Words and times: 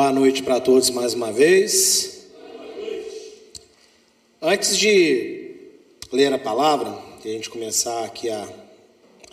Boa 0.00 0.12
noite 0.12 0.42
para 0.42 0.58
todos 0.58 0.88
mais 0.88 1.12
uma 1.12 1.30
vez. 1.30 2.24
Antes 4.40 4.74
de 4.74 5.56
ler 6.10 6.32
a 6.32 6.38
palavra, 6.38 6.98
e 7.22 7.28
a 7.28 7.32
gente 7.32 7.50
começar 7.50 8.06
aqui 8.06 8.30
a, 8.30 8.48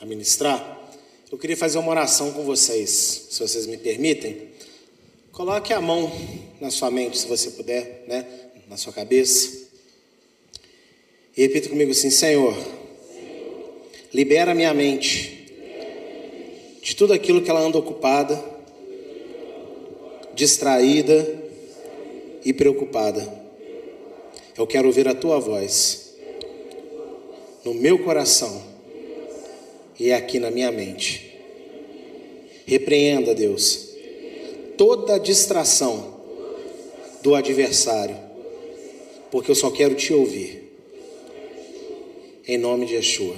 a 0.01 0.05
ministrar, 0.05 0.91
eu 1.32 1.38
queria 1.38 1.55
fazer 1.55 1.77
uma 1.77 1.89
oração 1.89 2.33
com 2.33 2.43
vocês, 2.43 2.89
se 3.29 3.39
vocês 3.39 3.65
me 3.65 3.77
permitem. 3.77 4.50
Coloque 5.32 5.71
a 5.71 5.79
mão 5.79 6.11
na 6.59 6.70
sua 6.70 6.91
mente, 6.91 7.18
se 7.18 7.27
você 7.27 7.52
puder, 7.52 8.04
né? 8.05 8.27
Na 8.68 8.75
sua 8.75 8.91
cabeça. 8.91 9.69
E 11.38 11.43
repita 11.43 11.69
comigo 11.69 11.91
assim: 11.91 12.10
Senhor, 12.10 12.54
libera 14.13 14.54
minha 14.54 14.74
mente 14.74 15.47
de 16.83 16.93
tudo 16.93 17.13
aquilo 17.13 17.41
que 17.41 17.49
ela 17.49 17.61
anda 17.61 17.77
ocupada 17.77 18.57
distraída 20.37 21.43
e 22.46 22.54
preocupada. 22.54 23.27
Eu 24.55 24.68
quero 24.68 24.87
ouvir 24.87 25.07
a 25.07 25.15
tua 25.15 25.39
voz 25.39 26.15
no 27.65 27.73
meu 27.73 28.04
coração 28.04 28.63
e 30.00 30.13
aqui 30.13 30.39
na 30.39 30.51
minha 30.51 30.71
mente. 30.71 31.36
Repreenda, 32.67 33.33
Deus, 33.33 33.89
toda 34.77 35.19
distração 35.19 36.22
do 37.23 37.33
adversário, 37.33 38.17
porque 39.31 39.49
eu 39.49 39.55
só 39.55 39.72
quero 39.72 39.95
te 39.95 40.13
ouvir. 40.13 40.66
Em 42.47 42.58
nome 42.58 42.85
de 42.85 42.93
Yeshua. 42.93 43.35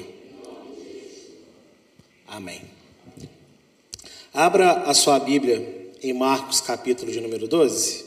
Amém. 2.27 2.61
Abra 4.33 4.83
a 4.83 4.93
sua 4.93 5.17
Bíblia 5.19 5.78
em 6.01 6.13
Marcos, 6.13 6.61
capítulo 6.61 7.11
de 7.11 7.19
número 7.19 7.47
12? 7.47 8.05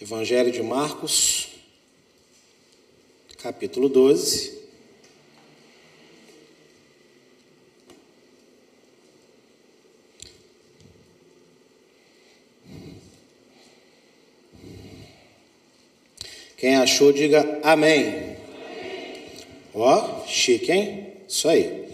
Evangelho 0.00 0.50
de 0.50 0.62
Marcos, 0.62 1.48
capítulo 3.42 3.88
12. 3.88 4.58
Quem 16.56 16.76
achou, 16.76 17.12
diga 17.12 17.60
amém. 17.62 18.27
Ó, 19.80 20.26
chique, 20.26 20.72
hein? 20.72 21.06
Isso 21.28 21.48
aí. 21.48 21.84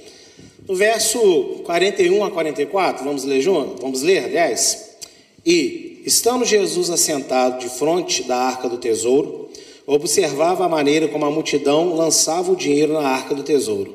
No 0.67 0.75
verso 0.75 1.19
41 1.65 2.25
a 2.25 2.31
44, 2.31 3.05
vamos 3.05 3.25
ler 3.25 3.43
junto? 3.43 3.83
Vamos 3.83 4.01
ler, 4.01 4.25
aliás? 4.25 4.97
E, 5.45 6.01
estando 6.07 6.45
Jesus 6.45 6.89
assentado 6.89 7.59
de 7.59 7.69
frente 7.69 8.23
da 8.23 8.37
arca 8.37 8.69
do 8.69 8.79
tesouro, 8.79 9.51
observava 9.87 10.65
a 10.65 10.69
maneira 10.69 11.09
como 11.09 11.27
a 11.27 11.31
multidão 11.31 11.95
lançava 11.95 12.53
o 12.53 12.57
dinheiro 12.57 12.95
na 12.95 13.07
arca 13.07 13.35
do 13.35 13.43
tesouro. 13.43 13.95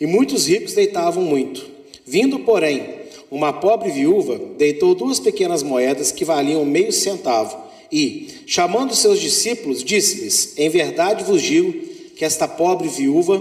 E 0.00 0.06
muitos 0.06 0.48
ricos 0.48 0.74
deitavam 0.74 1.22
muito. 1.22 1.64
Vindo, 2.04 2.40
porém, 2.40 2.98
uma 3.30 3.52
pobre 3.52 3.90
viúva 3.90 4.40
deitou 4.56 4.94
duas 4.94 5.20
pequenas 5.20 5.62
moedas 5.62 6.10
que 6.10 6.24
valiam 6.24 6.64
meio 6.64 6.90
centavo. 6.92 7.56
E, 7.92 8.28
chamando 8.46 8.94
seus 8.94 9.20
discípulos, 9.20 9.84
disse-lhes: 9.84 10.54
Em 10.58 10.68
verdade 10.68 11.22
vos 11.22 11.40
digo 11.40 11.87
que 12.18 12.24
esta 12.24 12.48
pobre 12.48 12.88
viúva 12.88 13.40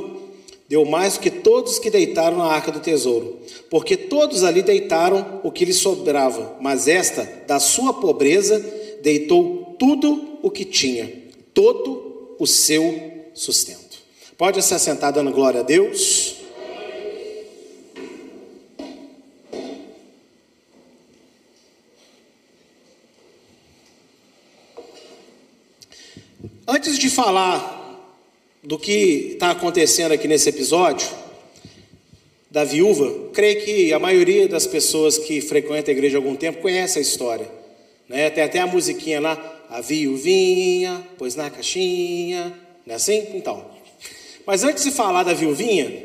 deu 0.69 0.85
mais 0.85 1.15
do 1.15 1.21
que 1.21 1.31
todos 1.31 1.79
que 1.79 1.89
deitaram 1.89 2.37
na 2.37 2.45
arca 2.45 2.71
do 2.71 2.79
tesouro, 2.79 3.39
porque 3.71 3.97
todos 3.97 4.43
ali 4.43 4.61
deitaram 4.61 5.41
o 5.43 5.51
que 5.51 5.65
lhe 5.65 5.73
sobrava, 5.73 6.55
mas 6.61 6.87
esta, 6.87 7.23
da 7.47 7.59
sua 7.59 7.95
pobreza, 7.95 8.59
deitou 9.01 9.75
tudo 9.79 10.37
o 10.43 10.51
que 10.51 10.63
tinha, 10.63 11.11
todo 11.55 12.35
o 12.37 12.45
seu 12.45 13.29
sustento. 13.33 13.97
Pode 14.37 14.61
se 14.61 14.75
assentar 14.75 15.11
dando 15.11 15.31
glória 15.31 15.61
a 15.61 15.63
Deus. 15.63 16.35
Antes 26.67 26.99
de 26.99 27.09
falar 27.09 27.76
do 28.67 28.77
que 28.77 29.29
está 29.31 29.51
acontecendo 29.51 30.11
aqui 30.11 30.27
nesse 30.27 30.49
episódio 30.49 31.07
da 32.51 32.65
viúva, 32.65 33.29
creio 33.31 33.63
que 33.63 33.93
a 33.93 33.99
maioria 33.99 34.45
das 34.45 34.67
pessoas 34.67 35.17
que 35.17 35.39
frequentam 35.39 35.93
a 35.93 35.97
igreja 35.97 36.17
há 36.17 36.19
algum 36.19 36.35
tempo 36.35 36.61
conhece 36.61 36.99
a 36.99 37.01
história. 37.01 37.49
Né? 38.09 38.29
Tem 38.29 38.43
até 38.43 38.59
a 38.59 38.67
musiquinha 38.67 39.21
lá, 39.21 39.63
a 39.69 39.79
viuvinha, 39.79 41.01
pois 41.17 41.33
na 41.33 41.49
caixinha, 41.49 42.53
não 42.85 42.91
é 42.91 42.97
assim? 42.97 43.27
Então. 43.35 43.65
Mas 44.45 44.65
antes 44.65 44.83
de 44.83 44.91
falar 44.91 45.23
da 45.23 45.33
viuvinha, 45.33 46.03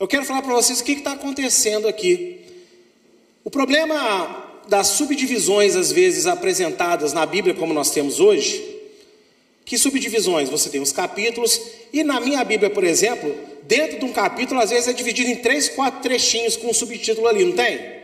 eu 0.00 0.08
quero 0.08 0.24
falar 0.24 0.40
para 0.40 0.54
vocês 0.54 0.80
o 0.80 0.84
que 0.84 0.92
está 0.92 1.12
acontecendo 1.12 1.86
aqui. 1.86 2.40
O 3.44 3.50
problema 3.50 4.62
das 4.66 4.86
subdivisões, 4.86 5.76
às 5.76 5.92
vezes 5.92 6.24
apresentadas 6.24 7.12
na 7.12 7.26
Bíblia, 7.26 7.52
como 7.52 7.74
nós 7.74 7.90
temos 7.90 8.18
hoje, 8.18 8.71
que 9.64 9.78
subdivisões? 9.78 10.48
Você 10.48 10.68
tem 10.68 10.80
os 10.80 10.92
capítulos, 10.92 11.60
e 11.92 12.02
na 12.02 12.20
minha 12.20 12.42
Bíblia, 12.44 12.70
por 12.70 12.84
exemplo, 12.84 13.34
dentro 13.62 13.98
de 13.98 14.04
um 14.04 14.12
capítulo, 14.12 14.60
às 14.60 14.70
vezes 14.70 14.88
é 14.88 14.92
dividido 14.92 15.30
em 15.30 15.36
três, 15.36 15.68
quatro 15.68 16.02
trechinhos 16.02 16.56
com 16.56 16.68
um 16.68 16.74
subtítulo 16.74 17.26
ali, 17.28 17.44
não 17.44 17.52
tem? 17.52 18.02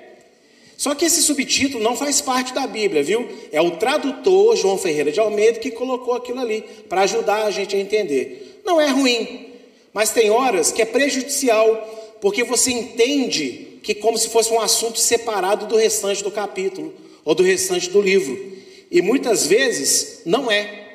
Só 0.77 0.95
que 0.95 1.05
esse 1.05 1.23
subtítulo 1.23 1.83
não 1.83 1.97
faz 1.97 2.21
parte 2.21 2.55
da 2.55 2.65
Bíblia, 2.65 3.03
viu? 3.03 3.29
É 3.51 3.61
o 3.61 3.73
tradutor 3.73 4.57
João 4.57 4.79
Ferreira 4.79 5.11
de 5.11 5.19
Almeida 5.19 5.59
que 5.59 5.73
colocou 5.73 6.15
aquilo 6.15 6.39
ali 6.39 6.63
para 6.89 7.01
ajudar 7.01 7.45
a 7.45 7.51
gente 7.51 7.75
a 7.75 7.81
entender. 7.81 8.63
Não 8.65 8.81
é 8.81 8.89
ruim, 8.89 9.49
mas 9.93 10.11
tem 10.11 10.31
horas 10.31 10.71
que 10.71 10.81
é 10.81 10.85
prejudicial, 10.85 12.17
porque 12.21 12.45
você 12.45 12.71
entende 12.71 13.81
que 13.83 13.93
como 13.93 14.17
se 14.17 14.29
fosse 14.29 14.53
um 14.53 14.61
assunto 14.61 15.01
separado 15.01 15.67
do 15.67 15.77
restante 15.77 16.23
do 16.23 16.31
capítulo 16.31 16.95
ou 17.25 17.35
do 17.35 17.43
restante 17.43 17.91
do 17.91 18.01
livro. 18.01 18.39
E 18.89 19.03
muitas 19.03 19.47
vezes 19.47 20.23
não 20.25 20.49
é. 20.49 20.88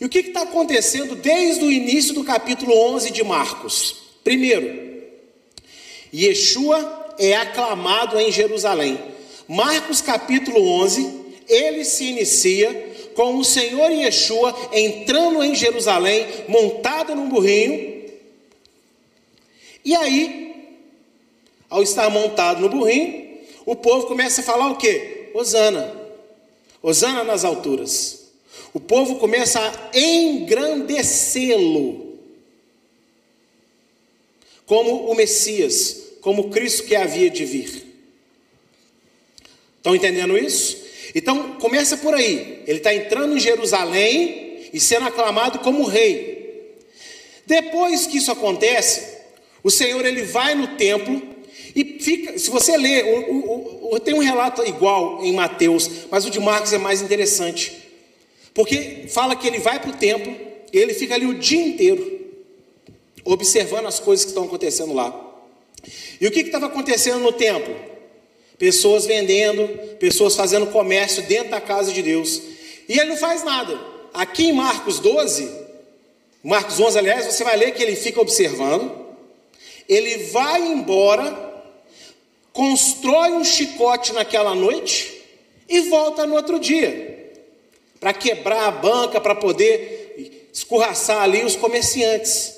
E 0.00 0.04
o 0.04 0.08
que 0.08 0.18
está 0.18 0.42
acontecendo 0.42 1.14
desde 1.16 1.64
o 1.64 1.72
início 1.72 2.12
do 2.12 2.22
capítulo 2.22 2.76
11 2.94 3.10
de 3.10 3.24
Marcos? 3.24 3.96
Primeiro, 4.22 5.02
Yeshua 6.14 7.14
é 7.18 7.34
aclamado 7.34 8.20
em 8.20 8.30
Jerusalém. 8.30 8.98
Marcos 9.48 10.02
capítulo 10.02 10.60
11, 10.82 11.24
ele 11.48 11.84
se 11.84 12.04
inicia 12.04 12.94
com 13.14 13.36
o 13.36 13.44
Senhor 13.44 13.90
Yeshua 13.90 14.54
entrando 14.72 15.42
em 15.42 15.54
Jerusalém, 15.54 16.26
montado 16.46 17.14
num 17.14 17.30
burrinho. 17.30 18.04
E 19.82 19.94
aí, 19.94 20.74
ao 21.70 21.82
estar 21.82 22.10
montado 22.10 22.60
no 22.60 22.68
burrinho, 22.68 23.38
o 23.64 23.74
povo 23.74 24.06
começa 24.06 24.42
a 24.42 24.44
falar 24.44 24.70
o 24.70 24.76
quê? 24.76 25.30
Osana. 25.32 25.90
Osana 26.82 27.24
nas 27.24 27.44
alturas 27.44 28.25
o 28.76 28.80
povo 28.80 29.16
começa 29.16 29.58
a 29.58 29.98
engrandecê-lo 29.98 32.14
como 34.66 35.10
o 35.10 35.14
Messias, 35.14 36.18
como 36.20 36.50
Cristo 36.50 36.82
que 36.82 36.94
havia 36.94 37.30
de 37.30 37.46
vir. 37.46 37.86
Estão 39.78 39.96
entendendo 39.96 40.36
isso? 40.36 40.76
Então 41.14 41.52
começa 41.52 41.96
por 41.96 42.12
aí. 42.12 42.64
Ele 42.66 42.76
está 42.76 42.94
entrando 42.94 43.34
em 43.34 43.40
Jerusalém 43.40 44.68
e 44.70 44.78
sendo 44.78 45.06
aclamado 45.06 45.60
como 45.60 45.86
rei. 45.86 46.76
Depois 47.46 48.06
que 48.06 48.18
isso 48.18 48.30
acontece, 48.30 49.06
o 49.62 49.70
Senhor 49.70 50.04
ele 50.04 50.20
vai 50.20 50.54
no 50.54 50.76
templo 50.76 51.22
e 51.74 51.98
fica. 51.98 52.38
Se 52.38 52.50
você 52.50 52.76
ler, 52.76 53.06
o, 53.06 53.30
o, 53.30 53.94
o, 53.94 54.00
tem 54.00 54.12
um 54.12 54.18
relato 54.18 54.62
igual 54.68 55.24
em 55.24 55.32
Mateus, 55.32 55.90
mas 56.10 56.26
o 56.26 56.30
de 56.30 56.40
Marcos 56.40 56.74
é 56.74 56.78
mais 56.78 57.00
interessante. 57.00 57.85
Porque 58.56 59.04
fala 59.10 59.36
que 59.36 59.46
ele 59.46 59.58
vai 59.58 59.78
para 59.78 59.90
o 59.90 59.96
templo, 59.96 60.34
ele 60.72 60.94
fica 60.94 61.14
ali 61.14 61.26
o 61.26 61.34
dia 61.34 61.60
inteiro, 61.60 62.20
observando 63.22 63.84
as 63.84 64.00
coisas 64.00 64.24
que 64.24 64.30
estão 64.30 64.44
acontecendo 64.44 64.94
lá. 64.94 65.14
E 66.18 66.26
o 66.26 66.30
que 66.30 66.40
estava 66.40 66.64
acontecendo 66.64 67.20
no 67.20 67.32
templo? 67.32 67.76
Pessoas 68.58 69.04
vendendo, 69.04 69.68
pessoas 69.98 70.34
fazendo 70.34 70.68
comércio 70.68 71.22
dentro 71.24 71.50
da 71.50 71.60
casa 71.60 71.92
de 71.92 72.00
Deus. 72.00 72.40
E 72.88 72.98
ele 72.98 73.10
não 73.10 73.16
faz 73.18 73.44
nada. 73.44 73.78
Aqui 74.14 74.46
em 74.46 74.52
Marcos 74.54 75.00
12, 75.00 75.50
Marcos 76.42 76.80
11, 76.80 76.98
aliás, 76.98 77.26
você 77.26 77.44
vai 77.44 77.58
ler 77.58 77.72
que 77.72 77.82
ele 77.82 77.94
fica 77.94 78.22
observando, 78.22 78.90
ele 79.86 80.16
vai 80.28 80.62
embora, 80.62 81.62
constrói 82.54 83.32
um 83.32 83.44
chicote 83.44 84.14
naquela 84.14 84.54
noite 84.54 85.12
e 85.68 85.80
volta 85.80 86.26
no 86.26 86.34
outro 86.34 86.58
dia 86.58 87.15
para 88.00 88.12
quebrar 88.12 88.68
a 88.68 88.70
banca, 88.70 89.20
para 89.20 89.34
poder 89.34 90.48
escorraçar 90.52 91.22
ali 91.22 91.44
os 91.44 91.56
comerciantes. 91.56 92.54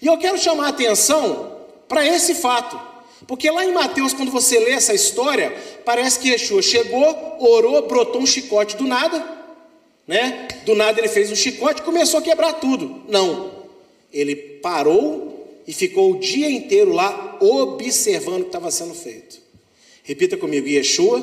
E 0.00 0.06
eu 0.06 0.16
quero 0.18 0.38
chamar 0.38 0.66
a 0.66 0.70
atenção 0.70 1.56
para 1.88 2.06
esse 2.06 2.34
fato. 2.34 2.80
Porque 3.26 3.50
lá 3.50 3.64
em 3.64 3.72
Mateus, 3.72 4.12
quando 4.12 4.30
você 4.30 4.58
lê 4.58 4.72
essa 4.72 4.94
história, 4.94 5.54
parece 5.84 6.18
que 6.18 6.30
Yeshua 6.30 6.62
chegou, 6.62 7.36
orou, 7.38 7.86
brotou 7.86 8.20
um 8.20 8.26
chicote 8.26 8.76
do 8.76 8.84
nada, 8.84 9.24
né? 10.06 10.48
Do 10.64 10.74
nada 10.74 10.98
ele 10.98 11.08
fez 11.08 11.30
um 11.30 11.36
chicote 11.36 11.80
e 11.80 11.84
começou 11.84 12.18
a 12.18 12.22
quebrar 12.22 12.54
tudo. 12.54 13.02
Não. 13.08 13.50
Ele 14.12 14.34
parou 14.34 15.62
e 15.66 15.72
ficou 15.72 16.12
o 16.12 16.18
dia 16.18 16.50
inteiro 16.50 16.92
lá 16.92 17.36
observando 17.40 18.40
o 18.40 18.44
que 18.44 18.48
estava 18.48 18.70
sendo 18.70 18.94
feito. 18.94 19.40
Repita 20.02 20.36
comigo: 20.36 20.66
Yeshua, 20.66 21.22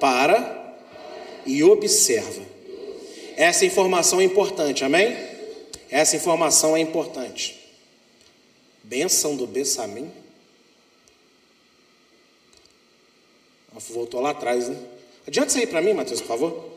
para 0.00 0.61
e 1.46 1.62
observa. 1.62 2.42
Essa 3.36 3.64
informação 3.64 4.20
é 4.20 4.24
importante, 4.24 4.84
amém? 4.84 5.16
Essa 5.90 6.16
informação 6.16 6.76
é 6.76 6.80
importante. 6.80 7.58
Benção 8.82 9.36
do 9.36 9.46
Bessamim. 9.46 10.10
Voltou 13.90 14.20
lá 14.20 14.30
atrás, 14.30 14.68
né? 14.68 14.76
Adianta 15.26 15.58
aí 15.58 15.66
para 15.66 15.82
mim, 15.82 15.92
Matheus, 15.92 16.20
por 16.20 16.28
favor. 16.28 16.72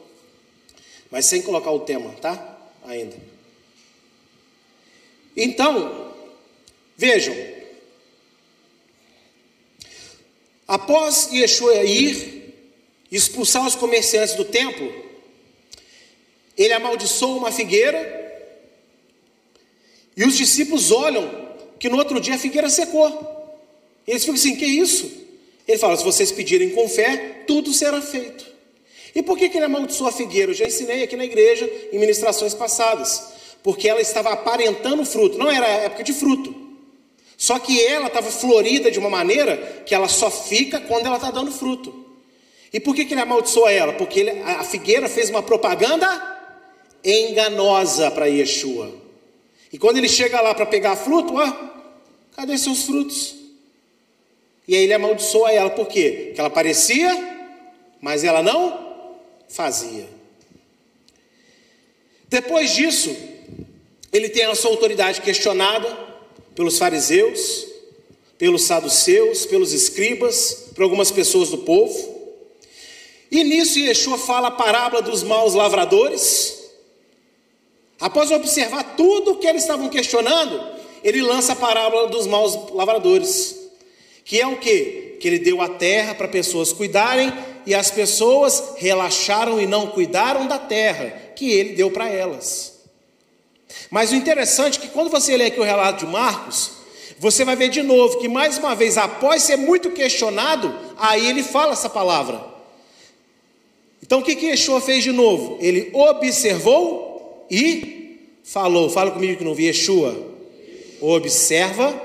Mas 1.09 1.25
sem 1.25 1.41
colocar 1.41 1.71
o 1.71 1.81
tema, 1.81 2.12
tá? 2.21 2.57
Ainda. 2.85 3.15
Então, 5.35 6.13
vejam. 6.97 7.35
Após 10.67 11.29
Yeshua 11.31 11.83
ir 11.83 12.35
expulsar 13.12 13.66
os 13.66 13.75
comerciantes 13.75 14.36
do 14.36 14.46
templo, 14.46 14.92
ele 16.57 16.74
amaldiçoou 16.74 17.38
uma 17.38 17.52
figueira. 17.52 18.24
E 20.16 20.24
os 20.24 20.38
discípulos 20.38 20.92
olham 20.92 21.30
que 21.80 21.90
no 21.90 21.98
outro 21.98 22.19
dia 22.19 22.36
a 22.36 22.40
figueira 22.40 22.69
secou. 22.69 23.10
E 24.07 24.12
eles 24.12 24.24
ficam 24.24 24.36
assim: 24.36 24.56
que 24.56 24.66
isso? 24.66 25.12
Ele 25.68 25.78
fala: 25.78 25.98
se 25.98 26.04
vocês 26.04 26.31
pedirem 26.31 26.69
com 26.72 26.88
fé, 26.88 27.44
tudo 27.48 27.74
será 27.74 28.02
feito. 28.02 28.46
E 29.13 29.22
por 29.24 29.38
que, 29.38 29.50
que 29.50 29.58
ele 29.58 29.66
amaldiçoou 29.66 30.10
a 30.10 30.13
figueira? 30.13 30.51
Eu 30.51 30.56
já 30.56 30.66
ensinei 30.66 31.04
aqui 31.04 31.16
na 31.16 31.25
igreja 31.25 31.69
em 31.92 32.00
ministrações 32.00 32.54
passadas. 32.54 33.34
Porque 33.63 33.90
ela 33.90 34.01
estava 34.01 34.31
aparentando 34.31 35.04
fruto, 35.06 35.38
não 35.38 35.50
era 35.50 35.66
época 35.66 36.04
de 36.04 36.13
fruto. 36.13 36.54
Só 37.38 37.58
que 37.58 37.84
ela 37.84 38.08
estava 38.08 38.30
florida 38.30 38.92
de 38.92 39.00
uma 39.00 39.10
maneira 39.10 39.84
que 39.86 39.96
ela 39.96 40.08
só 40.08 40.30
fica 40.30 40.80
quando 40.80 41.08
ela 41.08 41.16
está 41.16 41.31
dando 41.31 41.51
fruto. 41.51 42.05
E 42.75 42.80
por 42.81 42.94
que, 42.94 43.06
que 43.06 43.13
ele 43.13 43.22
amaldiçoou 43.22 43.69
ela? 43.69 43.94
Porque 43.94 44.19
ele, 44.19 44.31
a 44.31 44.62
figueira 44.62 45.07
fez 45.07 45.30
uma 45.30 45.42
propaganda 45.42 46.06
enganosa 47.01 48.12
para 48.12 48.25
Yeshua. 48.25 48.94
E 49.72 49.80
quando 49.80 49.95
ele 49.95 50.10
chega 50.10 50.42
lá 50.42 50.54
para 50.54 50.66
pegar 50.66 50.98
fruto, 50.98 51.36
ó, 51.38 51.54
cadê 52.36 52.57
seus 52.57 52.83
frutos? 52.83 53.33
E 54.68 54.75
aí 54.75 54.83
ele 54.83 54.94
amaldiçoa 54.94 55.54
ela, 55.54 55.69
por 55.69 55.88
quê? 55.88 56.24
Porque 56.25 56.42
ela 56.42 56.50
parecia, 56.50 57.56
mas 58.01 58.25
ela 58.25 58.44
não 58.44 59.07
fazia. 59.48 60.10
Depois 62.27 62.72
disso, 62.72 63.16
ele 64.12 64.27
tem 64.27 64.44
a 64.44 64.54
sua 64.54 64.72
autoridade 64.72 65.22
questionada 65.22 65.98
pelos 66.54 66.77
fariseus, 66.77 67.68
pelos 68.38 68.63
saduceus, 68.63 69.45
pelos 69.45 69.72
escribas, 69.72 70.72
por 70.75 70.83
algumas 70.83 71.10
pessoas 71.10 71.50
do 71.50 71.60
povo. 71.60 72.14
E 73.36 73.44
nisso 73.44 73.78
Yeshua 73.78 74.18
fala 74.18 74.48
a 74.48 74.52
parábola 74.52 75.02
dos 75.02 75.22
maus 75.22 75.54
lavradores. 75.54 76.58
Após 78.00 78.32
observar 78.32 78.96
tudo 78.96 79.32
o 79.34 79.36
que 79.36 79.46
eles 79.46 79.64
estavam 79.64 79.90
questionando, 79.90 80.66
ele 81.04 81.22
lança 81.22 81.52
a 81.52 81.56
parábola 81.58 82.08
dos 82.08 82.26
maus 82.28 82.72
lavradores. 82.72 83.54
Que 84.24 84.40
é 84.40 84.48
o 84.48 84.56
que? 84.56 85.18
Que 85.20 85.28
ele 85.28 85.40
deu 85.40 85.62
a 85.62 85.68
terra 85.68 86.16
para 86.16 86.30
pessoas 86.30 86.72
cuidarem 86.72 87.30
e 87.66 87.76
as 87.76 87.92
pessoas 87.92 88.76
relaxaram 88.78 89.60
e 89.60 89.68
não 89.68 89.88
cuidaram 89.88 90.48
da 90.48 90.58
terra 90.58 91.34
que 91.36 91.52
ele 91.52 91.74
deu 91.74 91.92
para 91.92 92.08
elas. 92.08 92.80
Mas 93.92 94.14
o 94.14 94.16
interessante 94.16 94.80
é 94.80 94.82
que 94.84 94.88
quando 94.88 95.10
você 95.10 95.36
lê 95.36 95.48
aqui 95.48 95.60
o 95.60 95.64
relato 95.64 96.06
de 96.06 96.10
Marcos, 96.10 96.72
você 97.20 97.44
vai 97.44 97.58
ver 97.58 97.68
de 97.68 97.84
novo 97.84 98.18
que 98.18 98.30
mais 98.30 98.58
uma 98.58 98.74
vez, 98.74 98.98
após 98.98 99.44
ser 99.44 99.58
muito 99.58 99.92
questionado, 99.92 100.74
aí 100.98 101.28
ele 101.28 101.44
fala 101.44 101.74
essa 101.74 101.90
palavra. 101.90 102.55
Então 104.06 104.19
o 104.19 104.24
que 104.24 104.36
que 104.36 104.46
Yeshua 104.46 104.80
fez 104.80 105.04
de 105.04 105.12
novo? 105.12 105.57
Ele 105.60 105.90
observou 105.92 107.48
e 107.50 108.19
falou. 108.44 108.88
Fala 108.88 109.10
comigo 109.10 109.38
que 109.38 109.44
não 109.44 109.56
vi 109.56 109.66
Yeshua. 109.66 110.16
Observa 111.02 112.00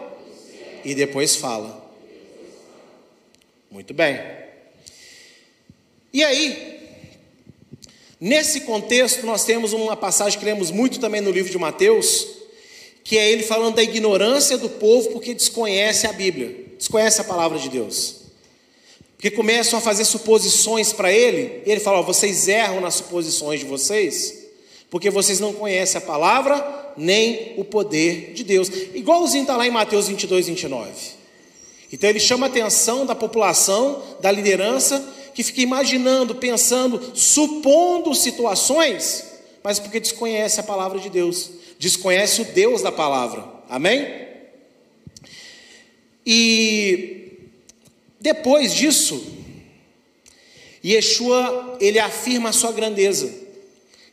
e 0.83 0.95
depois 0.95 1.37
fala. 1.37 1.79
Muito 3.71 3.93
bem. 3.93 4.19
E 6.11 6.25
aí, 6.25 6.81
nesse 8.19 8.63
contexto, 8.63 9.27
nós 9.27 9.45
temos 9.45 9.75
uma 9.75 9.95
passagem 9.95 10.39
que 10.39 10.45
lemos 10.45 10.71
muito 10.71 10.99
também 10.99 11.21
no 11.21 11.31
livro 11.31 11.53
de 11.53 11.59
Mateus, 11.59 12.27
que 13.05 13.19
é 13.19 13.31
ele 13.31 13.43
falando 13.43 13.77
da 13.77 13.83
ignorância 13.83 14.57
do 14.57 14.71
povo 14.71 15.11
porque 15.11 15.35
desconhece 15.35 16.07
a 16.07 16.13
Bíblia, 16.13 16.65
desconhece 16.79 17.21
a 17.21 17.25
palavra 17.25 17.59
de 17.59 17.69
Deus. 17.69 18.20
Porque 19.21 19.31
começam 19.31 19.79
a 19.79 19.83
fazer 19.83 20.07
suposições 20.07 20.95
para 20.95 21.13
ele, 21.13 21.61
e 21.67 21.71
ele 21.71 21.79
fala: 21.79 22.01
vocês 22.01 22.49
erram 22.49 22.81
nas 22.81 22.95
suposições 22.95 23.61
de 23.61 23.67
vocês, 23.67 24.47
porque 24.89 25.11
vocês 25.11 25.39
não 25.39 25.53
conhecem 25.53 25.99
a 25.99 26.01
palavra 26.01 26.95
nem 26.97 27.53
o 27.59 27.63
poder 27.63 28.33
de 28.33 28.43
Deus. 28.43 28.71
Igualzinho 28.95 29.43
está 29.43 29.59
lá 29.59 29.67
em 29.67 29.71
Mateus 29.71 30.09
22, 30.09 30.47
29. 30.47 30.91
Então 31.93 32.09
ele 32.09 32.19
chama 32.19 32.47
a 32.47 32.49
atenção 32.49 33.05
da 33.05 33.15
população, 33.15 34.03
da 34.23 34.33
liderança, 34.33 35.07
que 35.35 35.43
fica 35.43 35.61
imaginando, 35.61 36.37
pensando, 36.37 37.13
supondo 37.13 38.15
situações, 38.15 39.27
mas 39.63 39.79
porque 39.79 40.01
desconhece 40.01 40.61
a 40.61 40.63
palavra 40.63 40.99
de 40.99 41.11
Deus, 41.11 41.51
desconhece 41.79 42.41
o 42.41 42.47
Deus 42.47 42.81
da 42.81 42.91
palavra. 42.91 43.45
Amém? 43.69 44.31
E 46.25 47.20
depois 48.21 48.75
disso, 48.75 49.35
Yeshua, 50.85 51.79
ele 51.81 51.99
afirma 51.99 52.51
a 52.51 52.53
sua 52.53 52.71
grandeza. 52.71 53.33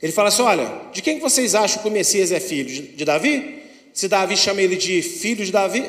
Ele 0.02 0.12
fala 0.12 0.30
assim: 0.30 0.42
olha, 0.44 0.82
de 0.94 1.02
quem 1.02 1.20
vocês 1.20 1.54
acham 1.54 1.82
que 1.82 1.88
o 1.90 1.92
Messias 1.92 2.32
é 2.32 2.40
filho? 2.40 2.96
De 2.96 3.04
Davi? 3.04 3.64
Se 3.94 4.08
Davi 4.08 4.38
chama 4.38 4.62
ele 4.62 4.76
de 4.76 5.02
filho 5.02 5.44
de 5.44 5.52
Davi, 5.52 5.84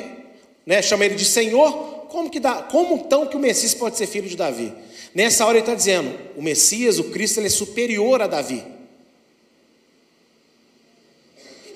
né, 0.65 0.81
chama 0.81 1.05
ele 1.05 1.15
de 1.15 1.25
Senhor, 1.25 1.71
como, 2.09 2.29
que 2.29 2.39
dá, 2.39 2.63
como 2.63 2.95
então 2.95 3.27
que 3.27 3.37
o 3.37 3.39
Messias 3.39 3.73
pode 3.73 3.97
ser 3.97 4.07
filho 4.07 4.27
de 4.27 4.35
Davi? 4.35 4.73
Nessa 5.13 5.45
hora 5.45 5.57
ele 5.57 5.61
está 5.61 5.75
dizendo, 5.75 6.17
o 6.35 6.41
Messias, 6.41 6.99
o 6.99 7.05
Cristo, 7.05 7.39
ele 7.39 7.47
é 7.47 7.51
superior 7.51 8.21
a 8.21 8.27
Davi. 8.27 8.63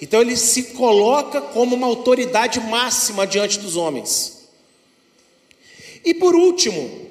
Então 0.01 0.21
ele 0.21 0.35
se 0.35 0.63
coloca 0.73 1.39
como 1.39 1.75
uma 1.75 1.88
autoridade 1.88 2.59
máxima 2.59 3.25
diante 3.25 3.59
dos 3.59 3.77
homens. 3.77 4.42
E 6.03 6.13
por 6.13 6.36
último, 6.36 7.07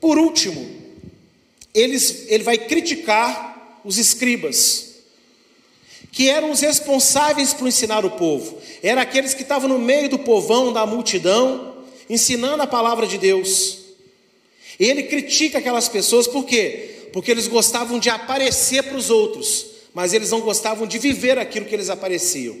por 0.00 0.18
último, 0.18 0.68
eles, 1.74 2.26
ele 2.28 2.44
vai 2.44 2.58
criticar 2.58 3.80
os 3.84 3.98
escribas 3.98 4.86
que 6.12 6.30
eram 6.30 6.50
os 6.50 6.60
responsáveis 6.60 7.52
por 7.52 7.68
ensinar 7.68 8.06
o 8.06 8.10
povo, 8.12 8.58
eram 8.82 9.02
aqueles 9.02 9.34
que 9.34 9.42
estavam 9.42 9.68
no 9.68 9.78
meio 9.78 10.08
do 10.08 10.18
povão, 10.18 10.72
da 10.72 10.86
multidão, 10.86 11.84
ensinando 12.08 12.62
a 12.62 12.66
palavra 12.66 13.06
de 13.06 13.18
Deus. 13.18 13.80
E 14.80 14.84
ele 14.86 15.02
critica 15.02 15.58
aquelas 15.58 15.88
pessoas, 15.88 16.26
por 16.26 16.44
quê? 16.44 17.08
Porque 17.12 17.30
eles 17.30 17.46
gostavam 17.46 17.98
de 17.98 18.08
aparecer 18.08 18.84
para 18.84 18.96
os 18.96 19.10
outros, 19.10 19.66
mas 19.92 20.14
eles 20.14 20.30
não 20.30 20.40
gostavam 20.40 20.86
de 20.86 20.98
viver 20.98 21.38
aquilo 21.38 21.66
que 21.66 21.74
eles 21.74 21.90
apareciam. 21.90 22.56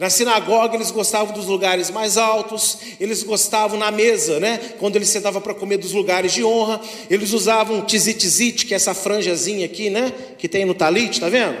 Na 0.00 0.08
sinagoga 0.08 0.76
eles 0.76 0.90
gostavam 0.90 1.34
dos 1.34 1.44
lugares 1.44 1.90
mais 1.90 2.16
altos, 2.16 2.78
eles 2.98 3.22
gostavam 3.22 3.78
na 3.78 3.90
mesa, 3.90 4.40
né? 4.40 4.56
Quando 4.78 4.96
eles 4.96 5.10
sentavam 5.10 5.42
para 5.42 5.52
comer 5.52 5.76
dos 5.76 5.92
lugares 5.92 6.32
de 6.32 6.42
honra, 6.42 6.80
eles 7.10 7.34
usavam 7.34 7.84
tizitizite, 7.84 8.64
que 8.64 8.72
é 8.72 8.76
essa 8.78 8.94
franjazinha 8.94 9.66
aqui, 9.66 9.90
né? 9.90 10.10
Que 10.38 10.48
tem 10.48 10.64
no 10.64 10.72
talite, 10.72 11.20
tá 11.20 11.28
vendo? 11.28 11.54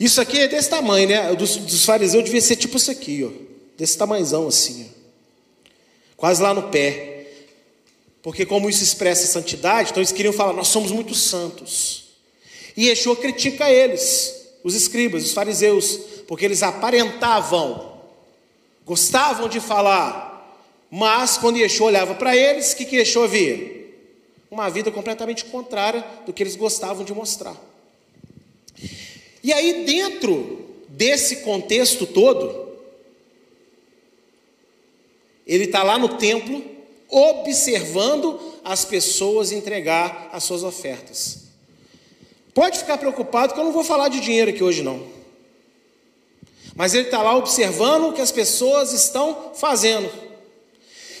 Isso 0.00 0.18
aqui 0.18 0.38
é 0.38 0.48
desse 0.48 0.70
tamanho, 0.70 1.06
né? 1.10 1.34
Dos, 1.34 1.56
dos 1.58 1.84
fariseus 1.84 2.24
devia 2.24 2.40
ser 2.40 2.56
tipo 2.56 2.78
isso 2.78 2.90
aqui, 2.90 3.22
ó. 3.22 3.28
Desse 3.76 3.98
tamanhozão 3.98 4.48
assim, 4.48 4.88
ó. 4.88 5.00
Quase 6.16 6.40
lá 6.40 6.54
no 6.54 6.70
pé. 6.70 7.26
Porque 8.22 8.46
como 8.46 8.70
isso 8.70 8.82
expressa 8.82 9.26
santidade, 9.26 9.90
então 9.90 10.00
eles 10.00 10.10
queriam 10.10 10.32
falar, 10.32 10.54
nós 10.54 10.68
somos 10.68 10.90
muito 10.90 11.14
santos. 11.14 12.14
E 12.74 12.86
Yeshua 12.86 13.14
critica 13.14 13.70
eles, 13.70 14.34
os 14.64 14.74
escribas, 14.74 15.22
os 15.22 15.32
fariseus, 15.32 16.00
porque 16.30 16.44
eles 16.44 16.62
aparentavam, 16.62 17.98
gostavam 18.86 19.48
de 19.48 19.58
falar, 19.58 20.64
mas 20.88 21.36
quando 21.36 21.56
Yeshua 21.56 21.88
olhava 21.88 22.14
para 22.14 22.36
eles, 22.36 22.70
o 22.70 22.76
que, 22.76 22.84
que 22.84 22.98
Yeshua 22.98 23.26
via? 23.26 23.90
Uma 24.48 24.70
vida 24.70 24.92
completamente 24.92 25.44
contrária 25.46 26.06
do 26.24 26.32
que 26.32 26.40
eles 26.40 26.54
gostavam 26.54 27.04
de 27.04 27.12
mostrar. 27.12 27.56
E 29.42 29.52
aí, 29.52 29.84
dentro 29.84 30.68
desse 30.86 31.38
contexto 31.38 32.06
todo, 32.06 32.76
ele 35.44 35.64
está 35.64 35.82
lá 35.82 35.98
no 35.98 36.10
templo, 36.10 36.64
observando 37.08 38.38
as 38.62 38.84
pessoas 38.84 39.50
entregar 39.50 40.30
as 40.32 40.44
suas 40.44 40.62
ofertas. 40.62 41.46
Pode 42.54 42.78
ficar 42.78 42.98
preocupado 42.98 43.52
que 43.52 43.58
eu 43.58 43.64
não 43.64 43.72
vou 43.72 43.82
falar 43.82 44.06
de 44.06 44.20
dinheiro 44.20 44.52
aqui 44.52 44.62
hoje, 44.62 44.84
não. 44.84 45.18
Mas 46.80 46.94
ele 46.94 47.04
está 47.04 47.22
lá 47.22 47.36
observando 47.36 48.08
o 48.08 48.12
que 48.14 48.22
as 48.22 48.32
pessoas 48.32 48.94
estão 48.94 49.52
fazendo. 49.54 50.10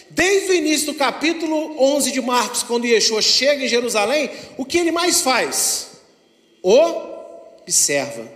Desde 0.08 0.52
o 0.52 0.54
início 0.54 0.86
do 0.86 0.94
capítulo 0.94 1.78
11 1.78 2.12
de 2.12 2.20
Marcos, 2.22 2.62
quando 2.62 2.86
Yeshua 2.86 3.20
chega 3.20 3.62
em 3.62 3.68
Jerusalém, 3.68 4.30
o 4.56 4.64
que 4.64 4.78
ele 4.78 4.90
mais 4.90 5.20
faz? 5.20 5.88
Observa. 6.62 8.26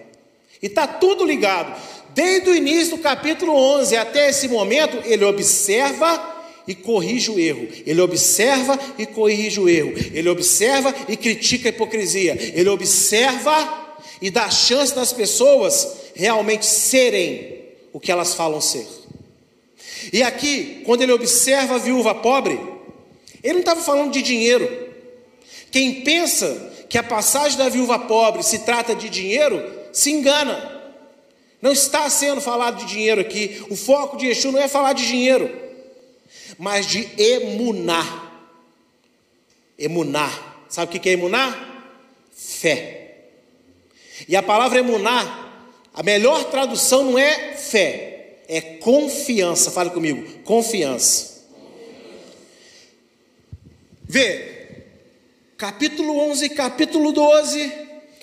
E 0.60 0.66
está 0.66 0.86
tudo 0.86 1.24
ligado. 1.24 1.74
Desde 2.10 2.50
o 2.50 2.54
início 2.54 2.98
do 2.98 3.02
capítulo 3.02 3.54
11 3.54 3.96
até 3.96 4.28
esse 4.28 4.46
momento, 4.46 5.00
ele 5.06 5.24
observa 5.24 6.44
e 6.68 6.74
corrige 6.74 7.30
o 7.30 7.38
erro. 7.38 7.66
Ele 7.86 8.02
observa 8.02 8.78
e 8.98 9.06
corrige 9.06 9.58
o 9.60 9.66
erro. 9.66 9.94
Ele 10.12 10.28
observa 10.28 10.94
e 11.08 11.16
critica 11.16 11.70
a 11.70 11.70
hipocrisia. 11.70 12.36
Ele 12.54 12.68
observa 12.68 13.83
e 14.20 14.30
dá 14.30 14.50
chance 14.50 14.94
das 14.94 15.12
pessoas 15.12 15.96
realmente 16.14 16.66
serem 16.66 17.64
o 17.92 18.00
que 18.00 18.10
elas 18.10 18.34
falam 18.34 18.60
ser. 18.60 18.86
E 20.12 20.22
aqui, 20.22 20.82
quando 20.84 21.02
ele 21.02 21.12
observa 21.12 21.76
a 21.76 21.78
viúva 21.78 22.14
pobre, 22.14 22.58
ele 23.42 23.54
não 23.54 23.60
estava 23.60 23.82
falando 23.82 24.12
de 24.12 24.22
dinheiro. 24.22 24.68
Quem 25.70 26.02
pensa 26.02 26.72
que 26.88 26.98
a 26.98 27.02
passagem 27.02 27.58
da 27.58 27.68
viúva 27.68 27.98
pobre 27.98 28.42
se 28.42 28.60
trata 28.60 28.94
de 28.94 29.08
dinheiro, 29.08 29.62
se 29.92 30.10
engana. 30.10 30.72
Não 31.60 31.72
está 31.72 32.08
sendo 32.10 32.40
falado 32.40 32.78
de 32.78 32.86
dinheiro 32.86 33.20
aqui. 33.20 33.64
O 33.70 33.76
foco 33.76 34.16
de 34.16 34.26
Yeshua 34.26 34.52
não 34.52 34.60
é 34.60 34.68
falar 34.68 34.92
de 34.92 35.06
dinheiro, 35.06 35.50
mas 36.58 36.86
de 36.86 37.08
emunar. 37.18 38.32
Emunar. 39.78 40.66
Sabe 40.68 40.96
o 40.96 41.00
que 41.00 41.08
é 41.08 41.12
emunar? 41.12 41.86
Fé. 42.36 42.93
E 44.28 44.36
a 44.36 44.42
palavra 44.42 44.78
emunar 44.78 45.44
a 45.94 46.02
melhor 46.02 46.44
tradução 46.50 47.04
não 47.04 47.18
é 47.18 47.54
fé, 47.56 48.40
é 48.48 48.60
confiança. 48.60 49.70
Fale 49.70 49.90
comigo, 49.90 50.40
confiança. 50.44 51.34
Vê, 54.02 54.84
capítulo 55.56 56.18
11, 56.30 56.48
capítulo 56.50 57.12
12, 57.12 57.72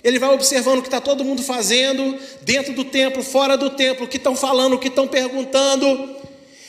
ele 0.04 0.18
vai 0.18 0.30
observando 0.30 0.78
o 0.78 0.82
que 0.82 0.88
está 0.88 1.00
todo 1.00 1.24
mundo 1.24 1.42
fazendo, 1.42 2.18
dentro 2.42 2.74
do 2.74 2.84
templo, 2.84 3.22
fora 3.22 3.56
do 3.56 3.70
templo, 3.70 4.04
o 4.04 4.08
que 4.08 4.18
estão 4.18 4.36
falando, 4.36 4.74
o 4.74 4.78
que 4.78 4.88
estão 4.88 5.08
perguntando. 5.08 6.16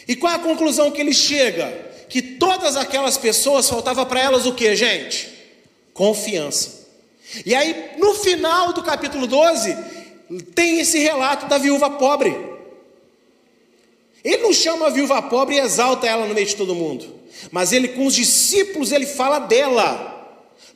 E 0.07 0.15
qual 0.15 0.33
é 0.33 0.35
a 0.37 0.39
conclusão 0.39 0.89
que 0.89 1.01
ele 1.01 1.13
chega? 1.13 1.67
Que 2.07 2.21
todas 2.21 2.77
aquelas 2.77 3.17
pessoas 3.17 3.69
faltava 3.69 4.05
para 4.05 4.21
elas 4.21 4.45
o 4.45 4.53
que, 4.53 4.73
gente? 4.75 5.29
Confiança. 5.93 6.82
E 7.45 7.55
aí, 7.55 7.91
no 7.97 8.13
final 8.13 8.73
do 8.73 8.83
capítulo 8.83 9.25
12, 9.25 9.75
tem 10.55 10.79
esse 10.79 10.99
relato 10.99 11.47
da 11.47 11.57
viúva 11.57 11.89
pobre. 11.89 12.35
Ele 14.23 14.43
não 14.43 14.53
chama 14.53 14.87
a 14.87 14.89
viúva 14.89 15.21
pobre 15.21 15.55
e 15.55 15.59
exalta 15.59 16.07
ela 16.07 16.25
no 16.25 16.33
meio 16.33 16.47
de 16.47 16.55
todo 16.55 16.73
mundo, 16.73 17.05
mas 17.51 17.73
ele 17.73 17.89
com 17.89 18.05
os 18.05 18.15
discípulos 18.15 18.91
ele 18.91 19.05
fala 19.05 19.39
dela. 19.39 20.11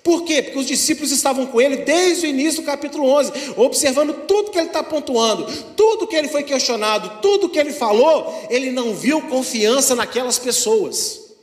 Por 0.03 0.23
quê? 0.23 0.41
Porque 0.41 0.59
os 0.59 0.65
discípulos 0.65 1.11
estavam 1.11 1.45
com 1.45 1.59
ele 1.59 1.77
desde 1.77 2.27
o 2.27 2.29
início 2.29 2.61
do 2.61 2.65
capítulo 2.65 3.07
11, 3.09 3.31
observando 3.57 4.13
tudo 4.25 4.51
que 4.51 4.57
ele 4.57 4.67
está 4.67 4.81
pontuando, 4.83 5.45
tudo 5.75 6.07
que 6.07 6.15
ele 6.15 6.29
foi 6.29 6.43
questionado, 6.43 7.21
tudo 7.21 7.49
que 7.49 7.59
ele 7.59 7.73
falou, 7.73 8.47
ele 8.49 8.71
não 8.71 8.93
viu 8.93 9.21
confiança 9.23 9.95
naquelas 9.95 10.39
pessoas. 10.39 11.35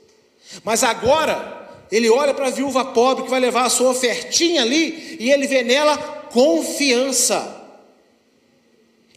Mas 0.63 0.83
agora, 0.83 1.64
ele 1.91 2.11
olha 2.11 2.35
para 2.35 2.49
a 2.49 2.51
viúva 2.51 2.85
pobre 2.85 3.25
que 3.25 3.31
vai 3.31 3.41
levar 3.41 3.65
a 3.65 3.71
sua 3.71 3.91
ofertinha 3.91 4.63
ali, 4.63 5.17
e 5.21 5.31
ele 5.31 5.47
vê 5.47 5.63
nela 5.63 5.97
confiança. 6.33 7.63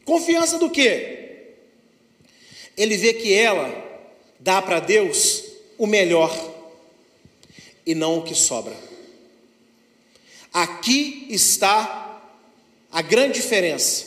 Confiança 0.05 0.57
do 0.57 0.69
quê? 0.69 1.53
Ele 2.77 2.95
vê 2.95 3.13
que 3.13 3.33
ela 3.33 3.73
dá 4.39 4.61
para 4.61 4.79
Deus 4.79 5.43
o 5.77 5.87
melhor 5.87 6.31
e 7.85 7.95
não 7.95 8.19
o 8.19 8.23
que 8.23 8.35
sobra. 8.35 8.75
Aqui 10.53 11.27
está 11.29 12.21
a 12.91 13.01
grande 13.01 13.33
diferença. 13.33 14.05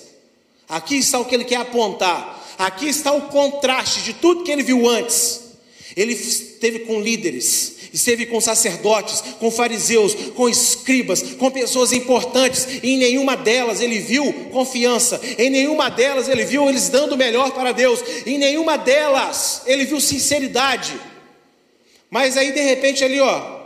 Aqui 0.68 0.96
está 0.96 1.18
o 1.18 1.24
que 1.24 1.34
ele 1.34 1.44
quer 1.44 1.56
apontar. 1.56 2.38
Aqui 2.58 2.88
está 2.88 3.12
o 3.12 3.28
contraste 3.28 4.02
de 4.02 4.14
tudo 4.14 4.44
que 4.44 4.50
ele 4.50 4.62
viu 4.62 4.88
antes. 4.88 5.50
Ele 5.97 6.12
esteve 6.12 6.80
com 6.80 7.00
líderes, 7.00 7.76
esteve 7.92 8.26
com 8.26 8.40
sacerdotes, 8.40 9.23
com 9.38 9.50
fariseus, 9.50 10.14
com 10.35 10.49
escribas, 10.49 11.23
com 11.23 11.50
pessoas 11.50 11.92
importantes, 11.92 12.66
e 12.82 12.90
em 12.90 12.97
nenhuma 12.99 13.37
delas 13.37 13.80
ele 13.80 13.99
viu 13.99 14.32
confiança, 14.52 15.20
em 15.38 15.50
nenhuma 15.50 15.88
delas 15.88 16.28
ele 16.28 16.44
viu 16.44 16.68
eles 16.68 16.88
dando 16.88 17.14
o 17.14 17.18
melhor 17.18 17.52
para 17.52 17.73
Deus, 17.73 18.00
em 18.26 18.38
nenhuma 18.38 18.76
delas 18.76 19.62
ele 19.66 19.85
viu 19.85 20.00
sinceridade. 20.00 20.99
Mas 22.09 22.37
aí 22.37 22.52
de 22.52 22.61
repente 22.61 23.04
ali, 23.04 23.20
ó, 23.20 23.61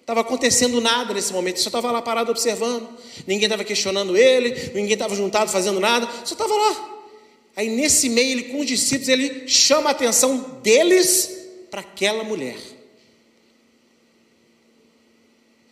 estava 0.00 0.20
acontecendo 0.20 0.80
nada 0.80 1.14
nesse 1.14 1.32
momento, 1.32 1.60
só 1.60 1.68
estava 1.68 1.90
lá 1.90 2.02
parado 2.02 2.30
observando, 2.30 2.88
ninguém 3.26 3.44
estava 3.46 3.64
questionando 3.64 4.16
ele, 4.16 4.72
ninguém 4.74 4.94
estava 4.94 5.14
juntado 5.14 5.50
fazendo 5.50 5.78
nada, 5.78 6.08
só 6.24 6.34
estava 6.34 6.54
lá. 6.54 6.96
Aí 7.56 7.68
nesse 7.68 8.08
meio, 8.08 8.32
ele 8.32 8.42
com 8.44 8.60
os 8.60 8.66
discípulos, 8.66 9.08
ele 9.08 9.48
chama 9.48 9.90
a 9.90 9.92
atenção 9.92 10.58
deles 10.62 11.39
para 11.70 11.80
aquela 11.80 12.24
mulher. 12.24 12.58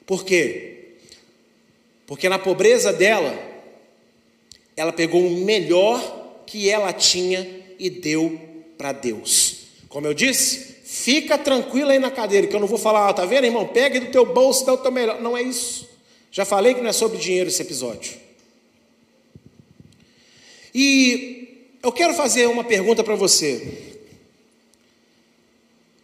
Por 0.06 0.24
quê? 0.24 0.94
Porque 2.06 2.28
na 2.28 2.38
pobreza 2.38 2.92
dela, 2.92 3.36
ela 4.76 4.92
pegou 4.92 5.26
o 5.26 5.44
melhor 5.44 6.42
que 6.46 6.70
ela 6.70 6.92
tinha 6.92 7.46
e 7.78 7.90
deu 7.90 8.40
para 8.78 8.92
Deus. 8.92 9.66
Como 9.88 10.06
eu 10.06 10.14
disse, 10.14 10.76
fica 10.84 11.36
tranquila 11.36 11.92
aí 11.92 11.98
na 11.98 12.10
cadeira, 12.10 12.46
que 12.46 12.56
eu 12.56 12.60
não 12.60 12.66
vou 12.66 12.78
falar, 12.78 13.08
ah, 13.08 13.12
tá 13.12 13.26
vendo, 13.26 13.44
irmão? 13.44 13.66
Pega 13.66 14.00
do 14.00 14.10
teu 14.10 14.24
bolso, 14.24 14.64
dá 14.64 14.72
o 14.72 14.78
teu 14.78 14.90
melhor. 14.90 15.20
Não 15.20 15.36
é 15.36 15.42
isso. 15.42 15.88
Já 16.30 16.44
falei 16.44 16.74
que 16.74 16.80
não 16.80 16.88
é 16.88 16.92
sobre 16.92 17.18
dinheiro 17.18 17.48
esse 17.48 17.60
episódio. 17.60 18.16
E 20.74 21.66
eu 21.82 21.92
quero 21.92 22.14
fazer 22.14 22.46
uma 22.46 22.64
pergunta 22.64 23.02
para 23.02 23.14
você, 23.14 23.87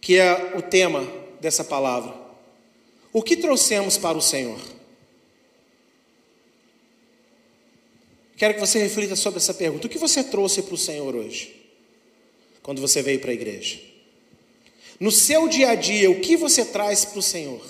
que 0.04 0.18
é 0.18 0.52
o 0.54 0.60
tema 0.60 1.02
dessa 1.40 1.64
palavra. 1.64 2.14
O 3.10 3.22
que 3.22 3.38
trouxemos 3.38 3.96
para 3.96 4.18
o 4.18 4.20
Senhor? 4.20 4.60
Quero 8.36 8.52
que 8.52 8.60
você 8.60 8.78
reflita 8.78 9.16
sobre 9.16 9.38
essa 9.38 9.54
pergunta. 9.54 9.86
O 9.86 9.90
que 9.90 9.96
você 9.96 10.22
trouxe 10.22 10.60
para 10.60 10.74
o 10.74 10.78
Senhor 10.78 11.16
hoje? 11.16 11.56
Quando 12.62 12.82
você 12.82 13.00
veio 13.00 13.18
para 13.18 13.30
a 13.30 13.34
igreja? 13.34 13.80
No 15.00 15.10
seu 15.10 15.48
dia 15.48 15.70
a 15.70 15.74
dia, 15.74 16.10
o 16.10 16.20
que 16.20 16.36
você 16.36 16.66
traz 16.66 17.06
para 17.06 17.18
o 17.18 17.22
Senhor? 17.22 17.64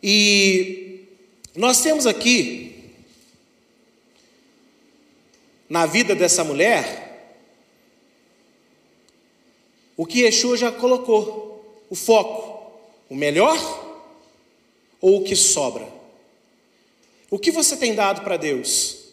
E 0.00 1.08
nós 1.56 1.82
temos 1.82 2.06
aqui, 2.06 2.92
na 5.68 5.84
vida 5.84 6.14
dessa 6.14 6.44
mulher, 6.44 7.13
o 9.96 10.04
que 10.06 10.22
Yeshua 10.22 10.56
já 10.56 10.72
colocou, 10.72 11.84
o 11.88 11.94
foco, 11.94 12.72
o 13.08 13.14
melhor 13.14 13.56
ou 15.00 15.18
o 15.18 15.24
que 15.24 15.36
sobra? 15.36 15.86
O 17.30 17.38
que 17.38 17.50
você 17.50 17.76
tem 17.76 17.94
dado 17.94 18.22
para 18.22 18.36
Deus? 18.36 19.04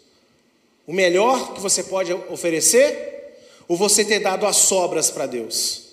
O 0.88 0.94
melhor 0.94 1.54
que 1.54 1.62
você 1.62 1.84
pode 1.84 2.12
oferecer 2.14 3.36
ou 3.68 3.78
você 3.78 4.04
ter 4.04 4.20
dado 4.20 4.46
as 4.46 4.58
sobras 4.58 5.12
para 5.12 5.26
Deus? 5.26 5.92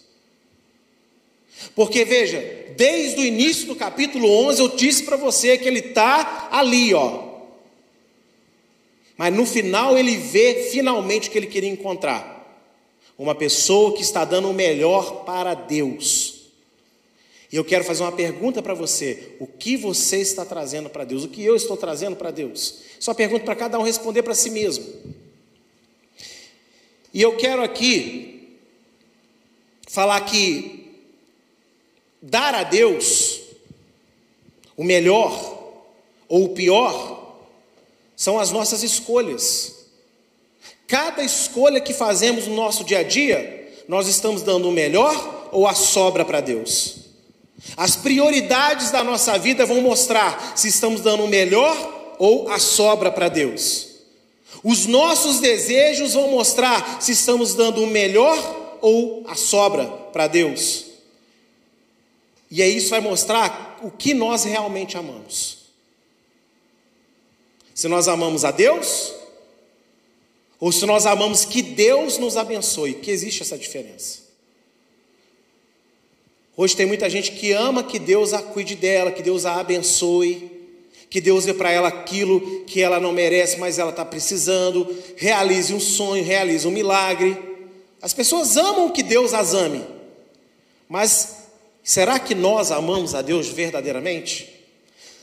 Porque 1.75 2.05
veja, 2.05 2.41
desde 2.77 3.21
o 3.21 3.25
início 3.25 3.67
do 3.67 3.77
capítulo 3.77 4.29
11 4.47 4.61
eu 4.61 4.69
disse 4.69 5.03
para 5.03 5.17
você 5.17 5.59
que 5.59 5.67
ele 5.67 5.81
está 5.81 6.49
ali, 6.51 6.95
ó. 6.95 7.27
Mas 9.17 9.35
no 9.35 9.45
final 9.45 9.99
ele 9.99 10.17
vê 10.17 10.69
finalmente 10.71 11.29
o 11.29 11.33
que 11.33 11.39
ele 11.39 11.47
queria 11.49 11.71
encontrar. 11.71 12.38
Uma 13.19 13.35
pessoa 13.35 13.95
que 13.95 14.03
está 14.03 14.25
dando 14.25 14.49
o 14.49 14.55
melhor 14.55 15.25
para 15.25 15.53
Deus. 15.53 16.39
E 17.51 17.57
eu 17.57 17.65
quero 17.65 17.83
fazer 17.83 18.03
uma 18.03 18.13
pergunta 18.13 18.63
para 18.63 18.75
você: 18.75 19.37
o 19.41 19.47
que 19.47 19.77
você 19.77 20.19
está 20.19 20.45
trazendo 20.45 20.89
para 20.89 21.05
Deus? 21.05 21.25
O 21.25 21.29
que 21.29 21.43
eu 21.43 21.57
estou 21.57 21.77
trazendo 21.77 22.15
para 22.15 22.31
Deus? 22.31 22.81
Só 23.01 23.13
pergunto 23.13 23.45
para 23.45 23.57
cada 23.57 23.79
um 23.79 23.83
responder 23.83 24.23
para 24.23 24.35
si 24.35 24.51
mesmo. 24.51 24.85
E 27.13 27.21
eu 27.21 27.37
quero 27.37 27.63
aqui 27.63 28.59
falar 29.89 30.21
que 30.21 30.95
dar 32.21 32.55
a 32.55 32.63
Deus 32.63 33.41
o 34.77 34.85
melhor 34.85 35.83
ou 36.29 36.45
o 36.45 36.49
pior 36.51 37.37
são 38.15 38.39
as 38.39 38.51
nossas 38.51 38.83
escolhas. 38.83 39.78
Cada 40.89 41.23
escolha 41.23 41.83
que 41.83 41.93
fazemos 41.93 42.47
no 42.47 42.57
nosso 42.57 42.83
dia 42.83 43.01
a 43.01 43.03
dia, 43.03 43.71
nós 43.87 44.09
estamos 44.09 44.41
dando 44.41 44.71
o 44.71 44.73
melhor 44.73 45.51
ou 45.53 45.67
a 45.67 45.75
sobra 45.75 46.25
para 46.25 46.41
Deus. 46.41 46.97
As 47.77 47.95
prioridades 47.95 48.91
da 48.91 49.05
nossa 49.05 49.39
vida 49.39 49.67
vão 49.67 49.83
mostrar 49.83 50.55
se 50.57 50.69
estamos 50.69 51.03
dando 51.03 51.25
o 51.25 51.29
melhor 51.29 52.17
ou 52.19 52.49
a 52.49 52.59
sobra 52.59 53.13
para 53.13 53.29
Deus. 53.29 53.87
Os 54.65 54.87
nossos 54.87 55.41
desejos 55.41 56.15
vão 56.15 56.31
mostrar 56.31 57.03
se 57.03 57.13
estamos 57.13 57.55
dando 57.55 57.83
o 57.83 57.87
melhor 57.87 58.79
ou 58.81 59.25
a 59.29 59.35
sobra 59.35 59.85
para 59.85 60.27
Deus. 60.27 60.87
E 62.51 62.63
aí 62.63 62.79
isso 62.79 62.89
vai 62.89 63.01
mostrar 63.01 63.79
o 63.83 63.91
que 63.91 64.15
nós 64.15 64.45
realmente 64.45 64.97
amamos. 64.97 65.59
Se 67.75 67.89
nós 67.89 68.09
amamos 68.09 68.43
a 68.43 68.51
Deus, 68.51 69.18
ou 70.61 70.73
se 70.73 70.85
nós 70.87 71.07
amamos 71.07 71.45
que 71.45 71.63
Deus 71.63 72.19
nos 72.19 72.37
abençoe, 72.37 72.95
que 72.95 73.11
existe 73.11 73.43
essa 73.43 73.57
diferença. 73.57 74.27
Hoje 76.57 76.75
tem 76.75 76.87
muita 76.87 77.09
gente 77.09 77.33
que 77.33 77.53
ama 77.53 77.85
que 77.85 77.99
Deus 77.99 78.33
a 78.33 78.43
cuide 78.43 78.75
dela, 78.75 79.13
que 79.13 79.23
Deus 79.23 79.47
a 79.47 79.61
abençoe, 79.61 80.51
que 81.09 81.21
Deus 81.21 81.45
dê 81.45 81.55
para 81.55 81.71
ela 81.71 81.87
aquilo 81.87 82.65
que 82.65 82.83
ela 82.83 82.99
não 82.99 83.13
merece, 83.13 83.59
mas 83.59 83.79
ela 83.79 83.91
está 83.91 84.05
precisando, 84.05 84.87
realize 85.17 85.73
um 85.73 85.79
sonho, 85.79 86.25
realize 86.25 86.67
um 86.67 86.73
milagre. 86.73 87.37
As 88.03 88.13
pessoas 88.13 88.57
amam 88.57 88.91
que 88.91 89.05
Deus 89.05 89.33
as 89.33 89.55
ame, 89.55 89.85
mas 90.89 91.45
será 91.85 92.19
que 92.19 92.35
nós 92.35 92.73
amamos 92.73 93.15
a 93.15 93.23
Deus 93.23 93.47
verdadeiramente? 93.47 94.58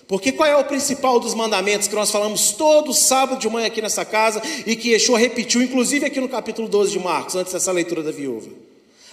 Porque 0.07 0.31
qual 0.31 0.47
é 0.47 0.55
o 0.55 0.65
principal 0.65 1.19
dos 1.19 1.33
mandamentos 1.33 1.87
que 1.87 1.95
nós 1.95 2.11
falamos 2.11 2.51
todo 2.51 2.93
sábado 2.93 3.39
de 3.39 3.49
manhã 3.49 3.67
aqui 3.67 3.81
nessa 3.81 4.05
casa 4.05 4.41
e 4.65 4.75
que 4.75 4.89
Yeshua 4.89 5.17
repetiu, 5.17 5.61
inclusive 5.61 6.05
aqui 6.05 6.19
no 6.19 6.29
capítulo 6.29 6.67
12 6.67 6.91
de 6.91 6.99
Marcos, 6.99 7.35
antes 7.35 7.53
dessa 7.53 7.71
leitura 7.71 8.03
da 8.03 8.11
viúva? 8.11 8.49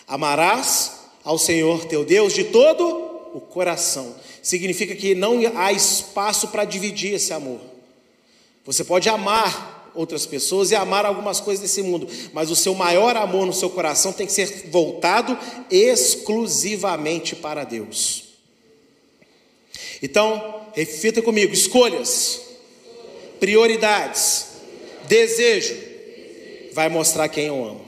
Amarás 0.06 0.92
ao 1.24 1.38
Senhor 1.38 1.86
teu 1.86 2.04
Deus 2.04 2.34
de 2.34 2.44
todo 2.44 2.84
o 3.32 3.40
coração. 3.40 4.14
Significa 4.42 4.94
que 4.94 5.14
não 5.14 5.40
há 5.54 5.72
espaço 5.72 6.48
para 6.48 6.64
dividir 6.64 7.14
esse 7.14 7.32
amor. 7.32 7.60
Você 8.64 8.84
pode 8.84 9.08
amar 9.08 9.90
outras 9.94 10.26
pessoas 10.26 10.70
e 10.70 10.74
amar 10.74 11.06
algumas 11.06 11.40
coisas 11.40 11.62
desse 11.62 11.82
mundo, 11.82 12.06
mas 12.32 12.50
o 12.50 12.56
seu 12.56 12.74
maior 12.74 13.16
amor 13.16 13.46
no 13.46 13.52
seu 13.52 13.70
coração 13.70 14.12
tem 14.12 14.26
que 14.26 14.32
ser 14.32 14.68
voltado 14.70 15.38
exclusivamente 15.70 17.34
para 17.34 17.64
Deus. 17.64 18.31
Então, 20.02 20.66
reflita 20.74 21.22
comigo: 21.22 21.54
escolhas, 21.54 22.40
prioridades, 23.38 24.48
desejo, 25.04 25.76
vai 26.72 26.88
mostrar 26.88 27.28
quem 27.28 27.46
eu 27.46 27.64
amo. 27.64 27.84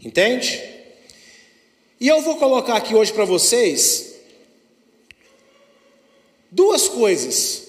Entende? 0.00 0.62
E 2.00 2.08
eu 2.08 2.20
vou 2.22 2.36
colocar 2.36 2.76
aqui 2.76 2.94
hoje 2.94 3.12
para 3.12 3.24
vocês 3.24 4.14
duas 6.50 6.88
coisas 6.88 7.62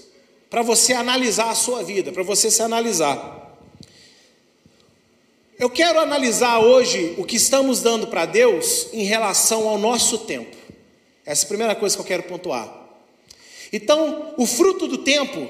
para 0.50 0.62
você 0.62 0.94
analisar 0.94 1.50
a 1.50 1.56
sua 1.56 1.82
vida, 1.82 2.12
para 2.12 2.22
você 2.22 2.52
se 2.52 2.62
analisar. 2.62 3.58
Eu 5.58 5.68
quero 5.68 6.00
analisar 6.00 6.60
hoje 6.60 7.16
o 7.18 7.24
que 7.24 7.38
estamos 7.38 7.82
dando 7.82 8.06
para 8.06 8.28
Deus 8.28 8.88
em 8.94 9.04
relação 9.04 9.68
ao 9.68 9.80
nosso 9.80 10.20
tempo. 10.20 10.63
Essa 11.26 11.44
é 11.44 11.46
a 11.46 11.48
primeira 11.48 11.76
coisa 11.76 11.96
que 11.96 12.02
eu 12.02 12.06
quero 12.06 12.24
pontuar. 12.24 12.84
Então, 13.72 14.34
o 14.38 14.46
fruto 14.46 14.88
do 14.88 15.00
tempo, 15.00 15.48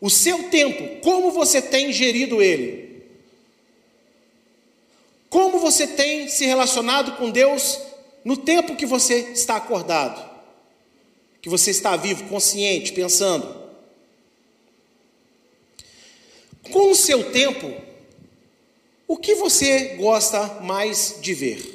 o 0.00 0.10
seu 0.10 0.50
tempo, 0.50 1.00
como 1.02 1.30
você 1.30 1.62
tem 1.62 1.92
gerido 1.92 2.42
ele? 2.42 3.02
Como 5.28 5.58
você 5.58 5.86
tem 5.86 6.28
se 6.28 6.44
relacionado 6.44 7.16
com 7.16 7.30
Deus 7.30 7.80
no 8.24 8.36
tempo 8.36 8.76
que 8.76 8.84
você 8.84 9.30
está 9.32 9.56
acordado? 9.56 10.30
Que 11.40 11.48
você 11.48 11.70
está 11.70 11.96
vivo, 11.96 12.28
consciente, 12.28 12.92
pensando? 12.92 13.62
Com 16.70 16.90
o 16.90 16.94
seu 16.94 17.32
tempo, 17.32 17.74
o 19.08 19.16
que 19.16 19.34
você 19.34 19.96
gosta 19.96 20.60
mais 20.60 21.16
de 21.20 21.34
ver? 21.34 21.71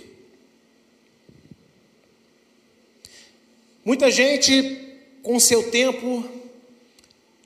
Muita 3.87 4.11
gente, 4.11 4.79
com 5.23 5.39
seu 5.39 5.71
tempo, 5.71 6.21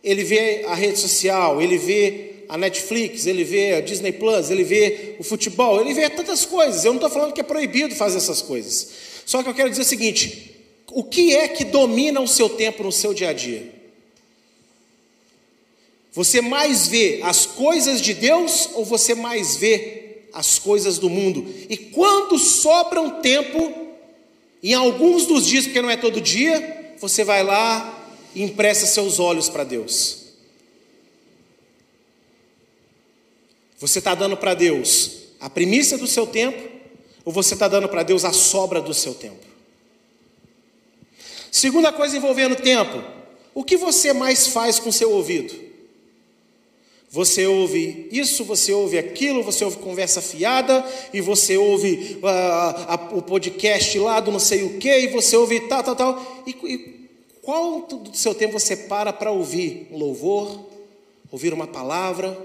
ele 0.03 0.23
vê 0.23 0.65
a 0.65 0.73
rede 0.73 0.97
social, 0.97 1.61
ele 1.61 1.77
vê 1.77 2.45
a 2.49 2.57
Netflix, 2.57 3.27
ele 3.27 3.43
vê 3.43 3.75
a 3.75 3.81
Disney 3.81 4.11
Plus, 4.11 4.49
ele 4.49 4.63
vê 4.63 5.17
o 5.19 5.23
futebol, 5.23 5.79
ele 5.79 5.93
vê 5.93 6.09
tantas 6.09 6.43
coisas. 6.43 6.83
Eu 6.83 6.93
não 6.93 6.97
estou 6.97 7.11
falando 7.11 7.31
que 7.31 7.41
é 7.41 7.43
proibido 7.43 7.93
fazer 7.93 8.17
essas 8.17 8.41
coisas. 8.41 8.89
Só 9.23 9.43
que 9.43 9.49
eu 9.49 9.53
quero 9.53 9.69
dizer 9.69 9.83
o 9.83 9.85
seguinte: 9.85 10.55
o 10.91 11.03
que 11.03 11.35
é 11.35 11.47
que 11.47 11.63
domina 11.63 12.19
o 12.19 12.27
seu 12.27 12.49
tempo 12.49 12.81
no 12.81 12.91
seu 12.91 13.13
dia 13.13 13.29
a 13.29 13.33
dia? 13.33 13.71
Você 16.11 16.41
mais 16.41 16.87
vê 16.87 17.19
as 17.21 17.45
coisas 17.45 18.01
de 18.01 18.15
Deus 18.15 18.67
ou 18.73 18.83
você 18.83 19.13
mais 19.13 19.57
vê 19.57 20.23
as 20.33 20.57
coisas 20.57 20.97
do 20.97 21.07
mundo? 21.07 21.45
E 21.69 21.77
quando 21.77 22.39
sobra 22.39 22.99
um 22.99 23.21
tempo 23.21 23.80
em 24.61 24.73
alguns 24.73 25.25
dos 25.25 25.45
dias, 25.47 25.65
porque 25.65 25.81
não 25.81 25.89
é 25.89 25.97
todo 25.97 26.21
dia, 26.21 26.95
você 26.99 27.23
vai 27.23 27.43
lá 27.43 27.99
e 28.35 28.43
empresta 28.43 28.85
seus 28.85 29.19
olhos 29.19 29.49
para 29.49 29.63
Deus. 29.63 30.21
Você 33.79 33.99
está 33.99 34.13
dando 34.13 34.37
para 34.37 34.53
Deus 34.53 35.21
a 35.39 35.49
primícia 35.49 35.97
do 35.97 36.05
seu 36.05 36.27
tempo, 36.27 36.69
ou 37.25 37.33
você 37.33 37.55
está 37.55 37.67
dando 37.67 37.89
para 37.89 38.03
Deus 38.03 38.23
a 38.23 38.31
sobra 38.31 38.79
do 38.79 38.93
seu 38.93 39.15
tempo? 39.15 39.51
Segunda 41.51 41.91
coisa 41.91 42.15
envolvendo 42.15 42.55
tempo: 42.55 43.03
o 43.53 43.63
que 43.63 43.75
você 43.75 44.13
mais 44.13 44.47
faz 44.47 44.79
com 44.79 44.91
seu 44.91 45.11
ouvido? 45.11 45.70
Você 47.13 47.45
ouve 47.45 48.07
isso, 48.09 48.45
você 48.45 48.71
ouve 48.71 48.97
aquilo, 48.97 49.43
você 49.43 49.65
ouve 49.65 49.75
conversa 49.77 50.21
fiada, 50.21 50.85
e 51.13 51.19
você 51.19 51.57
ouve 51.57 52.17
uh, 52.23 53.17
o 53.17 53.21
podcast 53.21 53.99
lá 53.99 54.21
do 54.21 54.31
não 54.31 54.39
sei 54.39 54.63
o 54.63 54.77
que, 54.77 54.97
e 54.97 55.07
você 55.07 55.35
ouve 55.35 55.59
tal, 55.67 55.83
tal, 55.83 55.95
tal. 55.95 56.43
E, 56.47 56.51
e 56.51 57.01
do 58.05 58.15
seu 58.15 58.33
tempo 58.33 58.53
você 58.53 58.77
para 58.77 59.11
para 59.11 59.29
ouvir 59.29 59.89
um 59.91 59.97
louvor, 59.97 60.57
ouvir 61.29 61.53
uma 61.53 61.67
palavra, 61.67 62.37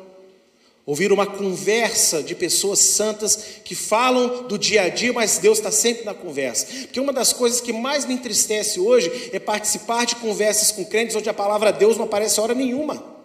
ouvir 0.85 1.13
uma 1.13 1.27
conversa 1.27 2.21
de 2.21 2.35
pessoas 2.35 2.81
santas 2.81 3.61
que 3.65 3.77
falam 3.77 4.49
do 4.49 4.59
dia 4.59 4.83
a 4.83 4.89
dia, 4.89 5.13
mas 5.13 5.39
Deus 5.39 5.59
está 5.59 5.71
sempre 5.71 6.05
na 6.05 6.13
conversa. 6.13 6.67
Porque 6.81 6.99
uma 6.99 7.13
das 7.13 7.33
coisas 7.33 7.61
que 7.61 7.73
mais 7.73 8.05
me 8.05 8.15
entristece 8.15 8.81
hoje 8.81 9.31
é 9.33 9.39
participar 9.39 10.07
de 10.07 10.17
conversas 10.17 10.73
com 10.73 10.85
crentes 10.85 11.15
onde 11.15 11.31
a 11.31 11.35
palavra 11.35 11.73
Deus 11.73 11.97
não 11.97 12.07
aparece 12.07 12.41
hora 12.41 12.53
nenhuma. 12.53 13.16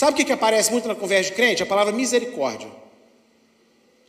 Sabe 0.00 0.12
o 0.12 0.16
que, 0.16 0.24
que 0.24 0.32
aparece 0.32 0.72
muito 0.72 0.88
na 0.88 0.94
conversa 0.94 1.28
de 1.28 1.36
crente? 1.36 1.62
A 1.62 1.66
palavra 1.66 1.92
misericórdia. 1.92 2.68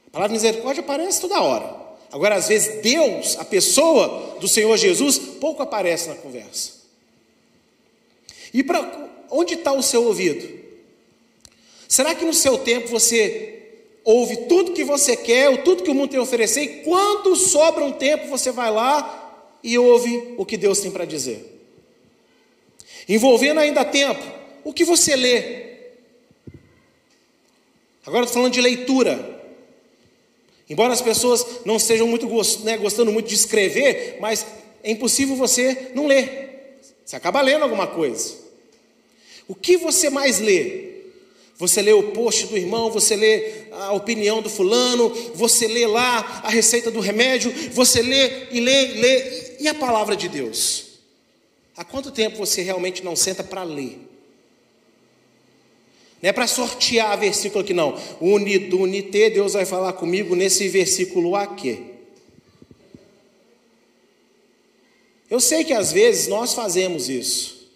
A 0.07 0.09
palavra 0.09 0.31
misericórdia 0.31 0.79
aparece 0.79 1.19
toda 1.19 1.41
hora. 1.41 1.75
Agora, 2.13 2.35
às 2.35 2.47
vezes, 2.47 2.81
Deus, 2.81 3.37
a 3.37 3.43
pessoa 3.43 4.37
do 4.39 4.47
Senhor 4.47 4.77
Jesus, 4.77 5.19
pouco 5.19 5.61
aparece 5.61 6.07
na 6.07 6.15
conversa. 6.15 6.75
E 8.53 8.63
para 8.63 9.09
onde 9.29 9.55
está 9.55 9.73
o 9.73 9.83
seu 9.83 10.05
ouvido? 10.05 10.61
Será 11.89 12.15
que 12.15 12.23
no 12.23 12.33
seu 12.33 12.57
tempo 12.59 12.87
você 12.87 13.81
ouve 14.05 14.47
tudo 14.47 14.71
que 14.71 14.85
você 14.85 15.17
quer, 15.17 15.49
ou 15.49 15.57
tudo 15.57 15.83
que 15.83 15.91
o 15.91 15.93
mundo 15.93 16.11
tem 16.11 16.21
a 16.21 16.23
oferecer, 16.23 16.61
e 16.61 16.83
quando 16.85 17.35
sobra 17.35 17.83
um 17.83 17.91
tempo 17.91 18.29
você 18.29 18.49
vai 18.49 18.71
lá 18.71 19.45
e 19.61 19.77
ouve 19.77 20.35
o 20.37 20.45
que 20.45 20.55
Deus 20.55 20.79
tem 20.79 20.89
para 20.89 21.03
dizer? 21.03 21.61
Envolvendo 23.09 23.59
ainda 23.59 23.83
tempo, 23.83 24.23
o 24.63 24.71
que 24.71 24.85
você 24.85 25.17
lê? 25.17 25.70
Agora 28.05 28.25
estou 28.25 28.41
falando 28.41 28.53
de 28.53 28.61
leitura. 28.61 29.41
Embora 30.69 30.93
as 30.93 31.01
pessoas 31.01 31.45
não 31.65 31.75
estejam 31.75 32.07
muito 32.07 32.27
né, 32.63 32.77
gostando 32.77 33.11
muito 33.11 33.27
de 33.27 33.35
escrever, 33.35 34.17
mas 34.19 34.45
é 34.83 34.91
impossível 34.91 35.35
você 35.35 35.91
não 35.93 36.07
ler. 36.07 36.79
Você 37.05 37.15
acaba 37.15 37.41
lendo 37.41 37.63
alguma 37.63 37.87
coisa. 37.87 38.35
O 39.47 39.53
que 39.53 39.75
você 39.75 40.09
mais 40.09 40.39
lê? 40.39 40.91
Você 41.57 41.81
lê 41.81 41.93
o 41.93 42.11
post 42.11 42.47
do 42.47 42.57
irmão, 42.57 42.89
você 42.89 43.15
lê 43.15 43.65
a 43.71 43.91
opinião 43.93 44.41
do 44.41 44.49
fulano, 44.49 45.09
você 45.35 45.67
lê 45.67 45.85
lá 45.85 46.41
a 46.43 46.49
receita 46.49 46.89
do 46.89 46.99
remédio, 46.99 47.53
você 47.71 48.01
lê 48.01 48.47
e 48.49 48.59
lê 48.59 48.95
e 48.95 49.01
lê. 49.01 49.57
E 49.59 49.67
a 49.67 49.73
palavra 49.73 50.15
de 50.15 50.27
Deus? 50.27 50.85
Há 51.77 51.83
quanto 51.83 52.11
tempo 52.11 52.37
você 52.37 52.61
realmente 52.61 53.03
não 53.03 53.15
senta 53.15 53.43
para 53.43 53.61
ler? 53.63 54.10
Não 56.21 56.29
é 56.29 56.33
para 56.33 56.45
sortear 56.47 57.17
versículo 57.17 57.63
aqui, 57.63 57.73
não. 57.73 57.97
Uni, 58.19 58.59
do 58.59 58.81
unite, 58.81 59.29
Deus 59.31 59.53
vai 59.53 59.65
falar 59.65 59.93
comigo 59.93 60.35
nesse 60.35 60.67
versículo 60.69 61.35
aqui. 61.35 61.91
Eu 65.29 65.39
sei 65.39 65.63
que 65.63 65.73
às 65.73 65.91
vezes 65.91 66.27
nós 66.27 66.53
fazemos 66.53 67.09
isso. 67.09 67.69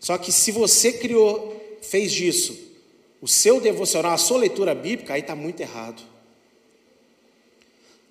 Só 0.00 0.18
que 0.18 0.32
se 0.32 0.50
você 0.50 0.92
criou, 0.92 1.78
fez 1.80 2.12
disso, 2.12 2.58
o 3.20 3.28
seu 3.28 3.60
devocional, 3.60 4.12
a 4.12 4.18
sua 4.18 4.38
leitura 4.38 4.74
bíblica, 4.74 5.14
aí 5.14 5.20
está 5.20 5.36
muito 5.36 5.60
errado. 5.60 6.02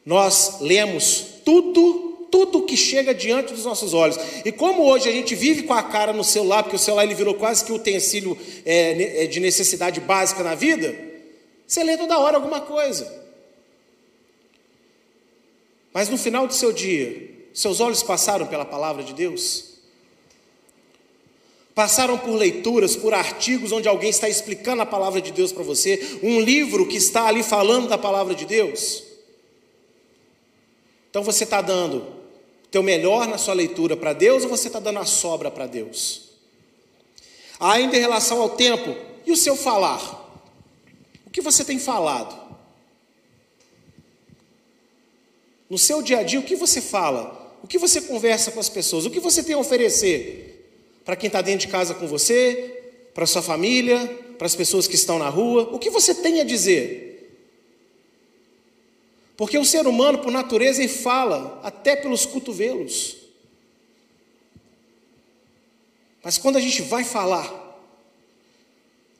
Nós 0.05 0.61
lemos 0.61 1.25
tudo, 1.43 2.10
tudo 2.31 2.63
que 2.63 2.77
chega 2.77 3.13
diante 3.13 3.53
dos 3.53 3.65
nossos 3.65 3.93
olhos. 3.93 4.17
E 4.45 4.51
como 4.51 4.83
hoje 4.83 5.09
a 5.09 5.11
gente 5.11 5.35
vive 5.35 5.63
com 5.63 5.73
a 5.73 5.83
cara 5.83 6.13
no 6.13 6.23
celular, 6.23 6.63
porque 6.63 6.77
o 6.77 6.79
celular 6.79 7.03
ele 7.03 7.13
virou 7.13 7.35
quase 7.35 7.65
que 7.65 7.73
utensílio 7.73 8.37
é, 8.65 9.25
é 9.25 9.27
de 9.27 9.39
necessidade 9.39 9.99
básica 9.99 10.41
na 10.41 10.55
vida, 10.55 10.95
você 11.67 11.83
lê 11.83 11.97
toda 11.97 12.17
hora 12.17 12.37
alguma 12.37 12.61
coisa. 12.61 13.21
Mas 15.93 16.07
no 16.07 16.17
final 16.17 16.47
do 16.47 16.53
seu 16.53 16.71
dia, 16.71 17.29
seus 17.53 17.81
olhos 17.81 18.01
passaram 18.01 18.47
pela 18.47 18.63
palavra 18.63 19.03
de 19.03 19.13
Deus? 19.13 19.71
Passaram 21.75 22.17
por 22.17 22.35
leituras, 22.35 22.95
por 22.95 23.13
artigos 23.13 23.71
onde 23.71 23.87
alguém 23.87 24.09
está 24.09 24.29
explicando 24.29 24.81
a 24.81 24.85
palavra 24.85 25.21
de 25.21 25.31
Deus 25.31 25.51
para 25.51 25.63
você, 25.63 26.19
um 26.23 26.39
livro 26.39 26.87
que 26.87 26.97
está 26.97 27.27
ali 27.27 27.43
falando 27.43 27.89
da 27.89 27.97
palavra 27.97 28.33
de 28.33 28.45
Deus? 28.45 29.03
Então 31.09 31.23
você 31.23 31.43
está 31.43 31.61
dando 31.61 32.20
teu 32.71 32.81
melhor 32.81 33.27
na 33.27 33.37
sua 33.37 33.53
leitura 33.53 33.97
para 33.97 34.13
Deus 34.13 34.43
ou 34.43 34.49
você 34.49 34.67
está 34.67 34.79
dando 34.79 34.99
a 34.99 35.05
sobra 35.05 35.51
para 35.51 35.67
Deus? 35.67 36.29
Ainda 37.59 37.97
em 37.97 37.99
relação 37.99 38.41
ao 38.41 38.51
tempo, 38.51 38.95
e 39.25 39.31
o 39.31 39.35
seu 39.35 39.55
falar? 39.55 39.99
O 41.27 41.29
que 41.29 41.41
você 41.41 41.63
tem 41.63 41.77
falado? 41.77 42.39
No 45.69 45.77
seu 45.77 46.01
dia 46.01 46.19
a 46.19 46.23
dia, 46.23 46.39
o 46.39 46.43
que 46.43 46.55
você 46.55 46.81
fala? 46.81 47.55
O 47.61 47.67
que 47.67 47.77
você 47.77 48.01
conversa 48.01 48.51
com 48.51 48.59
as 48.59 48.67
pessoas? 48.67 49.05
O 49.05 49.11
que 49.11 49.19
você 49.19 49.43
tem 49.43 49.55
a 49.55 49.59
oferecer 49.59 50.47
para 51.05 51.15
quem 51.15 51.27
está 51.27 51.41
dentro 51.41 51.67
de 51.67 51.71
casa 51.71 51.93
com 51.93 52.07
você, 52.07 52.93
para 53.13 53.25
sua 53.25 53.41
família, 53.41 53.99
para 54.37 54.47
as 54.47 54.55
pessoas 54.55 54.87
que 54.87 54.95
estão 54.95 55.19
na 55.19 55.29
rua? 55.29 55.69
O 55.71 55.77
que 55.77 55.89
você 55.89 56.15
tem 56.15 56.41
a 56.41 56.43
dizer? 56.43 57.10
Porque 59.41 59.57
o 59.57 59.65
ser 59.65 59.87
humano, 59.87 60.19
por 60.19 60.31
natureza, 60.31 60.83
ele 60.83 60.87
fala 60.87 61.59
até 61.63 61.95
pelos 61.95 62.27
cotovelos. 62.27 63.17
Mas 66.23 66.37
quando 66.37 66.57
a 66.57 66.59
gente 66.59 66.83
vai 66.83 67.03
falar, 67.03 67.51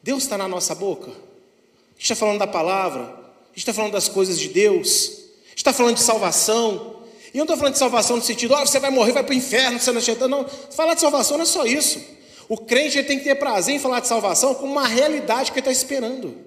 Deus 0.03 0.21
está 0.21 0.37
na 0.37 0.47
nossa 0.47 0.75
boca. 0.75 1.09
A 1.09 1.93
gente 1.93 2.03
está 2.03 2.15
falando 2.15 2.37
da 2.37 2.45
palavra, 2.45 3.01
a 3.01 3.47
gente 3.47 3.57
está 3.57 3.73
falando 3.73 3.93
das 3.93 4.07
coisas 4.07 4.37
de 4.37 4.49
Deus, 4.49 5.09
a 5.43 5.49
gente 5.49 5.57
está 5.57 5.73
falando 5.73 5.95
de 5.95 6.03
salvação. 6.03 6.97
E 7.33 7.39
eu 7.39 7.39
não 7.39 7.45
estou 7.45 7.57
falando 7.57 7.73
de 7.73 7.79
salvação 7.79 8.17
no 8.17 8.21
sentido, 8.21 8.53
oh, 8.53 8.59
você 8.59 8.79
vai 8.79 8.91
morrer, 8.91 9.13
vai 9.13 9.23
para 9.23 9.33
o 9.33 9.35
inferno, 9.35 9.79
você 9.79 9.91
não 9.91 10.01
é 10.01 10.27
Não, 10.27 10.47
falar 10.47 10.93
de 10.93 11.01
salvação 11.01 11.35
não 11.35 11.45
é 11.45 11.47
só 11.47 11.65
isso. 11.65 11.99
O 12.47 12.57
crente 12.57 13.01
tem 13.01 13.17
que 13.17 13.23
ter 13.23 13.33
prazer 13.33 13.73
em 13.73 13.79
falar 13.79 14.01
de 14.01 14.07
salvação 14.07 14.53
como 14.53 14.71
uma 14.71 14.87
realidade 14.87 15.51
que 15.51 15.57
ele 15.57 15.61
está 15.67 15.71
esperando. 15.71 16.37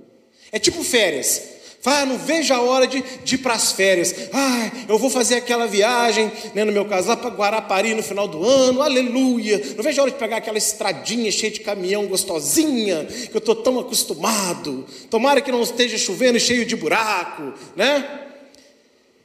É 0.53 0.61
tipo 0.61 0.85
férias. 0.85 1.54
Ah, 1.87 2.07
não 2.07 2.17
vejo 2.17 2.55
a 2.55 2.63
hora 2.63 2.87
de, 2.87 3.05
de 3.23 3.35
ir 3.35 3.39
para 3.39 3.53
as 3.53 3.73
férias. 3.73 4.15
Ah, 4.33 4.71
eu 4.89 4.99
vou 4.99 5.11
fazer 5.11 5.35
aquela 5.35 5.67
viagem, 5.67 6.33
né, 6.55 6.65
no 6.65 6.73
meu 6.73 6.87
caso, 6.87 7.09
lá 7.09 7.17
para 7.17 7.29
Guarapari 7.29 7.95
no 7.95 8.03
final 8.03 8.27
do 8.27 8.43
ano, 8.43 8.81
aleluia. 8.81 9.61
Não 9.77 9.85
vejo 9.85 10.01
a 10.01 10.05
hora 10.05 10.11
de 10.11 10.17
pegar 10.17 10.39
aquela 10.39 10.57
estradinha 10.57 11.31
cheia 11.31 11.53
de 11.53 11.61
caminhão 11.61 12.07
gostosinha, 12.07 13.05
que 13.05 13.37
eu 13.37 13.39
estou 13.39 13.55
tão 13.55 13.79
acostumado. 13.79 14.87
Tomara 15.11 15.43
que 15.43 15.53
não 15.53 15.63
esteja 15.63 15.99
chovendo 15.99 16.39
e 16.39 16.41
cheio 16.41 16.65
de 16.65 16.75
buraco, 16.75 17.53
né? 17.77 18.23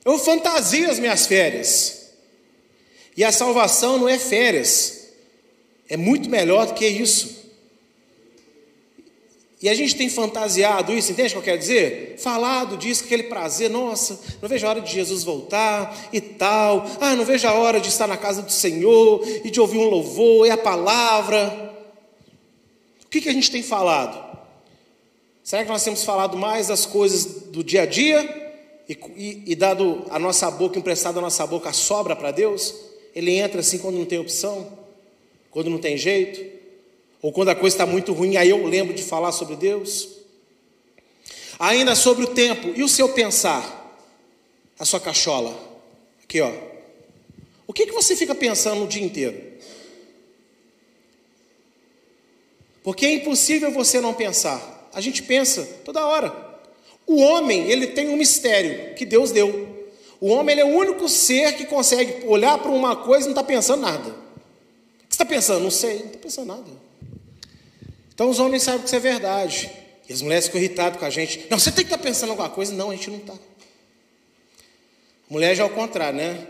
Eu 0.04 0.17
fantasio 0.19 0.91
as 0.91 1.00
minhas 1.00 1.26
férias. 1.26 2.10
E 3.15 3.24
a 3.24 3.32
salvação 3.32 3.98
não 3.98 4.10
é 4.10 4.19
férias, 4.19 5.08
é 5.88 5.95
muito 5.95 6.30
melhor 6.30 6.67
do 6.67 6.74
que 6.74 6.86
isso. 6.86 7.38
E 9.62 9.67
a 9.67 9.74
gente 9.74 9.95
tem 9.95 10.10
fantasiado 10.10 10.93
isso, 10.93 11.12
entende 11.12 11.30
o 11.30 11.32
que 11.34 11.38
eu 11.38 11.43
quero 11.43 11.60
dizer? 11.60 12.15
Falado 12.17 12.78
disso, 12.78 13.04
aquele 13.04 13.24
prazer, 13.24 13.69
nossa, 13.69 14.17
não 14.41 14.48
vejo 14.48 14.65
a 14.65 14.69
hora 14.69 14.82
de 14.82 14.91
Jesus 14.91 15.24
voltar 15.24 16.10
e 16.13 16.22
tal. 16.22 16.86
Ah, 17.02 17.13
não 17.13 17.26
vejo 17.26 17.45
a 17.45 17.54
hora 17.54 17.82
de 17.82 17.89
estar 17.89 18.08
na 18.08 18.15
casa 18.15 18.41
do 18.41 18.52
Senhor 18.52 19.22
e 19.43 19.50
de 19.50 19.60
ouvir 19.60 19.78
um 19.78 19.89
louvor 19.89 20.48
e 20.48 20.50
a 20.50 20.58
palavra. 20.58 21.76
O 23.04 23.10
que, 23.10 23.19
que 23.19 23.28
a 23.28 23.34
gente 23.34 23.52
tem 23.52 23.62
falado? 23.62 24.30
Será 25.43 25.63
que 25.63 25.69
nós 25.69 25.84
temos 25.84 26.06
falado 26.06 26.38
mais 26.38 26.67
das 26.67 26.86
coisas 26.86 27.26
do 27.26 27.62
dia 27.62 27.82
a 27.82 27.86
dia 27.86 28.54
e, 28.88 28.98
e, 29.17 29.43
e 29.48 29.56
dado 29.56 30.06
a 30.10 30.17
nossa 30.17 30.50
boca, 30.50 30.80
emprestado 30.80 31.19
a 31.19 31.22
nossa 31.22 31.45
boca, 31.45 31.69
a 31.69 31.74
sobra 31.74 32.15
para 32.15 32.32
Deus? 32.32 32.74
Ele 33.13 33.36
entra 33.36 33.60
assim 33.60 33.78
quando 33.78 33.98
não 33.98 34.06
tem 34.06 34.19
opção, 34.19 34.72
quando 35.52 35.69
não 35.69 35.80
tem 35.80 35.98
jeito. 35.98 36.59
Ou 37.22 37.32
quando 37.32 37.50
a 37.50 37.56
coisa 37.56 37.76
está 37.76 37.86
muito 37.86 38.14
ruim, 38.14 38.38
aí 38.38 38.50
eu 38.50 38.66
lembro 38.66 38.94
de 38.94 39.04
falar 39.04 39.32
sobre 39.32 39.56
Deus. 39.56 40.08
Ainda 41.60 41.96
sobre 41.96 42.24
o 42.24 42.28
tempo 42.28 42.72
e 42.76 42.84
o 42.84 42.88
seu 42.88 43.10
pensar, 43.10 43.98
a 44.78 44.86
sua 44.86 45.00
cachola. 45.00 45.54
Aqui, 46.24 46.40
ó. 46.40 46.52
O 47.68 47.74
que, 47.74 47.86
que 47.86 47.92
você 47.92 48.16
fica 48.16 48.34
pensando 48.34 48.84
o 48.84 48.88
dia 48.88 49.04
inteiro? 49.04 49.50
Porque 52.82 53.06
é 53.06 53.12
impossível 53.12 53.72
você 53.72 54.00
não 54.00 54.14
pensar. 54.14 54.90
A 54.94 55.02
gente 55.02 55.22
pensa 55.22 55.64
toda 55.84 56.06
hora. 56.06 56.34
O 57.06 57.22
homem, 57.22 57.70
ele 57.70 57.88
tem 57.88 58.08
um 58.08 58.16
mistério 58.16 58.96
que 58.96 59.06
Deus 59.06 59.32
deu. 59.32 59.88
O 60.22 60.30
homem 60.30 60.54
ele 60.54 60.62
é 60.62 60.66
o 60.66 60.78
único 60.78 61.08
ser 61.10 61.56
que 61.56 61.66
consegue 61.66 62.26
olhar 62.26 62.58
para 62.60 62.72
uma 62.72 62.96
coisa 62.96 63.26
e 63.26 63.30
não 63.30 63.32
está 63.32 63.44
pensando 63.44 63.82
nada. 63.82 64.10
O 64.10 64.14
que 65.08 65.16
você 65.16 65.16
está 65.16 65.26
pensando? 65.26 65.64
Não 65.64 65.72
sei, 65.72 66.00
não 66.00 66.06
está 66.06 66.20
pensando 66.20 66.48
nada. 66.48 66.88
Então 68.20 68.30
os 68.30 68.38
homens 68.38 68.64
sabem 68.64 68.82
que 68.82 68.88
isso 68.88 68.98
é 68.98 69.00
verdade. 69.00 69.72
E 70.10 70.12
as 70.12 70.22
mulheres 70.22 70.48
ficam 70.48 70.60
irritadas 70.60 71.00
com 71.00 71.06
a 71.06 71.10
gente. 71.10 71.48
Não, 71.50 71.58
você 71.58 71.72
tem 71.72 71.86
que 71.86 71.94
estar 71.94 72.04
pensando 72.04 72.28
em 72.28 72.32
alguma 72.32 72.50
coisa. 72.50 72.74
Não, 72.74 72.90
a 72.90 72.94
gente 72.94 73.10
não 73.10 73.20
está. 73.20 73.34
Mulher 75.30 75.56
já 75.56 75.64
é 75.64 75.66
o 75.66 75.70
contrário, 75.70 76.18
né? 76.18 76.46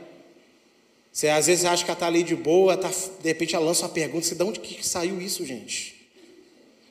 Você 1.13 1.27
às 1.27 1.45
vezes 1.45 1.65
acha 1.65 1.85
que 1.85 1.91
ela 1.91 1.95
está 1.95 2.07
ali 2.07 2.23
de 2.23 2.35
boa, 2.35 2.75
tá, 2.75 2.89
de 2.89 3.27
repente 3.27 3.53
ela 3.53 3.63
lança 3.63 3.83
uma 3.83 3.89
pergunta, 3.89 4.25
você, 4.25 4.33
de 4.33 4.41
onde 4.41 4.59
que 4.59 4.83
saiu 4.83 5.21
isso, 5.21 5.45
gente? 5.45 6.09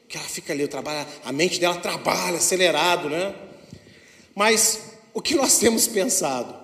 Que 0.09 0.17
ela 0.17 0.29
fica 0.29 0.53
ali, 0.53 0.69
trabalho, 0.69 1.09
a 1.25 1.33
mente 1.33 1.59
dela 1.59 1.75
trabalha 1.81 2.37
acelerado, 2.37 3.11
né? 3.11 3.35
Mas 4.33 4.93
o 5.13 5.21
que 5.21 5.35
nós 5.35 5.59
temos 5.59 5.89
pensado? 5.89 6.55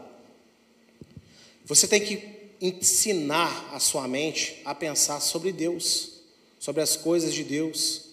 Você 1.65 1.89
tem 1.89 2.01
que 2.01 2.23
ensinar 2.61 3.71
a 3.73 3.81
sua 3.81 4.07
mente 4.07 4.63
a 4.65 4.73
pensar 4.73 5.19
sobre 5.19 5.51
Deus, 5.51 6.13
sobre 6.61 6.81
as 6.81 6.95
coisas 6.95 7.35
de 7.35 7.43
Deus. 7.43 8.04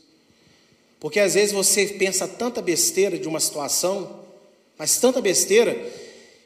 Porque 1.01 1.19
às 1.19 1.33
vezes 1.33 1.51
você 1.51 1.87
pensa 1.87 2.27
tanta 2.27 2.61
besteira 2.61 3.17
de 3.17 3.27
uma 3.27 3.39
situação, 3.39 4.23
mas 4.77 4.99
tanta 4.99 5.19
besteira, 5.19 5.75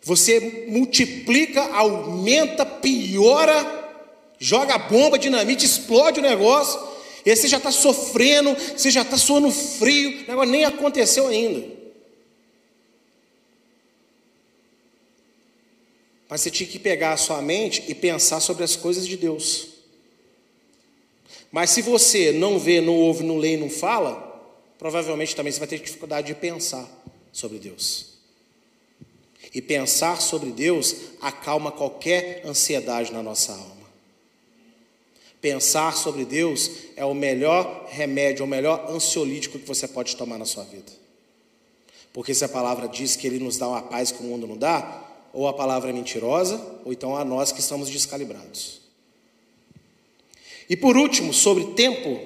você 0.02 0.66
multiplica, 0.70 1.62
aumenta, 1.74 2.66
piora, 2.66 4.00
joga 4.40 4.78
bomba, 4.78 5.20
dinamite, 5.20 5.66
explode 5.66 6.22
o 6.22 6.24
negócio, 6.24 6.80
e 7.26 7.30
aí 7.30 7.36
você 7.36 7.50
já 7.50 7.58
está 7.58 7.70
sofrendo, 7.70 8.56
você 8.56 8.90
já 8.90 9.02
está 9.02 9.18
suando 9.18 9.52
frio, 9.52 10.24
o 10.24 10.28
negócio 10.30 10.52
nem 10.52 10.64
aconteceu 10.64 11.28
ainda. 11.28 11.76
Mas 16.30 16.40
você 16.40 16.50
tinha 16.50 16.70
que 16.70 16.80
pegar 16.80 17.12
a 17.12 17.18
sua 17.18 17.42
mente 17.42 17.84
e 17.90 17.94
pensar 17.94 18.40
sobre 18.40 18.64
as 18.64 18.78
coisas 18.78 19.06
de 19.06 19.18
Deus. 19.18 19.68
Mas 21.52 21.72
se 21.72 21.82
você 21.82 22.32
não 22.32 22.58
vê, 22.58 22.80
não 22.80 22.96
ouve, 22.96 23.22
não 23.22 23.38
lê 23.38 23.56
e 23.56 23.58
não 23.58 23.70
fala, 23.70 24.35
provavelmente 24.78 25.36
também 25.36 25.52
você 25.52 25.60
vai 25.60 25.68
ter 25.68 25.80
dificuldade 25.80 26.28
de 26.28 26.36
pensar 26.36 26.90
sobre 27.32 27.60
Deus. 27.60 28.16
E 29.54 29.62
pensar 29.62 30.22
sobre 30.22 30.52
Deus 30.52 30.96
acalma 31.22 31.72
qualquer 31.72 32.42
ansiedade 32.46 33.14
na 33.14 33.24
nossa 33.24 33.54
alma. 33.54 33.86
Pensar 35.40 35.96
sobre 35.96 36.26
Deus 36.26 36.72
é 36.96 37.06
o 37.06 37.14
melhor 37.14 37.88
remédio, 37.90 38.42
é 38.42 38.46
o 38.46 38.50
melhor 38.50 38.90
ansiolítico 38.90 39.60
que 39.60 39.68
você 39.68 39.88
pode 39.88 40.16
tomar 40.16 40.38
na 40.38 40.46
sua 40.46 40.64
vida. 40.64 40.92
Porque 42.12 42.34
se 42.34 42.44
a 42.44 42.50
palavra 42.50 42.88
diz 42.88 43.16
que 43.16 43.28
Ele 43.28 43.40
nos 43.40 43.58
dá 43.58 43.68
uma 43.68 43.82
paz 43.82 44.12
que 44.12 44.24
o 44.24 44.26
mundo 44.26 44.48
não 44.48 44.58
dá, 44.58 45.04
ou 45.34 45.48
a 45.48 45.54
palavra 45.54 45.90
é 45.90 45.94
mentirosa, 45.94 46.80
ou 46.86 46.92
então 46.94 47.16
a 47.16 47.26
nós 47.26 47.52
que 47.52 47.60
estamos 47.60 47.90
descalibrados. 47.90 48.82
E 50.70 50.76
por 50.76 50.98
último, 50.98 51.34
sobre 51.34 51.66
tempo, 51.74 52.20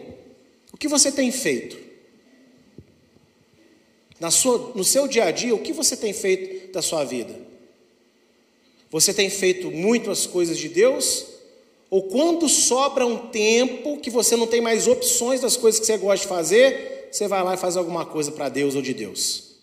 o 0.72 0.78
que 0.78 0.88
você 0.88 1.12
tem 1.12 1.32
feito? 1.32 1.89
Na 4.20 4.30
sua, 4.30 4.74
no 4.76 4.84
seu 4.84 5.08
dia 5.08 5.26
a 5.26 5.32
dia, 5.32 5.56
o 5.56 5.60
que 5.60 5.72
você 5.72 5.96
tem 5.96 6.12
feito 6.12 6.74
da 6.74 6.82
sua 6.82 7.06
vida? 7.06 7.34
Você 8.92 9.14
tem 9.14 9.30
feito 9.30 9.72
muito 9.72 10.12
as 10.12 10.26
coisas 10.26 10.58
de 10.58 10.68
Deus? 10.68 11.26
Ou 11.90 12.04
quando 12.04 12.50
sobra 12.50 13.06
um 13.06 13.30
tempo 13.30 13.98
que 14.00 14.10
você 14.10 14.36
não 14.36 14.46
tem 14.46 14.62
mais 14.62 14.88
opções 14.88 15.42
das 15.42 15.56
coisas 15.56 15.80
que 15.80 15.86
você 15.86 15.98
gosta 15.98 16.24
de 16.24 16.28
fazer, 16.28 17.10
você 17.12 17.28
vai 17.28 17.44
lá 17.44 17.54
e 17.54 17.58
faz 17.58 17.78
alguma 17.78 18.06
coisa 18.06 18.32
para 18.32 18.50
Deus 18.50 18.76
ou 18.76 18.82
de 18.82 18.94
Deus? 18.94 19.56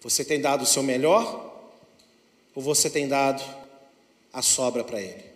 Você 0.00 0.24
tem 0.24 0.40
dado 0.40 0.62
o 0.62 0.66
seu 0.66 0.82
melhor? 0.82 1.46
Ou 2.54 2.62
você 2.62 2.88
tem 2.88 3.06
dado 3.06 3.42
a 4.32 4.40
sobra 4.40 4.82
para 4.82 5.00
Ele? 5.00 5.28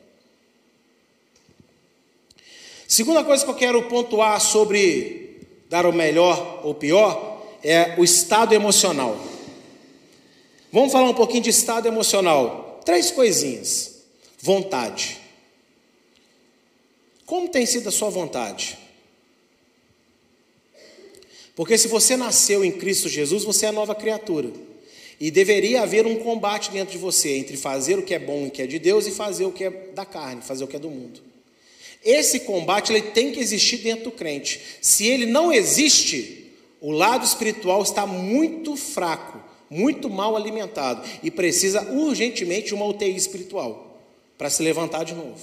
Segunda 2.88 3.25
coisa 3.25 3.45
que 3.45 3.51
eu 3.51 3.55
quero 3.55 3.83
pontuar 3.88 4.40
sobre 4.40 5.47
dar 5.68 5.87
o 5.87 5.92
melhor 5.92 6.61
ou 6.64 6.75
pior 6.75 7.32
é 7.62 7.94
o 7.98 8.05
estado 8.05 8.55
emocional. 8.55 9.18
Vamos 10.72 10.92
falar 10.92 11.11
um 11.11 11.14
pouquinho 11.14 11.42
de 11.42 11.51
estado 11.51 11.87
emocional. 11.87 12.81
Três 12.85 13.11
coisinhas. 13.11 14.03
Vontade. 14.40 15.18
Como 17.27 17.48
tem 17.48 17.64
sido 17.66 17.88
a 17.88 17.92
sua 17.92 18.11
vontade? 18.11 18.79
Porque 21.55 21.77
se 21.77 21.88
você 21.88 22.16
nasceu 22.16 22.64
em 22.64 22.72
Cristo 22.72 23.09
Jesus, 23.09 23.44
você 23.44 23.66
é 23.66 23.72
nova 23.72 23.94
criatura. 23.94 24.51
E 25.20 25.31
deveria 25.31 25.83
haver 25.83 26.07
um 26.07 26.16
combate 26.16 26.70
dentro 26.70 26.92
de 26.92 26.98
você 26.98 27.37
entre 27.37 27.57
fazer 27.57 27.98
o 27.98 28.03
que 28.03 28.14
é 28.14 28.18
bom 28.18 28.46
e 28.46 28.51
que 28.51 28.62
é 28.62 28.66
de 28.66 28.79
Deus 28.79 29.07
e 29.07 29.12
fazer 29.12 29.44
o 29.44 29.53
que 29.53 29.64
é 29.64 29.70
da 29.70 30.05
carne, 30.05 30.42
fazer 30.42 30.64
o 30.64 30.66
que 30.66 30.77
é 30.77 30.81
do 30.81 30.90
mundo. 30.90 31.20
Esse 32.05 32.40
combate 32.40 32.92
ele 32.92 33.03
tem 33.03 33.31
que 33.31 33.38
existir 33.38 33.79
dentro 33.79 34.05
do 34.05 34.11
crente. 34.11 34.61
Se 34.81 35.07
ele 35.07 35.27
não 35.27 35.53
existe, 35.53 36.42
o 36.83 36.90
lado 36.90 37.25
espiritual 37.25 37.81
está 37.81 38.05
muito 38.05 38.77
fraco, 38.77 39.40
muito 39.71 40.11
mal 40.11 40.37
alimentado 40.37 41.09
e 41.23 41.31
precisa 41.31 41.81
urgentemente 41.92 42.66
de 42.66 42.75
uma 42.75 42.85
UTI 42.87 43.14
espiritual 43.14 43.97
para 44.37 44.51
se 44.51 44.64
levantar 44.64 45.05
de 45.05 45.14
novo. 45.14 45.38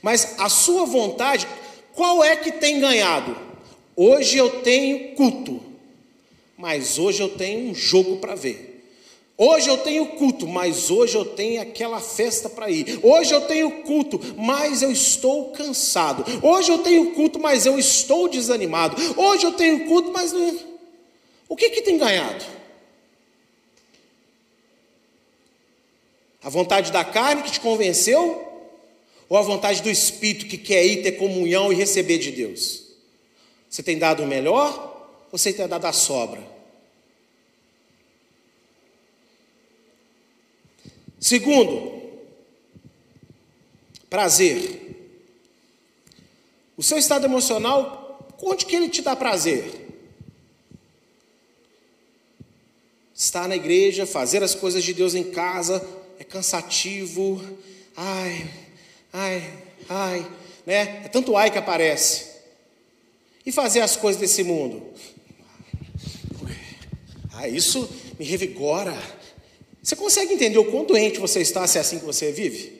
Mas 0.00 0.38
a 0.38 0.48
sua 0.48 0.86
vontade, 0.86 1.48
qual 1.92 2.22
é 2.22 2.36
que 2.36 2.52
tem 2.52 2.78
ganhado? 2.78 3.36
Hoje 3.96 4.38
eu 4.38 4.62
tenho 4.62 5.14
culto, 5.16 5.60
mas 6.56 6.96
hoje 6.96 7.20
eu 7.20 7.30
tenho 7.30 7.70
um 7.70 7.74
jogo 7.74 8.18
para 8.18 8.36
ver. 8.36 8.73
Hoje 9.36 9.68
eu 9.68 9.78
tenho 9.78 10.06
culto, 10.10 10.46
mas 10.46 10.90
hoje 10.90 11.16
eu 11.16 11.24
tenho 11.24 11.60
aquela 11.60 12.00
festa 12.00 12.48
para 12.48 12.70
ir. 12.70 13.00
Hoje 13.02 13.34
eu 13.34 13.40
tenho 13.40 13.82
culto, 13.82 14.20
mas 14.36 14.80
eu 14.80 14.92
estou 14.92 15.50
cansado. 15.50 16.24
Hoje 16.40 16.70
eu 16.70 16.78
tenho 16.78 17.12
culto, 17.14 17.40
mas 17.40 17.66
eu 17.66 17.76
estou 17.76 18.28
desanimado. 18.28 18.96
Hoje 19.16 19.44
eu 19.44 19.52
tenho 19.52 19.86
culto, 19.86 20.12
mas 20.12 20.32
não... 20.32 20.56
o 21.48 21.56
que 21.56 21.68
que 21.70 21.82
tem 21.82 21.98
ganhado? 21.98 22.44
A 26.40 26.48
vontade 26.48 26.92
da 26.92 27.04
carne 27.04 27.42
que 27.42 27.50
te 27.50 27.60
convenceu 27.60 28.40
ou 29.28 29.36
a 29.36 29.42
vontade 29.42 29.82
do 29.82 29.90
espírito 29.90 30.46
que 30.46 30.58
quer 30.58 30.86
ir 30.86 31.02
ter 31.02 31.12
comunhão 31.12 31.72
e 31.72 31.74
receber 31.74 32.18
de 32.18 32.30
Deus? 32.30 32.84
Você 33.68 33.82
tem 33.82 33.98
dado 33.98 34.22
o 34.22 34.26
melhor 34.28 35.18
ou 35.32 35.36
você 35.36 35.52
tem 35.52 35.66
dado 35.66 35.86
a 35.86 35.92
sobra? 35.92 36.53
Segundo, 41.24 42.02
prazer. 44.10 45.16
O 46.76 46.82
seu 46.82 46.98
estado 46.98 47.24
emocional, 47.24 48.28
onde 48.42 48.66
que 48.66 48.76
ele 48.76 48.90
te 48.90 49.00
dá 49.00 49.16
prazer? 49.16 49.64
Estar 53.14 53.48
na 53.48 53.56
igreja, 53.56 54.04
fazer 54.04 54.42
as 54.42 54.54
coisas 54.54 54.84
de 54.84 54.92
Deus 54.92 55.14
em 55.14 55.30
casa, 55.30 55.82
é 56.18 56.24
cansativo. 56.24 57.40
Ai, 57.96 58.50
ai, 59.10 59.58
ai, 59.88 60.30
né? 60.66 61.04
É 61.06 61.08
tanto 61.08 61.38
ai 61.38 61.50
que 61.50 61.56
aparece. 61.56 62.32
E 63.46 63.50
fazer 63.50 63.80
as 63.80 63.96
coisas 63.96 64.20
desse 64.20 64.42
mundo? 64.42 64.92
Ah, 67.32 67.48
isso 67.48 67.88
me 68.18 68.26
revigora 68.26 68.94
você 69.84 69.94
consegue 69.94 70.32
entender 70.32 70.56
o 70.56 70.64
quão 70.64 70.82
doente 70.82 71.18
você 71.18 71.42
está 71.42 71.66
se 71.66 71.76
é 71.76 71.82
assim 71.82 71.98
que 71.98 72.06
você 72.06 72.32
vive? 72.32 72.72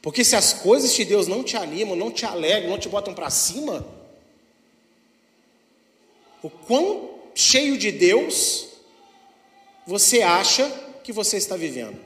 Porque 0.00 0.24
se 0.24 0.34
as 0.34 0.54
coisas 0.54 0.94
de 0.94 1.04
Deus 1.04 1.26
não 1.26 1.44
te 1.44 1.54
animam, 1.54 1.94
não 1.94 2.10
te 2.10 2.24
alegram, 2.24 2.70
não 2.70 2.78
te 2.78 2.88
botam 2.88 3.12
para 3.12 3.28
cima, 3.28 3.86
o 6.42 6.48
quão 6.48 7.10
cheio 7.34 7.76
de 7.76 7.92
Deus 7.92 8.68
você 9.86 10.22
acha 10.22 10.66
que 11.04 11.12
você 11.12 11.36
está 11.36 11.56
vivendo? 11.56 11.98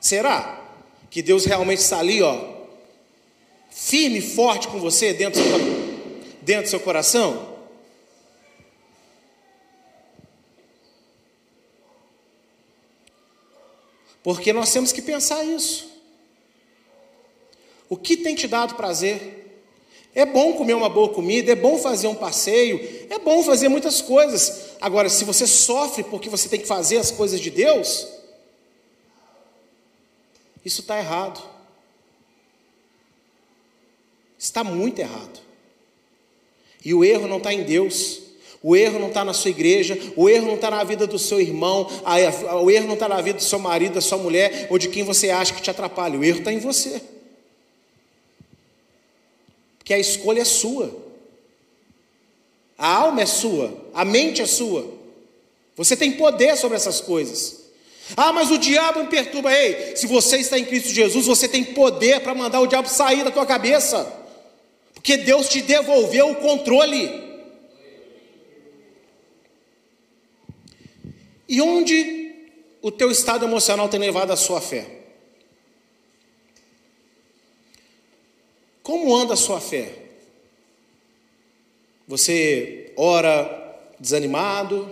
Será 0.00 0.60
que 1.08 1.22
Deus 1.22 1.44
realmente 1.44 1.78
está 1.78 2.00
ali, 2.00 2.20
ó, 2.22 2.54
firme, 3.70 4.20
forte 4.20 4.66
com 4.66 4.80
você 4.80 5.12
dentro 5.12 5.40
do 5.40 5.48
seu, 5.48 5.58
dentro 6.42 6.62
do 6.64 6.70
seu 6.70 6.80
coração? 6.80 7.53
Porque 14.24 14.54
nós 14.54 14.72
temos 14.72 14.90
que 14.90 15.02
pensar 15.02 15.44
isso. 15.44 15.86
O 17.90 17.96
que 17.96 18.16
tem 18.16 18.34
te 18.34 18.48
dado 18.48 18.74
prazer? 18.74 19.62
É 20.14 20.24
bom 20.24 20.54
comer 20.54 20.72
uma 20.74 20.88
boa 20.88 21.10
comida, 21.10 21.52
é 21.52 21.54
bom 21.54 21.76
fazer 21.76 22.06
um 22.06 22.14
passeio, 22.14 23.06
é 23.10 23.18
bom 23.18 23.42
fazer 23.42 23.68
muitas 23.68 24.00
coisas. 24.00 24.76
Agora, 24.80 25.10
se 25.10 25.24
você 25.24 25.46
sofre 25.46 26.02
porque 26.02 26.30
você 26.30 26.48
tem 26.48 26.58
que 26.58 26.66
fazer 26.66 26.96
as 26.96 27.10
coisas 27.10 27.38
de 27.38 27.50
Deus, 27.50 28.08
isso 30.64 30.80
está 30.80 30.98
errado. 30.98 31.42
Está 34.38 34.64
muito 34.64 35.00
errado. 35.00 35.40
E 36.82 36.94
o 36.94 37.04
erro 37.04 37.28
não 37.28 37.38
está 37.38 37.52
em 37.52 37.62
Deus. 37.62 38.22
O 38.66 38.74
erro 38.74 38.98
não 38.98 39.08
está 39.08 39.22
na 39.22 39.34
sua 39.34 39.50
igreja, 39.50 39.94
o 40.16 40.26
erro 40.26 40.46
não 40.46 40.54
está 40.54 40.70
na 40.70 40.82
vida 40.82 41.06
do 41.06 41.18
seu 41.18 41.38
irmão, 41.38 41.86
o 42.62 42.70
erro 42.70 42.86
não 42.86 42.94
está 42.94 43.06
na 43.06 43.20
vida 43.20 43.36
do 43.36 43.44
seu 43.44 43.58
marido, 43.58 43.96
da 43.96 44.00
sua 44.00 44.16
mulher, 44.16 44.68
ou 44.70 44.78
de 44.78 44.88
quem 44.88 45.04
você 45.04 45.28
acha 45.28 45.52
que 45.52 45.60
te 45.60 45.68
atrapalha. 45.68 46.18
O 46.18 46.24
erro 46.24 46.38
está 46.38 46.50
em 46.50 46.58
você. 46.58 47.02
Porque 49.76 49.92
a 49.92 49.98
escolha 49.98 50.40
é 50.40 50.46
sua. 50.46 50.96
A 52.78 52.88
alma 52.88 53.20
é 53.20 53.26
sua, 53.26 53.70
a 53.92 54.02
mente 54.02 54.40
é 54.40 54.46
sua. 54.46 54.90
Você 55.76 55.94
tem 55.94 56.12
poder 56.12 56.56
sobre 56.56 56.78
essas 56.78 57.02
coisas. 57.02 57.64
Ah, 58.16 58.32
mas 58.32 58.50
o 58.50 58.56
diabo 58.56 59.00
me 59.00 59.08
perturba. 59.08 59.52
Ei, 59.52 59.94
se 59.94 60.06
você 60.06 60.38
está 60.38 60.58
em 60.58 60.64
Cristo 60.64 60.88
Jesus, 60.88 61.26
você 61.26 61.46
tem 61.46 61.64
poder 61.64 62.20
para 62.20 62.34
mandar 62.34 62.60
o 62.60 62.66
diabo 62.66 62.88
sair 62.88 63.24
da 63.24 63.30
tua 63.30 63.44
cabeça. 63.44 64.10
Porque 64.94 65.18
Deus 65.18 65.50
te 65.50 65.60
devolveu 65.60 66.30
o 66.30 66.36
controle. 66.36 67.23
E 71.48 71.60
onde 71.60 72.34
o 72.80 72.90
teu 72.90 73.10
estado 73.10 73.44
emocional 73.44 73.88
tem 73.88 74.00
levado 74.00 74.32
a 74.32 74.36
sua 74.36 74.60
fé? 74.60 75.02
Como 78.82 79.16
anda 79.16 79.34
a 79.34 79.36
sua 79.36 79.60
fé? 79.60 80.04
Você 82.06 82.92
ora 82.96 83.80
desanimado? 83.98 84.90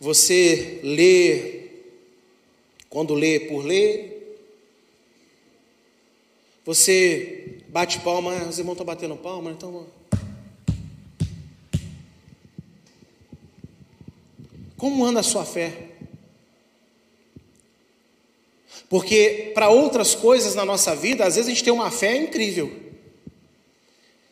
Você 0.00 0.80
lê 0.82 1.68
quando 2.88 3.14
lê 3.14 3.40
por 3.40 3.64
ler? 3.64 4.38
Você 6.64 7.60
bate 7.68 8.00
palma, 8.00 8.34
os 8.46 8.58
irmãos 8.58 8.74
estão 8.74 8.86
batendo 8.86 9.16
palma, 9.16 9.50
então 9.50 9.86
Como 14.78 15.04
anda 15.04 15.20
a 15.20 15.24
sua 15.24 15.44
fé? 15.44 15.72
Porque 18.88 19.50
para 19.54 19.68
outras 19.68 20.14
coisas 20.14 20.54
na 20.54 20.64
nossa 20.64 20.96
vida, 20.96 21.26
às 21.26 21.34
vezes 21.34 21.48
a 21.48 21.52
gente 21.52 21.64
tem 21.64 21.72
uma 21.72 21.90
fé 21.90 22.16
incrível. 22.16 22.72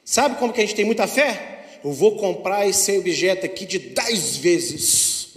Sabe 0.04 0.38
como 0.38 0.52
que 0.52 0.60
a 0.60 0.64
gente 0.64 0.76
tem 0.76 0.84
muita 0.84 1.06
fé? 1.06 1.80
Eu 1.84 1.92
vou 1.92 2.16
comprar 2.16 2.66
esse 2.66 2.96
objeto 2.96 3.44
aqui 3.44 3.66
de 3.66 3.78
10 3.78 4.36
vezes. 4.36 5.34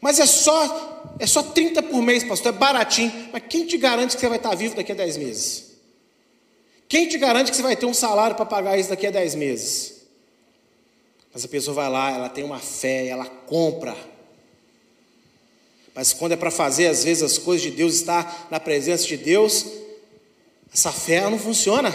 Mas 0.00 0.18
é 0.18 0.26
só 0.26 1.14
é 1.18 1.26
só 1.26 1.42
30 1.42 1.82
por 1.84 2.02
mês, 2.02 2.24
pastor, 2.24 2.52
é 2.52 2.56
baratinho. 2.56 3.30
Mas 3.32 3.44
quem 3.48 3.64
te 3.64 3.78
garante 3.78 4.16
que 4.16 4.20
você 4.20 4.28
vai 4.28 4.38
estar 4.38 4.54
vivo 4.54 4.74
daqui 4.74 4.92
a 4.92 4.94
10 4.94 5.16
meses? 5.16 5.76
Quem 6.88 7.08
te 7.08 7.16
garante 7.16 7.50
que 7.50 7.56
você 7.56 7.62
vai 7.62 7.76
ter 7.76 7.86
um 7.86 7.94
salário 7.94 8.36
para 8.36 8.44
pagar 8.44 8.76
isso 8.76 8.90
daqui 8.90 9.06
a 9.06 9.10
10 9.10 9.34
meses? 9.36 9.95
Mas 11.36 11.44
a 11.44 11.48
pessoa 11.48 11.74
vai 11.74 11.90
lá, 11.90 12.10
ela 12.10 12.30
tem 12.30 12.42
uma 12.42 12.58
fé, 12.58 13.08
ela 13.08 13.26
compra. 13.26 13.94
Mas 15.94 16.14
quando 16.14 16.32
é 16.32 16.36
para 16.36 16.50
fazer, 16.50 16.86
às 16.86 17.04
vezes, 17.04 17.22
as 17.22 17.36
coisas 17.36 17.60
de 17.60 17.70
Deus, 17.70 17.92
estar 17.92 18.48
na 18.50 18.58
presença 18.58 19.06
de 19.06 19.18
Deus, 19.18 19.66
essa 20.72 20.90
fé 20.90 21.20
não 21.28 21.38
funciona. 21.38 21.94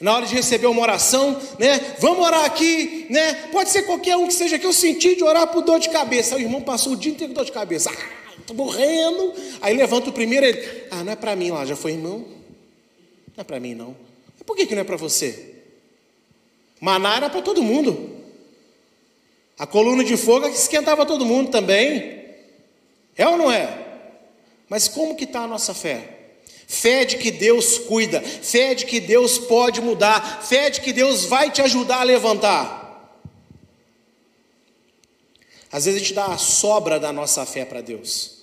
Na 0.00 0.14
hora 0.14 0.24
de 0.24 0.34
receber 0.34 0.66
uma 0.66 0.80
oração, 0.80 1.38
né? 1.58 1.94
Vamos 1.98 2.24
orar 2.24 2.46
aqui, 2.46 3.04
né? 3.10 3.34
Pode 3.52 3.68
ser 3.68 3.82
qualquer 3.82 4.16
um 4.16 4.26
que 4.26 4.32
seja 4.32 4.58
que 4.58 4.64
eu 4.64 4.72
senti 4.72 5.14
de 5.14 5.22
orar 5.22 5.48
por 5.48 5.62
dor 5.62 5.78
de 5.78 5.90
cabeça. 5.90 6.34
O 6.34 6.40
irmão 6.40 6.62
passou 6.62 6.94
o 6.94 6.96
dia 6.96 7.12
inteiro 7.12 7.34
com 7.34 7.36
dor 7.36 7.44
de 7.44 7.52
cabeça. 7.52 7.90
Ah, 7.90 8.40
estou 8.40 8.56
morrendo. 8.56 9.34
Aí 9.60 9.76
levanta 9.76 10.08
o 10.08 10.12
primeiro 10.14 10.46
ele, 10.46 10.86
ah, 10.90 11.04
não 11.04 11.12
é 11.12 11.16
para 11.16 11.36
mim 11.36 11.50
lá, 11.50 11.66
já 11.66 11.76
foi 11.76 11.92
irmão? 11.92 12.24
Não 13.36 13.42
é 13.42 13.44
para 13.44 13.60
mim 13.60 13.74
não. 13.74 13.94
Por 14.46 14.56
que, 14.56 14.64
que 14.64 14.74
não 14.74 14.80
é 14.80 14.84
para 14.84 14.96
você? 14.96 15.54
Maná 16.80 17.16
era 17.16 17.28
para 17.28 17.42
todo 17.42 17.62
mundo. 17.62 18.16
A 19.58 19.66
coluna 19.66 20.04
de 20.04 20.16
fogo 20.16 20.46
é 20.46 20.50
que 20.50 20.56
esquentava 20.56 21.04
todo 21.04 21.26
mundo 21.26 21.50
também. 21.50 22.24
É 23.16 23.26
ou 23.26 23.36
não 23.36 23.50
é? 23.50 23.86
Mas 24.68 24.86
como 24.86 25.16
que 25.16 25.24
está 25.24 25.40
a 25.40 25.48
nossa 25.48 25.74
fé? 25.74 26.16
Fé 26.66 27.04
de 27.04 27.16
que 27.16 27.30
Deus 27.30 27.78
cuida, 27.78 28.20
fé 28.20 28.74
de 28.74 28.84
que 28.84 29.00
Deus 29.00 29.38
pode 29.38 29.80
mudar, 29.80 30.42
fé 30.42 30.68
de 30.68 30.80
que 30.80 30.92
Deus 30.92 31.24
vai 31.24 31.50
te 31.50 31.62
ajudar 31.62 32.00
a 32.00 32.04
levantar. 32.04 32.78
Às 35.72 35.86
vezes 35.86 36.00
a 36.00 36.04
gente 36.04 36.14
dá 36.14 36.26
a 36.26 36.38
sobra 36.38 37.00
da 37.00 37.12
nossa 37.12 37.44
fé 37.44 37.64
para 37.64 37.80
Deus. 37.80 38.38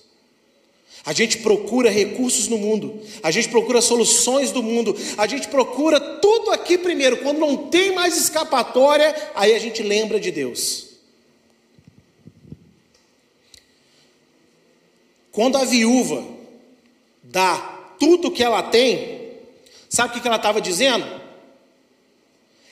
A 1.04 1.12
gente 1.12 1.38
procura 1.38 1.88
recursos 1.88 2.48
no 2.48 2.58
mundo, 2.58 3.00
a 3.22 3.30
gente 3.30 3.48
procura 3.48 3.80
soluções 3.80 4.50
do 4.50 4.60
mundo, 4.60 4.94
a 5.16 5.26
gente 5.28 5.46
procura 5.46 6.00
tudo 6.00 6.50
aqui 6.50 6.76
primeiro. 6.76 7.18
Quando 7.18 7.38
não 7.38 7.56
tem 7.68 7.94
mais 7.94 8.16
escapatória, 8.16 9.14
aí 9.36 9.54
a 9.54 9.58
gente 9.60 9.84
lembra 9.84 10.18
de 10.18 10.32
Deus. 10.32 10.85
Quando 15.36 15.56
a 15.56 15.64
viúva 15.64 16.24
dá 17.22 17.56
tudo 18.00 18.32
que 18.32 18.42
ela 18.42 18.64
tem, 18.64 19.20
sabe 19.88 20.18
o 20.18 20.20
que 20.20 20.26
ela 20.26 20.36
estava 20.36 20.60
dizendo? 20.60 21.06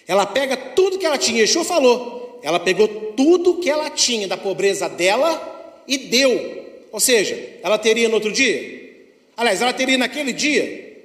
Ela 0.09 0.27
pega 0.27 0.57
tudo 0.57 0.99
que 0.99 1.07
ela 1.07 1.17
tinha, 1.17 1.43
Yeshua 1.43 1.65
falou, 1.65 2.41
ela 2.43 2.59
pegou 2.59 2.89
tudo 3.17 3.61
que 3.61 3.71
ela 3.71 3.89
tinha 3.89 4.27
da 4.27 4.37
pobreza 4.37 4.89
dela 4.89 5.83
e 5.87 5.97
deu 5.97 6.65
ou 6.95 7.01
seja, 7.01 7.37
ela 7.61 7.77
teria 7.77 8.09
no 8.09 8.15
outro 8.15 8.31
dia? 8.31 9.03
Aliás, 9.37 9.61
ela 9.61 9.73
teria 9.73 9.99
naquele 9.99 10.33
dia. 10.33 10.97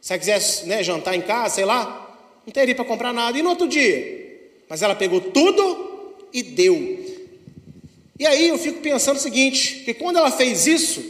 Se 0.00 0.12
ela 0.12 0.20
quisesse 0.20 0.64
né, 0.64 0.80
jantar 0.84 1.16
em 1.16 1.20
casa, 1.20 1.56
sei 1.56 1.64
lá, 1.64 2.16
não 2.46 2.52
teria 2.52 2.72
para 2.72 2.84
comprar 2.84 3.12
nada. 3.12 3.36
E 3.36 3.42
no 3.42 3.48
outro 3.48 3.66
dia? 3.66 4.38
Mas 4.68 4.80
ela 4.80 4.94
pegou 4.94 5.20
tudo 5.20 6.14
e 6.32 6.40
deu. 6.40 7.01
E 8.22 8.26
aí 8.26 8.48
eu 8.50 8.56
fico 8.56 8.80
pensando 8.80 9.16
o 9.16 9.20
seguinte: 9.20 9.82
que 9.84 9.92
quando 9.92 10.16
ela 10.16 10.30
fez 10.30 10.64
isso, 10.68 11.04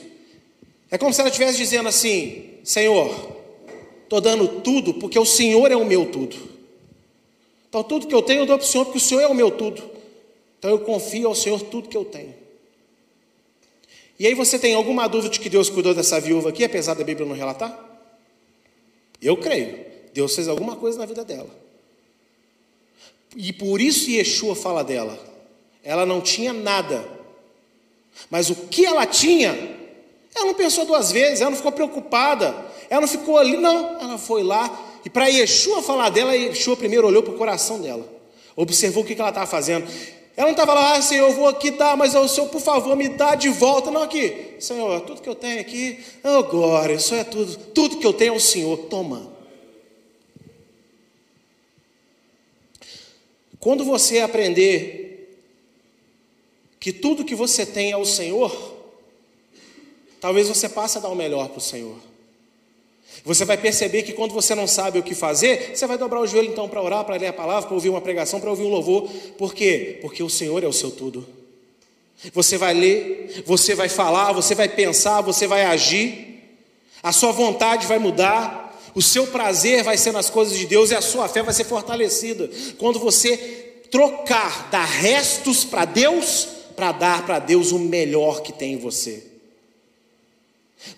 é 0.90 0.96
como 0.96 1.12
se 1.12 1.20
ela 1.20 1.28
estivesse 1.28 1.58
dizendo 1.58 1.86
assim: 1.86 2.54
Senhor, 2.64 3.36
estou 4.02 4.18
dando 4.18 4.48
tudo 4.62 4.94
porque 4.94 5.18
o 5.18 5.26
Senhor 5.26 5.70
é 5.70 5.76
o 5.76 5.84
meu 5.84 6.10
tudo. 6.10 6.34
Então 7.68 7.84
tudo 7.84 8.06
que 8.06 8.14
eu 8.14 8.22
tenho 8.22 8.40
eu 8.40 8.46
dou 8.46 8.56
para 8.56 8.64
o 8.64 8.66
Senhor 8.66 8.86
porque 8.86 8.96
o 8.96 9.00
Senhor 9.00 9.20
é 9.20 9.26
o 9.26 9.34
meu 9.34 9.50
tudo. 9.50 9.82
Então 10.58 10.70
eu 10.70 10.78
confio 10.78 11.28
ao 11.28 11.34
Senhor 11.34 11.60
tudo 11.60 11.86
que 11.86 11.96
eu 11.98 12.06
tenho. 12.06 12.34
E 14.18 14.26
aí 14.26 14.32
você 14.32 14.58
tem 14.58 14.72
alguma 14.72 15.06
dúvida 15.06 15.34
de 15.34 15.38
que 15.38 15.50
Deus 15.50 15.68
cuidou 15.68 15.92
dessa 15.92 16.18
viúva 16.18 16.48
aqui, 16.48 16.64
apesar 16.64 16.94
da 16.94 17.04
Bíblia 17.04 17.28
não 17.28 17.36
relatar? 17.36 17.78
Eu 19.20 19.36
creio. 19.36 19.84
Deus 20.14 20.34
fez 20.34 20.48
alguma 20.48 20.76
coisa 20.76 20.98
na 20.98 21.04
vida 21.04 21.26
dela. 21.26 21.50
E 23.36 23.52
por 23.52 23.82
isso 23.82 24.10
Yeshua 24.10 24.56
fala 24.56 24.82
dela. 24.82 25.31
Ela 25.82 26.06
não 26.06 26.20
tinha 26.20 26.52
nada. 26.52 27.04
Mas 28.30 28.50
o 28.50 28.54
que 28.54 28.84
ela 28.84 29.06
tinha, 29.06 29.50
ela 30.34 30.46
não 30.46 30.54
pensou 30.54 30.84
duas 30.84 31.10
vezes, 31.10 31.40
ela 31.40 31.50
não 31.50 31.56
ficou 31.56 31.72
preocupada, 31.72 32.54
ela 32.88 33.00
não 33.00 33.08
ficou 33.08 33.38
ali, 33.38 33.56
não. 33.56 34.00
Ela 34.00 34.18
foi 34.18 34.42
lá. 34.42 34.70
E 35.04 35.10
para 35.10 35.26
Yeshua 35.26 35.82
falar 35.82 36.10
dela, 36.10 36.36
Yeshua 36.36 36.76
primeiro 36.76 37.06
olhou 37.06 37.22
para 37.22 37.34
o 37.34 37.38
coração 37.38 37.80
dela, 37.80 38.06
observou 38.54 39.02
o 39.02 39.06
que 39.06 39.18
ela 39.18 39.30
estava 39.30 39.46
fazendo. 39.46 39.86
Ela 40.34 40.46
não 40.46 40.52
estava 40.52 40.72
lá, 40.72 40.94
ah, 40.94 41.02
Senhor, 41.02 41.28
eu 41.28 41.34
vou 41.34 41.46
aqui 41.46 41.70
dar, 41.72 41.94
mas 41.94 42.14
o 42.14 42.26
Senhor, 42.26 42.48
por 42.48 42.60
favor, 42.60 42.96
me 42.96 43.08
dá 43.08 43.34
de 43.34 43.50
volta. 43.50 43.90
Não, 43.90 44.02
aqui, 44.02 44.54
Senhor, 44.58 45.00
tudo 45.02 45.20
que 45.20 45.28
eu 45.28 45.34
tenho 45.34 45.60
aqui, 45.60 46.02
oh 46.24 46.42
glória, 46.44 46.94
isso 46.94 47.14
é 47.14 47.22
tudo, 47.22 47.54
tudo 47.74 47.98
que 47.98 48.06
eu 48.06 48.14
tenho 48.14 48.32
é 48.32 48.36
o 48.36 48.40
Senhor, 48.40 48.78
toma. 48.88 49.30
Quando 53.60 53.84
você 53.84 54.20
aprender 54.20 55.01
que 56.82 56.92
tudo 56.92 57.24
que 57.24 57.36
você 57.36 57.64
tem 57.64 57.92
é 57.92 57.96
o 57.96 58.04
Senhor, 58.04 58.50
talvez 60.20 60.48
você 60.48 60.68
passe 60.68 60.98
a 60.98 61.00
dar 61.00 61.10
o 61.10 61.14
melhor 61.14 61.48
para 61.48 61.58
o 61.58 61.60
Senhor. 61.60 61.94
Você 63.24 63.44
vai 63.44 63.56
perceber 63.56 64.02
que 64.02 64.12
quando 64.12 64.34
você 64.34 64.52
não 64.52 64.66
sabe 64.66 64.98
o 64.98 65.02
que 65.02 65.14
fazer, 65.14 65.76
você 65.76 65.86
vai 65.86 65.96
dobrar 65.96 66.20
o 66.20 66.26
joelho 66.26 66.50
então 66.50 66.68
para 66.68 66.82
orar, 66.82 67.04
para 67.04 67.14
ler 67.14 67.28
a 67.28 67.32
palavra, 67.32 67.68
para 67.68 67.74
ouvir 67.74 67.88
uma 67.88 68.00
pregação, 68.00 68.40
para 68.40 68.50
ouvir 68.50 68.64
um 68.64 68.68
louvor. 68.68 69.08
Por 69.38 69.54
quê? 69.54 70.00
Porque 70.02 70.24
o 70.24 70.28
Senhor 70.28 70.64
é 70.64 70.66
o 70.66 70.72
seu 70.72 70.90
tudo. 70.90 71.24
Você 72.34 72.58
vai 72.58 72.74
ler, 72.74 73.44
você 73.46 73.76
vai 73.76 73.88
falar, 73.88 74.32
você 74.32 74.52
vai 74.52 74.68
pensar, 74.68 75.20
você 75.20 75.46
vai 75.46 75.64
agir, 75.64 76.42
a 77.00 77.12
sua 77.12 77.30
vontade 77.30 77.86
vai 77.86 78.00
mudar, 78.00 78.76
o 78.92 79.00
seu 79.00 79.28
prazer 79.28 79.84
vai 79.84 79.96
ser 79.96 80.10
nas 80.10 80.28
coisas 80.28 80.58
de 80.58 80.66
Deus 80.66 80.90
e 80.90 80.96
a 80.96 81.00
sua 81.00 81.28
fé 81.28 81.44
vai 81.44 81.54
ser 81.54 81.64
fortalecida. 81.64 82.50
Quando 82.76 82.98
você 82.98 83.36
trocar, 83.88 84.68
dar 84.68 84.84
restos 84.84 85.64
para 85.64 85.84
Deus, 85.84 86.61
para 86.82 86.90
dar 86.90 87.24
para 87.24 87.38
Deus 87.38 87.70
o 87.70 87.78
melhor 87.78 88.42
que 88.42 88.52
tem 88.52 88.72
em 88.72 88.76
você. 88.76 89.22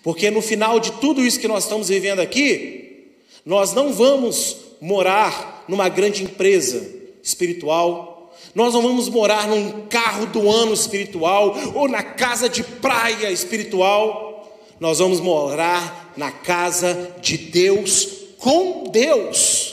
Porque 0.01 0.31
no 0.31 0.41
final 0.41 0.79
de 0.79 0.93
tudo 0.93 1.23
isso 1.23 1.39
que 1.39 1.47
nós 1.47 1.65
estamos 1.65 1.89
vivendo 1.89 2.21
aqui, 2.21 3.11
nós 3.45 3.71
não 3.71 3.93
vamos 3.93 4.57
morar 4.81 5.63
numa 5.67 5.87
grande 5.87 6.23
empresa 6.23 6.83
espiritual, 7.21 8.33
nós 8.55 8.73
não 8.73 8.81
vamos 8.81 9.07
morar 9.09 9.47
num 9.47 9.85
carro 9.85 10.25
do 10.25 10.49
ano 10.49 10.73
espiritual 10.73 11.55
ou 11.75 11.87
na 11.87 12.01
casa 12.01 12.49
de 12.49 12.63
praia 12.63 13.29
espiritual, 13.29 14.59
nós 14.79 14.97
vamos 14.97 15.19
morar 15.19 16.13
na 16.17 16.31
casa 16.31 17.15
de 17.21 17.37
Deus 17.37 18.07
com 18.39 18.85
Deus. 18.89 19.64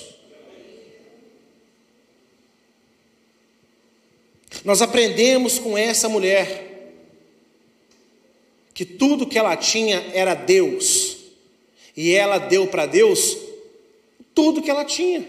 Nós 4.64 4.80
aprendemos 4.80 5.58
com 5.58 5.76
essa 5.76 6.08
mulher 6.08 6.70
que 8.74 8.84
tudo 8.84 9.26
que 9.26 9.38
ela 9.38 9.56
tinha 9.56 10.02
era 10.14 10.34
Deus, 10.34 11.18
e 11.96 12.12
ela 12.12 12.38
deu 12.38 12.66
para 12.66 12.86
Deus 12.86 13.36
tudo 14.34 14.62
que 14.62 14.70
ela 14.70 14.84
tinha. 14.84 15.26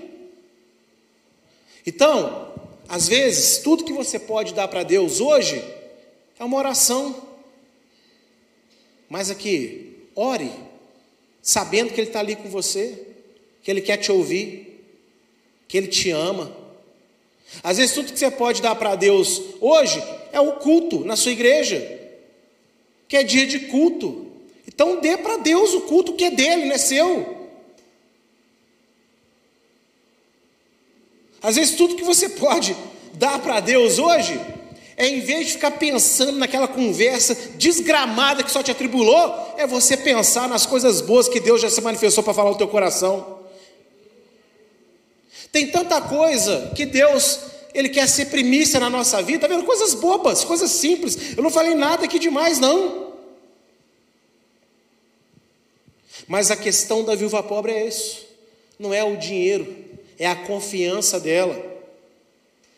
Então, 1.86 2.54
às 2.88 3.08
vezes, 3.08 3.58
tudo 3.58 3.84
que 3.84 3.91
você 3.91 4.17
pode 4.17 4.54
dar 4.54 4.67
para 4.67 4.84
Deus 4.84 5.19
hoje 5.19 5.63
é 6.39 6.43
uma 6.43 6.58
oração. 6.58 7.28
Mas 9.10 9.30
aqui, 9.30 10.08
ore, 10.15 10.50
sabendo 11.41 11.93
que 11.93 12.00
Ele 12.00 12.08
está 12.08 12.19
ali 12.19 12.36
com 12.36 12.50
você, 12.50 13.08
que 13.62 13.69
Ele 13.69 13.82
quer 13.82 13.98
te 13.98 14.12
ouvir, 14.12 14.86
que 15.67 15.78
Ele 15.78 15.88
te 15.88 16.10
ama. 16.12 16.62
Às 17.62 17.78
vezes, 17.78 17.94
tudo 17.94 18.12
que 18.12 18.20
você 18.20 18.32
pode 18.32 18.62
dar 18.62 18.76
para 18.76 18.96
Deus 18.96 19.42
hoje 19.60 20.02
é 20.32 20.39
o 20.39 20.54
culto 20.54 21.04
na 21.06 21.16
sua 21.16 21.32
igreja 21.32 22.02
que 23.13 23.18
é 23.18 23.24
dia 23.24 23.46
de 23.46 23.60
culto. 23.60 24.26
Então 24.68 25.00
dê 25.00 25.16
para 25.16 25.38
Deus 25.38 25.72
o 25.76 25.82
culto 25.82 26.13
que 26.13 26.24
é 26.26 26.32
dele, 26.32 26.66
não 26.66 26.74
é 26.74 26.80
seu. 26.80 27.48
Às 31.39 31.56
vezes 31.58 31.76
tudo 31.76 31.96
que 31.96 32.04
você 32.04 32.28
pode 32.30 32.76
dar 33.13 33.38
para 33.38 33.60
Deus 33.60 34.00
hoje 34.00 34.42
é 34.98 35.08
em 35.08 35.20
vez 35.20 35.46
de 35.46 35.54
ficar 35.54 35.72
pensando 35.72 36.39
naquela 36.39 36.68
conversa 36.68 37.36
desgramada 37.56 38.42
que 38.42 38.52
só 38.52 38.63
te 38.63 38.72
atribulou, 38.72 39.54
é 39.58 39.68
você 39.68 39.96
pensar 39.96 40.50
nas 40.50 40.66
coisas 40.66 41.00
boas 41.00 41.30
que 41.30 41.39
Deus 41.39 41.62
já 41.62 41.70
se 41.70 41.82
manifestou 41.82 42.24
para 42.24 42.34
falar 42.34 42.50
no 42.50 42.58
teu 42.58 42.68
coração. 42.68 43.33
Tem 45.54 45.68
tanta 45.68 46.02
coisa 46.02 46.72
que 46.76 46.84
Deus 46.84 47.39
ele 47.76 47.88
quer 47.88 48.10
ser 48.10 48.26
primícia 48.26 48.80
na 48.80 48.89
nossa 48.89 49.22
vida, 49.22 49.42
tá 49.42 49.48
vendo? 49.48 49.63
Coisas 49.63 49.94
bobas, 49.94 50.44
coisas 50.44 50.72
simples. 50.72 51.38
Eu 51.38 51.44
não 51.44 51.52
falei 51.52 51.76
nada 51.76 52.06
aqui 52.06 52.18
demais, 52.18 52.60
não. 52.60 53.13
Mas 56.28 56.50
a 56.50 56.56
questão 56.56 57.04
da 57.04 57.13
viúva 57.13 57.44
pobre 57.44 57.71
é 57.71 57.88
isso. 57.88 58.25
Não 58.80 58.92
é 58.92 59.04
o 59.04 59.15
dinheiro, 59.15 59.77
é 60.17 60.25
a 60.25 60.36
confiança 60.36 61.19
dela. 61.19 61.56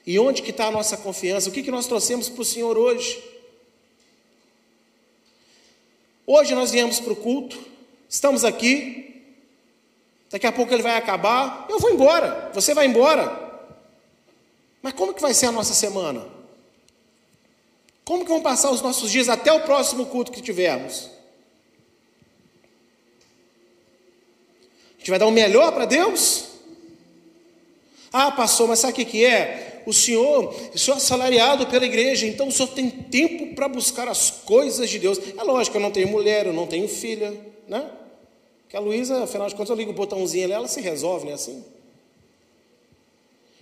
E 0.06 0.20
onde 0.20 0.42
que 0.42 0.52
está 0.52 0.66
a 0.68 0.72
nossa 0.72 0.98
confiança? 0.98 1.48
O 1.48 1.54
que, 1.54 1.64
que 1.64 1.72
nós 1.72 1.88
trouxemos 1.88 2.28
para 2.28 2.42
o 2.42 2.46
Senhor 2.46 2.78
hoje? 2.78 3.24
Hoje 6.28 6.54
nós 6.54 6.72
viemos 6.72 7.00
para 7.00 7.14
o 7.14 7.16
culto, 7.16 7.58
estamos 8.10 8.44
aqui, 8.44 9.15
daqui 10.30 10.48
a 10.48 10.52
pouco 10.52 10.74
ele 10.74 10.84
vai 10.84 10.98
acabar, 10.98 11.66
eu 11.70 11.80
vou 11.80 11.92
embora, 11.92 12.52
você 12.54 12.74
vai 12.74 12.86
embora. 12.86 13.44
Mas 14.82 14.94
como 14.94 15.14
que 15.14 15.22
vai 15.22 15.34
ser 15.34 15.48
a 15.48 15.52
nossa 15.52 15.74
semana? 15.74 16.26
Como 18.04 18.24
que 18.24 18.30
vão 18.30 18.42
passar 18.42 18.72
os 18.72 18.82
nossos 18.82 19.12
dias 19.12 19.30
até 19.30 19.52
o 19.52 19.62
próximo 19.62 20.06
culto 20.06 20.32
que 20.32 20.42
tivermos? 20.42 21.16
gente 25.06 25.12
vai 25.12 25.20
dar 25.20 25.28
o 25.28 25.32
melhor 25.32 25.72
para 25.72 25.86
Deus? 25.86 26.46
Ah, 28.12 28.32
pastor, 28.32 28.68
mas 28.68 28.80
sabe 28.80 28.94
o 28.94 28.96
que, 28.96 29.06
que 29.06 29.24
é? 29.24 29.84
O 29.86 29.94
senhor, 29.94 30.56
o 30.74 30.78
senhor 30.80 30.96
é 30.96 30.98
assalariado 30.98 31.68
pela 31.68 31.86
igreja, 31.86 32.26
então 32.26 32.48
o 32.48 32.52
senhor 32.52 32.70
tem 32.70 32.90
tempo 32.90 33.54
para 33.54 33.68
buscar 33.68 34.08
as 34.08 34.32
coisas 34.32 34.90
de 34.90 34.98
Deus. 34.98 35.20
É 35.38 35.44
lógico, 35.44 35.78
eu 35.78 35.82
não 35.82 35.92
tenho 35.92 36.08
mulher, 36.08 36.48
eu 36.48 36.54
não 36.54 36.66
tenho 36.66 36.88
filha, 36.88 37.32
né? 37.68 37.88
Que 38.76 38.80
a 38.80 38.82
Luísa, 38.82 39.24
afinal 39.24 39.48
de 39.48 39.56
contas, 39.56 39.70
eu 39.70 39.76
ligo 39.78 39.92
o 39.92 39.94
botãozinho 39.94 40.44
ali, 40.44 40.52
ela 40.52 40.68
se 40.68 40.82
resolve, 40.82 41.28
né? 41.28 41.36
Assim. 41.36 41.64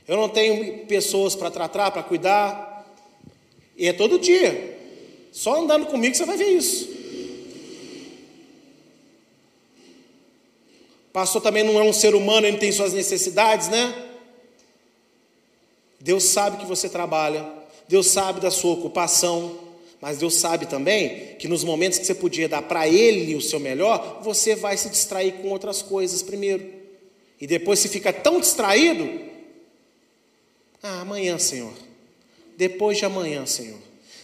Eu 0.07 0.17
não 0.17 0.27
tenho 0.27 0.87
pessoas 0.87 1.35
para 1.35 1.51
tratar, 1.51 1.91
para 1.91 2.01
cuidar. 2.01 2.83
E 3.77 3.87
é 3.87 3.93
todo 3.93 4.17
dia. 4.17 4.75
Só 5.31 5.61
andando 5.61 5.85
comigo 5.85 6.15
você 6.15 6.25
vai 6.25 6.35
ver 6.35 6.47
isso. 6.47 6.89
Pastor 11.13 11.43
também 11.43 11.61
não 11.61 11.79
é 11.79 11.83
um 11.83 11.93
ser 11.93 12.15
humano, 12.15 12.47
ele 12.47 12.57
tem 12.57 12.71
suas 12.71 12.91
necessidades, 12.91 13.69
né? 13.69 13.93
Deus 15.99 16.23
sabe 16.23 16.57
que 16.57 16.65
você 16.65 16.89
trabalha, 16.89 17.47
Deus 17.87 18.07
sabe 18.07 18.39
da 18.39 18.49
sua 18.49 18.73
ocupação, 18.73 19.59
mas 20.03 20.17
Deus 20.17 20.35
sabe 20.35 20.65
também 20.65 21.33
que 21.39 21.47
nos 21.47 21.63
momentos 21.63 21.97
que 21.97 22.05
você 22.05 22.13
podia 22.13 22.49
dar 22.49 22.61
para 22.61 22.85
Ele 22.85 23.35
o 23.35 23.41
seu 23.41 23.57
melhor, 23.57 24.19
você 24.21 24.53
vai 24.53 24.75
se 24.75 24.89
distrair 24.89 25.35
com 25.35 25.47
outras 25.47 25.81
coisas 25.81 26.21
primeiro. 26.21 26.69
E 27.39 27.47
depois 27.47 27.79
se 27.79 27.87
fica 27.87 28.11
tão 28.11 28.41
distraído, 28.41 29.09
ah, 30.83 30.99
amanhã, 30.99 31.39
Senhor. 31.39 31.71
Depois 32.57 32.97
de 32.97 33.05
amanhã, 33.05 33.45
Senhor. 33.45 33.79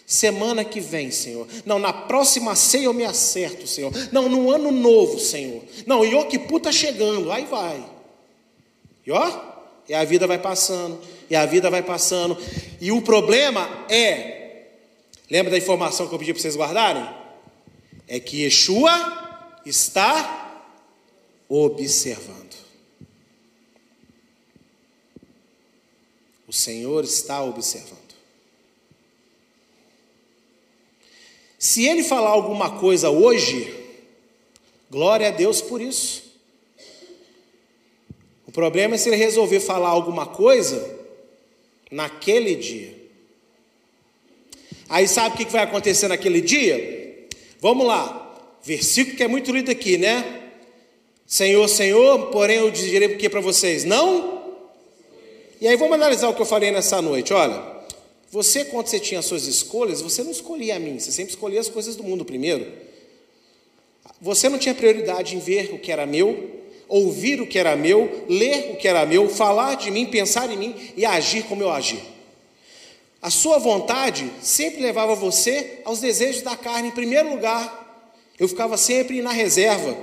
Semana 0.05 0.65
que 0.65 0.82
vem, 0.82 1.11
Senhor. 1.11 1.47
Não, 1.65 1.80
na 1.80 1.93
próxima 1.93 2.57
ceia 2.57 2.84
eu 2.84 2.93
me 2.93 3.05
acerto, 3.05 3.65
Senhor. 3.65 3.93
Não, 4.11 4.27
no 4.27 4.51
ano 4.51 4.73
novo, 4.73 5.17
Senhor. 5.17 5.63
Não, 5.86 6.03
Yom 6.03 6.25
Kippur 6.25 6.57
está 6.57 6.73
chegando. 6.73 7.32
Aí 7.32 7.45
vai. 7.45 7.82
E 9.07 9.11
ó, 9.13 9.32
e 9.88 9.93
a 9.93 10.03
vida 10.03 10.27
vai 10.27 10.39
passando, 10.39 10.99
e 11.30 11.38
a 11.38 11.45
vida 11.45 11.69
vai 11.69 11.82
passando. 11.82 12.38
E 12.82 12.91
o 12.91 13.01
problema 13.01 13.86
é, 13.88 14.38
lembra 15.30 15.51
da 15.51 15.57
informação 15.57 16.07
que 16.07 16.13
eu 16.13 16.19
pedi 16.19 16.34
para 16.34 16.41
vocês 16.41 16.55
guardarem? 16.55 17.07
É 18.07 18.19
que 18.19 18.43
Yeshua 18.43 19.59
está 19.65 20.65
observando. 21.47 22.55
O 26.47 26.53
Senhor 26.53 27.03
está 27.03 27.43
observando. 27.43 27.99
Se 31.59 31.86
ele 31.86 32.03
falar 32.03 32.30
alguma 32.30 32.80
coisa 32.80 33.09
hoje, 33.09 33.71
glória 34.89 35.27
a 35.27 35.32
Deus 35.32 35.61
por 35.61 35.82
isso. 35.82 36.30
O 38.47 38.51
problema 38.51 38.95
é 38.95 38.97
se 38.97 39.09
ele 39.09 39.15
resolver 39.15 39.59
falar 39.59 39.89
alguma 39.89 40.25
coisa 40.25 40.97
naquele 41.91 42.55
dia. 42.55 42.99
Aí 44.89 45.07
sabe 45.07 45.35
o 45.35 45.37
que 45.37 45.51
vai 45.51 45.63
acontecer 45.63 46.07
naquele 46.07 46.41
dia? 46.41 47.27
Vamos 47.61 47.85
lá, 47.85 48.41
versículo 48.63 49.15
que 49.15 49.23
é 49.23 49.27
muito 49.27 49.51
lido 49.51 49.69
aqui, 49.69 49.97
né? 49.97 50.41
Senhor, 51.27 51.67
Senhor, 51.67 52.27
porém 52.31 52.57
eu 52.57 52.71
direi 52.71 53.07
o 53.07 53.17
que 53.17 53.29
para 53.29 53.39
vocês? 53.39 53.85
Não? 53.85 54.39
E 55.61 55.67
aí 55.67 55.75
vamos 55.75 55.93
analisar 55.93 56.27
o 56.29 56.33
que 56.33 56.41
eu 56.41 56.45
falei 56.45 56.71
nessa 56.71 57.01
noite. 57.03 57.31
Olha, 57.33 57.61
você 58.31 58.65
quando 58.65 58.87
você 58.87 58.99
tinha 58.99 59.21
suas 59.21 59.45
escolhas, 59.45 60.01
você 60.01 60.23
não 60.23 60.31
escolhia 60.31 60.75
a 60.77 60.79
mim, 60.79 60.97
você 60.97 61.11
sempre 61.11 61.33
escolhia 61.33 61.59
as 61.59 61.69
coisas 61.69 61.95
do 61.95 62.03
mundo 62.03 62.25
primeiro. 62.25 62.65
Você 64.19 64.49
não 64.49 64.57
tinha 64.57 64.73
prioridade 64.73 65.35
em 65.35 65.39
ver 65.39 65.71
o 65.73 65.77
que 65.77 65.91
era 65.91 66.05
meu, 66.07 66.49
ouvir 66.87 67.39
o 67.41 67.47
que 67.47 67.59
era 67.59 67.75
meu, 67.75 68.25
ler 68.27 68.71
o 68.71 68.75
que 68.77 68.87
era 68.87 69.05
meu, 69.05 69.29
falar 69.29 69.75
de 69.75 69.91
mim, 69.91 70.07
pensar 70.07 70.51
em 70.51 70.57
mim 70.57 70.75
e 70.97 71.05
agir 71.05 71.43
como 71.43 71.61
eu 71.61 71.69
agi. 71.69 72.01
A 73.22 73.30
sua 73.30 73.57
vontade 73.57 74.32
sempre 74.41 74.82
levava 74.82 75.13
você 75.13 75.82
aos 75.84 75.99
desejos 75.99 76.41
da 76.41 76.55
carne 76.55 76.88
em 76.88 76.91
primeiro 76.91 77.30
lugar. 77.30 78.07
Eu 78.38 78.47
ficava 78.47 78.78
sempre 78.78 79.22
na 79.22 79.32
reserva. 79.32 79.97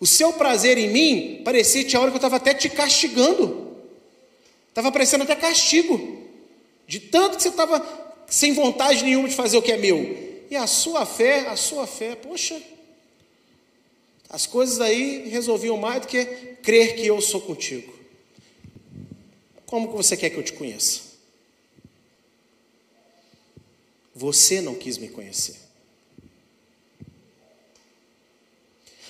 O 0.00 0.06
seu 0.06 0.32
prazer 0.32 0.76
em 0.76 0.90
mim 0.90 1.42
parecia 1.44 1.84
tinha 1.84 2.00
hora 2.00 2.10
que 2.10 2.16
eu 2.16 2.18
estava 2.18 2.36
até 2.36 2.52
te 2.52 2.68
castigando. 2.68 3.76
Estava 4.68 4.90
parecendo 4.90 5.22
até 5.22 5.36
castigo. 5.36 6.20
De 6.88 6.98
tanto 6.98 7.36
que 7.36 7.42
você 7.42 7.50
estava 7.50 7.80
sem 8.26 8.52
vontade 8.52 9.04
nenhuma 9.04 9.28
de 9.28 9.36
fazer 9.36 9.56
o 9.56 9.62
que 9.62 9.70
é 9.70 9.76
meu. 9.76 10.44
E 10.50 10.56
a 10.56 10.66
sua 10.66 11.06
fé, 11.06 11.46
a 11.46 11.56
sua 11.56 11.86
fé, 11.86 12.16
poxa, 12.16 12.60
as 14.28 14.46
coisas 14.46 14.80
aí 14.80 15.28
resolviam 15.28 15.76
mais 15.76 16.00
do 16.00 16.08
que 16.08 16.24
crer 16.62 16.96
que 16.96 17.06
eu 17.06 17.20
sou 17.20 17.40
contigo. 17.40 17.92
Como 19.64 19.88
que 19.88 19.96
você 19.96 20.16
quer 20.16 20.30
que 20.30 20.36
eu 20.38 20.42
te 20.42 20.52
conheça? 20.52 21.11
Você 24.14 24.60
não 24.60 24.74
quis 24.74 24.98
me 24.98 25.08
conhecer. 25.08 25.56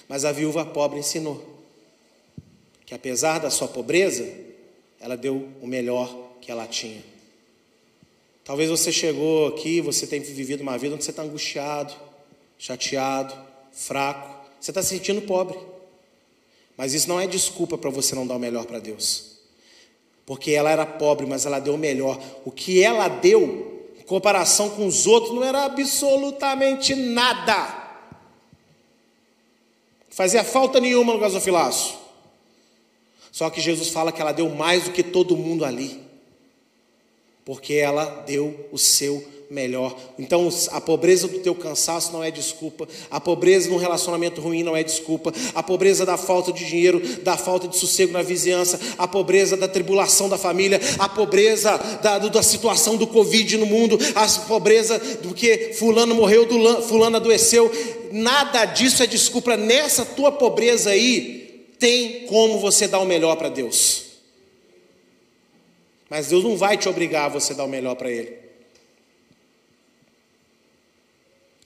Mas 0.08 0.24
a 0.24 0.32
viúva 0.32 0.64
pobre 0.64 1.00
ensinou 1.00 1.52
que 2.84 2.94
apesar 2.94 3.38
da 3.38 3.48
sua 3.48 3.68
pobreza, 3.68 4.30
ela 5.00 5.16
deu 5.16 5.48
o 5.62 5.66
melhor 5.66 6.14
que 6.42 6.50
ela 6.50 6.66
tinha. 6.66 7.02
Talvez 8.44 8.68
você 8.68 8.92
chegou 8.92 9.46
aqui, 9.46 9.80
você 9.80 10.06
tem 10.06 10.20
vivido 10.20 10.60
uma 10.60 10.76
vida 10.76 10.94
onde 10.94 11.04
você 11.04 11.10
está 11.10 11.22
angustiado, 11.22 11.94
chateado, 12.58 13.34
fraco. 13.72 14.46
Você 14.60 14.70
está 14.70 14.82
se 14.82 14.90
sentindo 14.90 15.22
pobre. 15.22 15.58
Mas 16.76 16.92
isso 16.92 17.08
não 17.08 17.18
é 17.18 17.26
desculpa 17.26 17.78
para 17.78 17.88
você 17.88 18.14
não 18.14 18.26
dar 18.26 18.36
o 18.36 18.38
melhor 18.38 18.66
para 18.66 18.78
Deus. 18.78 19.38
Porque 20.26 20.50
ela 20.50 20.70
era 20.70 20.84
pobre, 20.84 21.24
mas 21.24 21.46
ela 21.46 21.58
deu 21.58 21.74
o 21.74 21.78
melhor. 21.78 22.22
O 22.44 22.50
que 22.50 22.82
ela 22.82 23.08
deu, 23.08 23.71
em 24.02 24.04
comparação 24.04 24.68
com 24.70 24.84
os 24.84 25.06
outros, 25.06 25.32
não 25.32 25.44
era 25.44 25.64
absolutamente 25.64 26.92
nada. 26.92 27.82
Fazia 30.10 30.42
falta 30.42 30.80
nenhuma 30.80 31.12
no 31.12 31.20
gasofilaço. 31.20 31.96
Só 33.30 33.48
que 33.48 33.60
Jesus 33.60 33.90
fala 33.90 34.10
que 34.10 34.20
ela 34.20 34.32
deu 34.32 34.48
mais 34.50 34.84
do 34.84 34.90
que 34.90 35.04
todo 35.04 35.36
mundo 35.36 35.64
ali. 35.64 36.02
Porque 37.44 37.74
ela 37.74 38.22
deu 38.26 38.68
o 38.70 38.78
seu 38.78 39.24
melhor. 39.52 39.94
Então, 40.18 40.48
a 40.70 40.80
pobreza 40.80 41.28
do 41.28 41.38
teu 41.40 41.54
cansaço 41.54 42.10
não 42.12 42.24
é 42.24 42.30
desculpa, 42.30 42.88
a 43.10 43.20
pobreza 43.20 43.68
num 43.68 43.76
relacionamento 43.76 44.40
ruim 44.40 44.62
não 44.62 44.74
é 44.74 44.82
desculpa, 44.82 45.32
a 45.54 45.62
pobreza 45.62 46.06
da 46.06 46.16
falta 46.16 46.50
de 46.52 46.64
dinheiro, 46.64 47.00
da 47.18 47.36
falta 47.36 47.68
de 47.68 47.76
sossego 47.76 48.12
na 48.12 48.22
vizinhança, 48.22 48.80
a 48.96 49.06
pobreza 49.06 49.56
da 49.56 49.68
tribulação 49.68 50.28
da 50.28 50.38
família, 50.38 50.80
a 50.98 51.08
pobreza 51.08 51.76
da, 52.02 52.18
da 52.18 52.42
situação 52.42 52.96
do 52.96 53.06
Covid 53.06 53.58
no 53.58 53.66
mundo, 53.66 53.98
a 54.14 54.26
pobreza 54.46 54.98
do 54.98 55.34
que 55.34 55.74
fulano 55.74 56.14
morreu, 56.14 56.46
do, 56.46 56.82
fulano 56.82 57.16
adoeceu, 57.16 57.70
nada 58.10 58.64
disso 58.64 59.02
é 59.02 59.06
desculpa. 59.06 59.56
Nessa 59.56 60.06
tua 60.06 60.32
pobreza 60.32 60.90
aí, 60.90 61.66
tem 61.78 62.26
como 62.26 62.58
você 62.58 62.88
dar 62.88 63.00
o 63.00 63.04
melhor 63.04 63.36
para 63.36 63.50
Deus. 63.50 64.11
Mas 66.12 66.26
Deus 66.26 66.44
não 66.44 66.58
vai 66.58 66.76
te 66.76 66.90
obrigar 66.90 67.24
a 67.24 67.28
você 67.28 67.54
dar 67.54 67.64
o 67.64 67.68
melhor 67.68 67.94
para 67.94 68.10
Ele. 68.10 68.36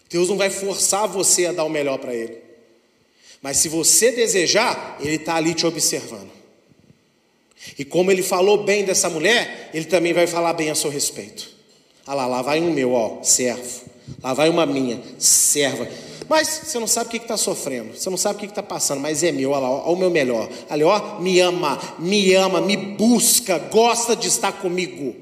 Deus 0.08 0.28
não 0.28 0.36
vai 0.36 0.50
forçar 0.50 1.08
você 1.08 1.46
a 1.46 1.52
dar 1.52 1.64
o 1.64 1.68
melhor 1.68 1.98
para 1.98 2.14
Ele. 2.14 2.38
Mas 3.42 3.56
se 3.56 3.68
você 3.68 4.12
desejar, 4.12 4.98
Ele 5.00 5.16
está 5.16 5.34
ali 5.34 5.52
te 5.52 5.66
observando. 5.66 6.30
E 7.76 7.84
como 7.84 8.12
Ele 8.12 8.22
falou 8.22 8.62
bem 8.62 8.84
dessa 8.84 9.10
mulher, 9.10 9.68
Ele 9.74 9.86
também 9.86 10.12
vai 10.12 10.28
falar 10.28 10.52
bem 10.52 10.70
a 10.70 10.76
seu 10.76 10.90
respeito. 10.92 11.50
Ah 12.06 12.14
lá, 12.14 12.28
lá 12.28 12.40
vai 12.40 12.60
um 12.60 12.72
meu, 12.72 12.92
ó, 12.92 13.24
servo. 13.24 13.82
Lá 14.22 14.32
vai 14.32 14.48
uma 14.48 14.64
minha, 14.64 15.02
serva. 15.18 15.88
Mas 16.28 16.48
você 16.48 16.78
não 16.78 16.86
sabe 16.86 17.06
o 17.06 17.10
que 17.10 17.16
está 17.18 17.36
sofrendo, 17.36 17.96
você 17.96 18.10
não 18.10 18.16
sabe 18.16 18.36
o 18.36 18.40
que 18.40 18.46
está 18.46 18.62
passando, 18.62 19.00
mas 19.00 19.22
é 19.22 19.30
meu, 19.30 19.50
olha 19.50 19.60
lá, 19.60 19.70
ó, 19.70 19.92
o 19.92 19.96
meu 19.96 20.10
melhor. 20.10 20.50
Ali, 20.68 20.82
ó, 20.82 21.20
me 21.20 21.38
ama, 21.40 21.78
me 21.98 22.34
ama, 22.34 22.60
me 22.60 22.76
busca, 22.76 23.58
gosta 23.58 24.16
de 24.16 24.26
estar 24.26 24.52
comigo. 24.52 25.14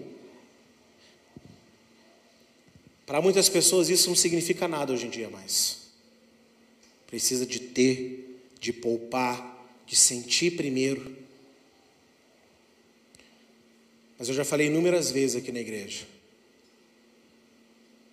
Para 3.05 3.21
muitas 3.21 3.49
pessoas 3.51 3.91
isso 3.91 4.09
não 4.09 4.17
significa 4.17 4.67
nada 4.67 4.93
hoje 4.93 5.07
em 5.07 5.11
dia 5.11 5.29
mais. 5.29 5.89
Precisa 7.07 7.45
de 7.45 7.61
ter, 7.61 8.41
de 8.59 8.73
poupar, 8.73 9.69
de 9.87 9.95
sentir 9.95 10.53
primeiro. 10.53 11.15
Mas 14.19 14.29
eu 14.29 14.35
já 14.35 14.45
falei 14.45 14.69
inúmeras 14.69 15.11
vezes 15.11 15.37
aqui 15.37 15.53
na 15.53 15.61
igreja 15.61 16.07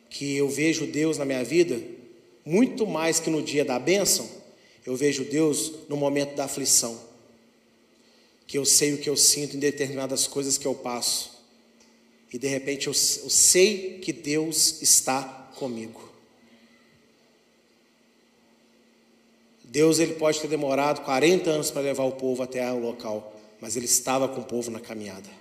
que 0.10 0.36
eu 0.36 0.50
vejo 0.50 0.86
Deus 0.86 1.18
na 1.18 1.24
minha 1.24 1.42
vida 1.42 1.82
muito 2.52 2.86
mais 2.86 3.20
que 3.20 3.30
no 3.30 3.42
dia 3.42 3.64
da 3.64 3.80
bênção, 3.80 4.30
eu 4.86 4.94
vejo 4.96 5.24
Deus 5.24 5.72
no 5.88 5.96
momento 5.96 6.36
da 6.36 6.44
aflição. 6.44 7.00
Que 8.46 8.58
eu 8.58 8.66
sei 8.66 8.94
o 8.94 8.98
que 8.98 9.10
eu 9.10 9.16
sinto 9.16 9.56
em 9.56 9.60
determinadas 9.60 10.28
coisas 10.28 10.58
que 10.58 10.66
eu 10.66 10.76
passo 10.76 11.32
e 12.34 12.38
de 12.38 12.48
repente 12.48 12.88
eu, 12.88 12.94
eu 12.94 13.30
sei 13.30 14.00
que 14.00 14.14
Deus 14.14 14.82
está 14.82 15.24
comigo. 15.56 16.10
Deus 19.64 20.00
ele 20.00 20.16
pode 20.16 20.40
ter 20.40 20.48
demorado 20.48 21.02
40 21.02 21.50
anos 21.50 21.72
para 21.72 21.82
levar 21.82 22.04
o 22.04 22.14
povo 22.14 22.44
até 22.44 22.70
o 22.72 22.80
local, 22.80 23.34
mas 23.60 23.76
ele 23.76 23.86
estava 23.86 24.28
com 24.28 24.42
o 24.42 24.46
povo 24.46 24.72
na 24.72 24.80
caminhada. 24.80 25.41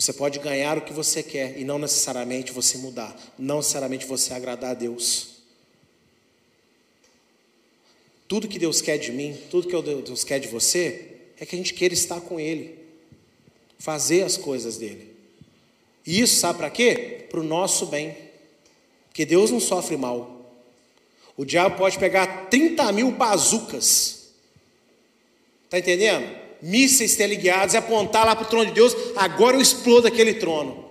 Você 0.00 0.14
pode 0.14 0.38
ganhar 0.38 0.78
o 0.78 0.80
que 0.80 0.94
você 0.94 1.22
quer 1.22 1.58
e 1.58 1.62
não 1.62 1.78
necessariamente 1.78 2.52
você 2.52 2.78
mudar, 2.78 3.14
não 3.38 3.58
necessariamente 3.58 4.06
você 4.06 4.32
agradar 4.32 4.70
a 4.70 4.74
Deus. 4.74 5.42
Tudo 8.26 8.48
que 8.48 8.58
Deus 8.58 8.80
quer 8.80 8.96
de 8.96 9.12
mim, 9.12 9.38
tudo 9.50 9.68
que 9.68 9.82
Deus 9.82 10.24
quer 10.24 10.38
de 10.38 10.48
você, 10.48 11.18
é 11.38 11.44
que 11.44 11.54
a 11.54 11.58
gente 11.58 11.74
queira 11.74 11.92
estar 11.92 12.18
com 12.18 12.40
Ele 12.40 12.78
fazer 13.78 14.22
as 14.22 14.38
coisas 14.38 14.78
dele. 14.78 15.14
E 16.06 16.18
isso 16.18 16.40
sabe 16.40 16.60
para 16.60 16.70
quê? 16.70 17.26
Para 17.30 17.40
o 17.40 17.44
nosso 17.44 17.84
bem. 17.84 18.16
Porque 19.08 19.26
Deus 19.26 19.50
não 19.50 19.60
sofre 19.60 19.98
mal. 19.98 20.50
O 21.36 21.44
diabo 21.44 21.76
pode 21.76 21.98
pegar 21.98 22.48
30 22.48 22.90
mil 22.92 23.10
bazucas. 23.10 24.30
Está 25.66 25.78
entendendo? 25.78 26.39
Mísseis 26.62 27.16
teleguiados 27.16 27.74
e 27.74 27.78
apontar 27.78 28.26
lá 28.26 28.36
para 28.36 28.44
o 28.44 28.48
trono 28.48 28.66
de 28.66 28.72
Deus. 28.72 28.94
Agora 29.16 29.56
eu 29.56 29.60
explodo 29.60 30.06
aquele 30.06 30.34
trono. 30.34 30.84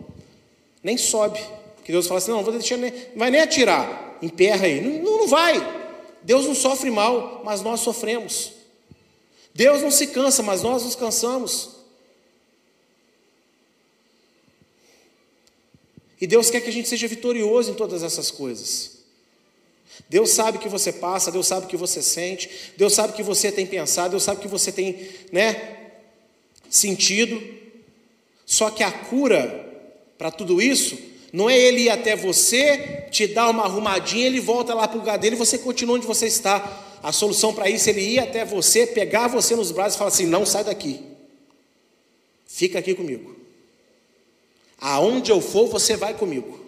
Nem 0.83 0.97
sobe. 0.97 1.39
Porque 1.75 1.91
Deus 1.91 2.07
fala 2.07 2.17
assim: 2.17 2.31
não, 2.31 2.43
vou 2.43 2.53
deixar 2.53 2.77
nem, 2.77 2.93
vai 3.15 3.29
nem 3.29 3.41
atirar. 3.41 4.17
Emperra 4.21 4.65
aí. 4.65 4.81
Não, 4.81 5.19
não 5.19 5.27
vai. 5.27 5.79
Deus 6.23 6.45
não 6.45 6.55
sofre 6.55 6.89
mal, 6.89 7.41
mas 7.43 7.61
nós 7.61 7.79
sofremos. 7.79 8.53
Deus 9.53 9.81
não 9.81 9.91
se 9.91 10.07
cansa, 10.07 10.43
mas 10.43 10.61
nós 10.61 10.83
nos 10.83 10.95
cansamos. 10.95 11.79
E 16.21 16.27
Deus 16.27 16.49
quer 16.49 16.61
que 16.61 16.69
a 16.69 16.73
gente 16.73 16.89
seja 16.89 17.07
vitorioso 17.07 17.71
em 17.71 17.75
todas 17.75 18.03
essas 18.03 18.29
coisas. 18.29 18.98
Deus 20.07 20.31
sabe 20.31 20.57
o 20.57 20.61
que 20.61 20.69
você 20.69 20.93
passa, 20.93 21.31
Deus 21.31 21.47
sabe 21.47 21.65
o 21.65 21.69
que 21.69 21.77
você 21.77 22.01
sente, 22.01 22.71
Deus 22.77 22.93
sabe 22.93 23.13
o 23.13 23.15
que 23.15 23.23
você 23.23 23.51
tem 23.51 23.65
pensado, 23.65 24.11
Deus 24.11 24.23
sabe 24.23 24.39
o 24.39 24.41
que 24.41 24.47
você 24.47 24.71
tem, 24.71 25.09
né, 25.31 25.77
sentido. 26.69 27.41
Só 28.45 28.69
que 28.69 28.83
a 28.83 28.91
cura 28.91 29.67
para 30.17 30.31
tudo 30.31 30.61
isso 30.61 30.97
não 31.31 31.49
é 31.49 31.57
ele 31.57 31.81
ir 31.81 31.89
até 31.89 32.15
você, 32.15 33.07
te 33.11 33.27
dar 33.27 33.49
uma 33.49 33.63
arrumadinha, 33.63 34.25
ele 34.25 34.39
volta 34.39 34.73
lá 34.73 34.87
para 34.87 34.97
o 34.97 34.99
lugar 34.99 35.17
dele 35.17 35.35
e 35.35 35.39
você 35.39 35.57
continua 35.57 35.95
onde 35.95 36.07
você 36.07 36.25
está. 36.25 36.85
A 37.01 37.11
solução 37.11 37.53
para 37.53 37.69
isso 37.69 37.87
é 37.87 37.91
ele 37.91 38.01
ir 38.01 38.19
até 38.19 38.43
você, 38.43 38.85
pegar 38.85 39.27
você 39.27 39.55
nos 39.55 39.71
braços 39.71 39.95
e 39.95 39.97
falar 39.97 40.09
assim: 40.09 40.25
não 40.25 40.45
sai 40.45 40.63
daqui, 40.63 41.01
fica 42.45 42.79
aqui 42.79 42.93
comigo. 42.93 43.35
Aonde 44.79 45.31
eu 45.31 45.41
for, 45.41 45.67
você 45.67 45.95
vai 45.95 46.13
comigo. 46.13 46.58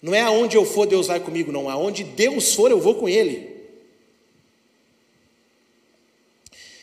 Não 0.00 0.14
é 0.14 0.20
aonde 0.20 0.56
eu 0.56 0.64
for, 0.64 0.86
Deus 0.86 1.06
vai 1.06 1.20
comigo, 1.20 1.50
não. 1.50 1.68
Aonde 1.68 2.04
Deus 2.04 2.54
for, 2.54 2.70
eu 2.70 2.80
vou 2.80 2.94
com 2.94 3.08
Ele. 3.08 3.56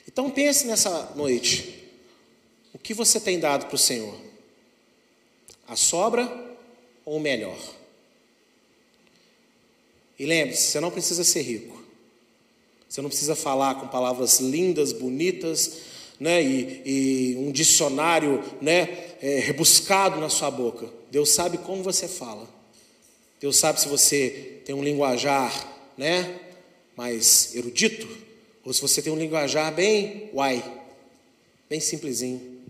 Então 0.07 0.29
pense 0.29 0.67
nessa 0.67 1.11
noite. 1.15 1.89
O 2.73 2.77
que 2.77 2.93
você 2.93 3.19
tem 3.19 3.39
dado 3.39 3.65
para 3.67 3.75
o 3.75 3.79
Senhor? 3.79 4.15
A 5.67 5.75
sobra 5.75 6.29
ou 7.05 7.17
o 7.17 7.19
melhor? 7.19 7.57
E 10.19 10.25
lembre-se, 10.25 10.67
você 10.67 10.79
não 10.79 10.91
precisa 10.91 11.23
ser 11.23 11.41
rico. 11.41 11.81
Você 12.87 13.01
não 13.01 13.09
precisa 13.09 13.35
falar 13.35 13.75
com 13.75 13.87
palavras 13.87 14.39
lindas, 14.39 14.91
bonitas, 14.91 15.77
né, 16.19 16.43
e, 16.43 16.81
e 16.85 17.35
um 17.37 17.51
dicionário 17.51 18.43
né, 18.61 19.15
é, 19.19 19.39
rebuscado 19.39 20.19
na 20.19 20.29
sua 20.29 20.51
boca. 20.51 20.87
Deus 21.09 21.29
sabe 21.29 21.57
como 21.57 21.81
você 21.81 22.07
fala. 22.07 22.47
Deus 23.43 23.57
sabe 23.57 23.81
se 23.81 23.89
você 23.89 24.61
tem 24.63 24.73
um 24.73 24.81
linguajar 24.81 25.51
né, 25.97 26.39
mais 26.95 27.53
erudito, 27.53 28.07
ou 28.63 28.73
se 28.73 28.79
você 28.79 29.01
tem 29.01 29.11
um 29.11 29.17
linguajar 29.17 29.69
bem 29.75 30.29
uai, 30.33 30.63
bem 31.69 31.81
simplesinho. 31.81 32.61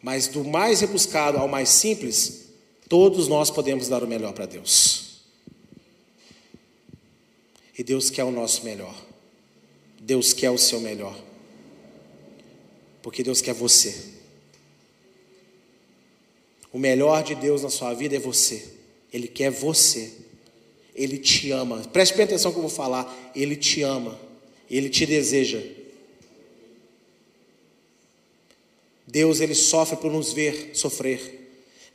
Mas 0.00 0.26
do 0.26 0.42
mais 0.42 0.80
rebuscado 0.80 1.36
ao 1.36 1.48
mais 1.48 1.68
simples, 1.68 2.46
todos 2.88 3.28
nós 3.28 3.50
podemos 3.50 3.88
dar 3.88 4.02
o 4.02 4.06
melhor 4.06 4.32
para 4.32 4.46
Deus. 4.46 5.20
E 7.78 7.84
Deus 7.84 8.08
quer 8.08 8.24
o 8.24 8.30
nosso 8.30 8.64
melhor. 8.64 8.98
Deus 10.00 10.32
quer 10.32 10.50
o 10.50 10.56
seu 10.56 10.80
melhor. 10.80 11.14
Porque 13.02 13.22
Deus 13.22 13.42
quer 13.42 13.52
você. 13.52 14.14
O 16.72 16.78
melhor 16.78 17.22
de 17.22 17.34
Deus 17.34 17.62
na 17.62 17.68
sua 17.68 17.92
vida 17.92 18.16
é 18.16 18.18
você. 18.18 18.80
Ele 19.12 19.28
quer 19.28 19.50
você. 19.50 20.12
Ele 20.94 21.18
te 21.18 21.50
ama. 21.50 21.78
Preste 21.92 22.14
bem 22.14 22.24
atenção 22.24 22.50
que 22.50 22.58
eu 22.58 22.62
vou 22.62 22.70
falar. 22.70 23.32
Ele 23.34 23.56
te 23.56 23.82
ama. 23.82 24.18
Ele 24.70 24.88
te 24.88 25.04
deseja. 25.04 25.60
Deus 29.06 29.40
ele 29.40 29.54
sofre 29.54 29.96
por 29.96 30.10
nos 30.10 30.32
ver 30.32 30.70
sofrer. 30.74 31.40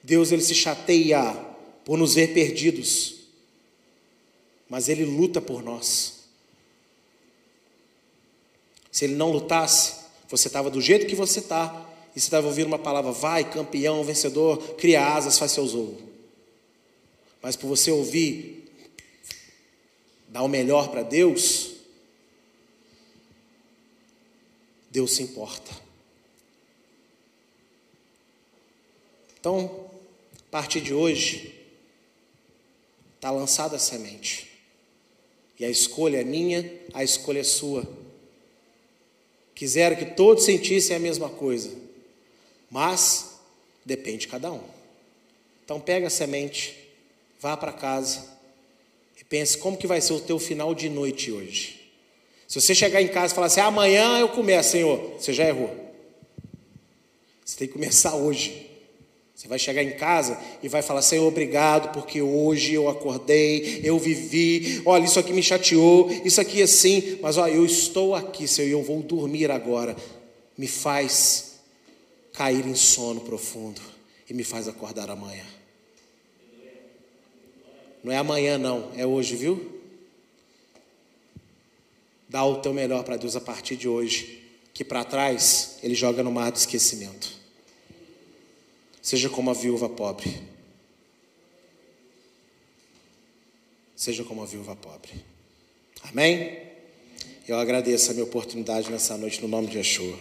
Deus 0.04 0.32
ele 0.32 0.42
se 0.42 0.54
chateia 0.54 1.34
por 1.84 1.98
nos 1.98 2.14
ver 2.14 2.34
perdidos. 2.34 3.16
Mas 4.70 4.90
ele 4.90 5.06
luta 5.06 5.42
por 5.42 5.64
nós. 5.64 6.18
Se 8.92 9.06
ele 9.06 9.16
não 9.16 9.32
lutasse, 9.32 9.94
você 10.30 10.48
estava 10.48 10.70
do 10.70 10.82
jeito 10.82 11.06
que 11.06 11.16
você 11.16 11.40
está, 11.40 11.86
e 12.16 12.20
você 12.20 12.28
estava 12.28 12.48
ouvindo 12.48 12.68
uma 12.68 12.80
palavra, 12.80 13.12
vai, 13.12 13.50
campeão, 13.50 14.04
vencedor, 14.04 14.58
cria 14.76 15.06
asas, 15.06 15.38
faz 15.38 15.52
seus 15.52 15.74
ovos. 15.74 16.07
Mas 17.48 17.56
por 17.56 17.68
você 17.68 17.90
ouvir, 17.90 18.70
dar 20.28 20.44
o 20.44 20.50
melhor 20.50 20.92
para 20.92 21.02
Deus, 21.02 21.76
Deus 24.92 25.16
se 25.16 25.24
importa. 25.24 25.72
Então, 29.40 29.90
a 30.36 30.52
partir 30.52 30.82
de 30.82 30.94
hoje, 30.94 31.58
está 33.16 33.32
lançada 33.32 33.78
a 33.78 33.80
semente. 33.80 34.52
E 35.58 35.64
a 35.64 35.70
escolha 35.70 36.20
é 36.20 36.26
minha, 36.26 36.70
a 36.94 37.02
escolha 37.02 37.40
é 37.40 37.46
sua. 37.46 37.88
Quiseram 39.56 39.96
que 39.96 40.16
todos 40.18 40.44
sentissem 40.44 40.98
a 40.98 41.00
mesma 41.00 41.30
coisa, 41.30 41.74
mas 42.70 43.40
depende 43.86 44.18
de 44.18 44.28
cada 44.28 44.52
um. 44.52 44.64
Então 45.64 45.80
pega 45.80 46.08
a 46.08 46.10
semente, 46.10 46.87
vá 47.40 47.56
para 47.56 47.72
casa 47.72 48.26
e 49.20 49.24
pense 49.24 49.58
como 49.58 49.78
que 49.78 49.88
vai 49.88 50.02
ser 50.02 50.14
o 50.14 50.20
teu 50.20 50.40
final 50.40 50.74
de 50.74 50.90
noite 50.90 51.32
hoje. 51.32 51.78
Se 52.48 52.62
você 52.62 52.74
chegar 52.74 53.02
em 53.02 53.08
casa 53.08 53.34
e 53.34 53.36
falar 53.36 53.48
assim, 53.48 53.60
amanhã 53.60 54.20
eu 54.20 54.30
começo, 54.30 54.72
Senhor, 54.72 55.16
você 55.20 55.34
já 55.34 55.46
errou. 55.46 55.76
Você 57.44 57.58
tem 57.58 57.68
que 57.68 57.74
começar 57.74 58.16
hoje. 58.16 58.68
Você 59.38 59.48
vai 59.48 59.60
chegar 59.60 59.84
em 59.84 59.92
casa 59.92 60.36
e 60.64 60.68
vai 60.68 60.82
falar: 60.82 61.04
Senhor, 61.04 61.28
obrigado, 61.28 61.94
porque 61.94 62.22
hoje 62.22 62.74
eu 62.74 62.90
acordei, 62.90 63.82
eu 63.84 64.00
vivi. 64.00 64.82
Olha, 64.84 65.06
isso 65.06 65.20
aqui 65.20 65.32
me 65.32 65.44
chateou, 65.44 66.10
isso 66.26 66.42
aqui 66.42 66.60
é 66.60 66.64
assim, 66.64 67.20
mas 67.22 67.38
olha, 67.38 67.52
eu 67.52 67.64
estou 67.64 68.16
aqui, 68.16 68.48
Senhor, 68.48 68.68
e 68.68 68.72
eu 68.72 68.82
vou 68.82 69.04
dormir 69.04 69.52
agora. 69.52 69.96
Me 70.58 70.68
faz 70.68 71.60
cair 72.34 72.66
em 72.66 72.74
sono 72.74 73.22
profundo 73.22 73.80
e 74.28 74.34
me 74.34 74.44
faz 74.44 74.68
acordar 74.68 75.10
amanhã. 75.12 75.46
Não 78.08 78.14
é 78.14 78.18
amanhã, 78.20 78.58
não, 78.58 78.90
é 78.96 79.06
hoje, 79.06 79.36
viu? 79.36 79.82
Dá 82.30 82.42
o 82.46 82.62
teu 82.62 82.74
melhor 82.74 83.04
para 83.04 83.18
Deus 83.18 83.36
a 83.36 83.42
partir 83.42 83.76
de 83.76 83.90
hoje, 83.90 84.50
que 84.74 84.86
para 84.86 85.04
trás 85.04 85.78
Ele 85.84 85.94
joga 85.94 86.24
no 86.24 86.32
mar 86.32 86.50
do 86.50 86.56
esquecimento. 86.56 87.30
Seja 89.02 89.30
como 89.30 89.50
a 89.50 89.54
viúva 89.54 89.90
pobre. 89.90 90.42
Seja 93.94 94.24
como 94.24 94.42
a 94.42 94.46
viúva 94.46 94.74
pobre. 94.74 95.12
Amém? 96.04 96.62
Eu 97.46 97.58
agradeço 97.58 98.12
a 98.12 98.14
minha 98.14 98.24
oportunidade 98.24 98.90
nessa 98.90 99.18
noite 99.18 99.42
no 99.42 99.50
nome 99.50 99.68
de 99.68 99.80
Yeshua. 99.80 100.18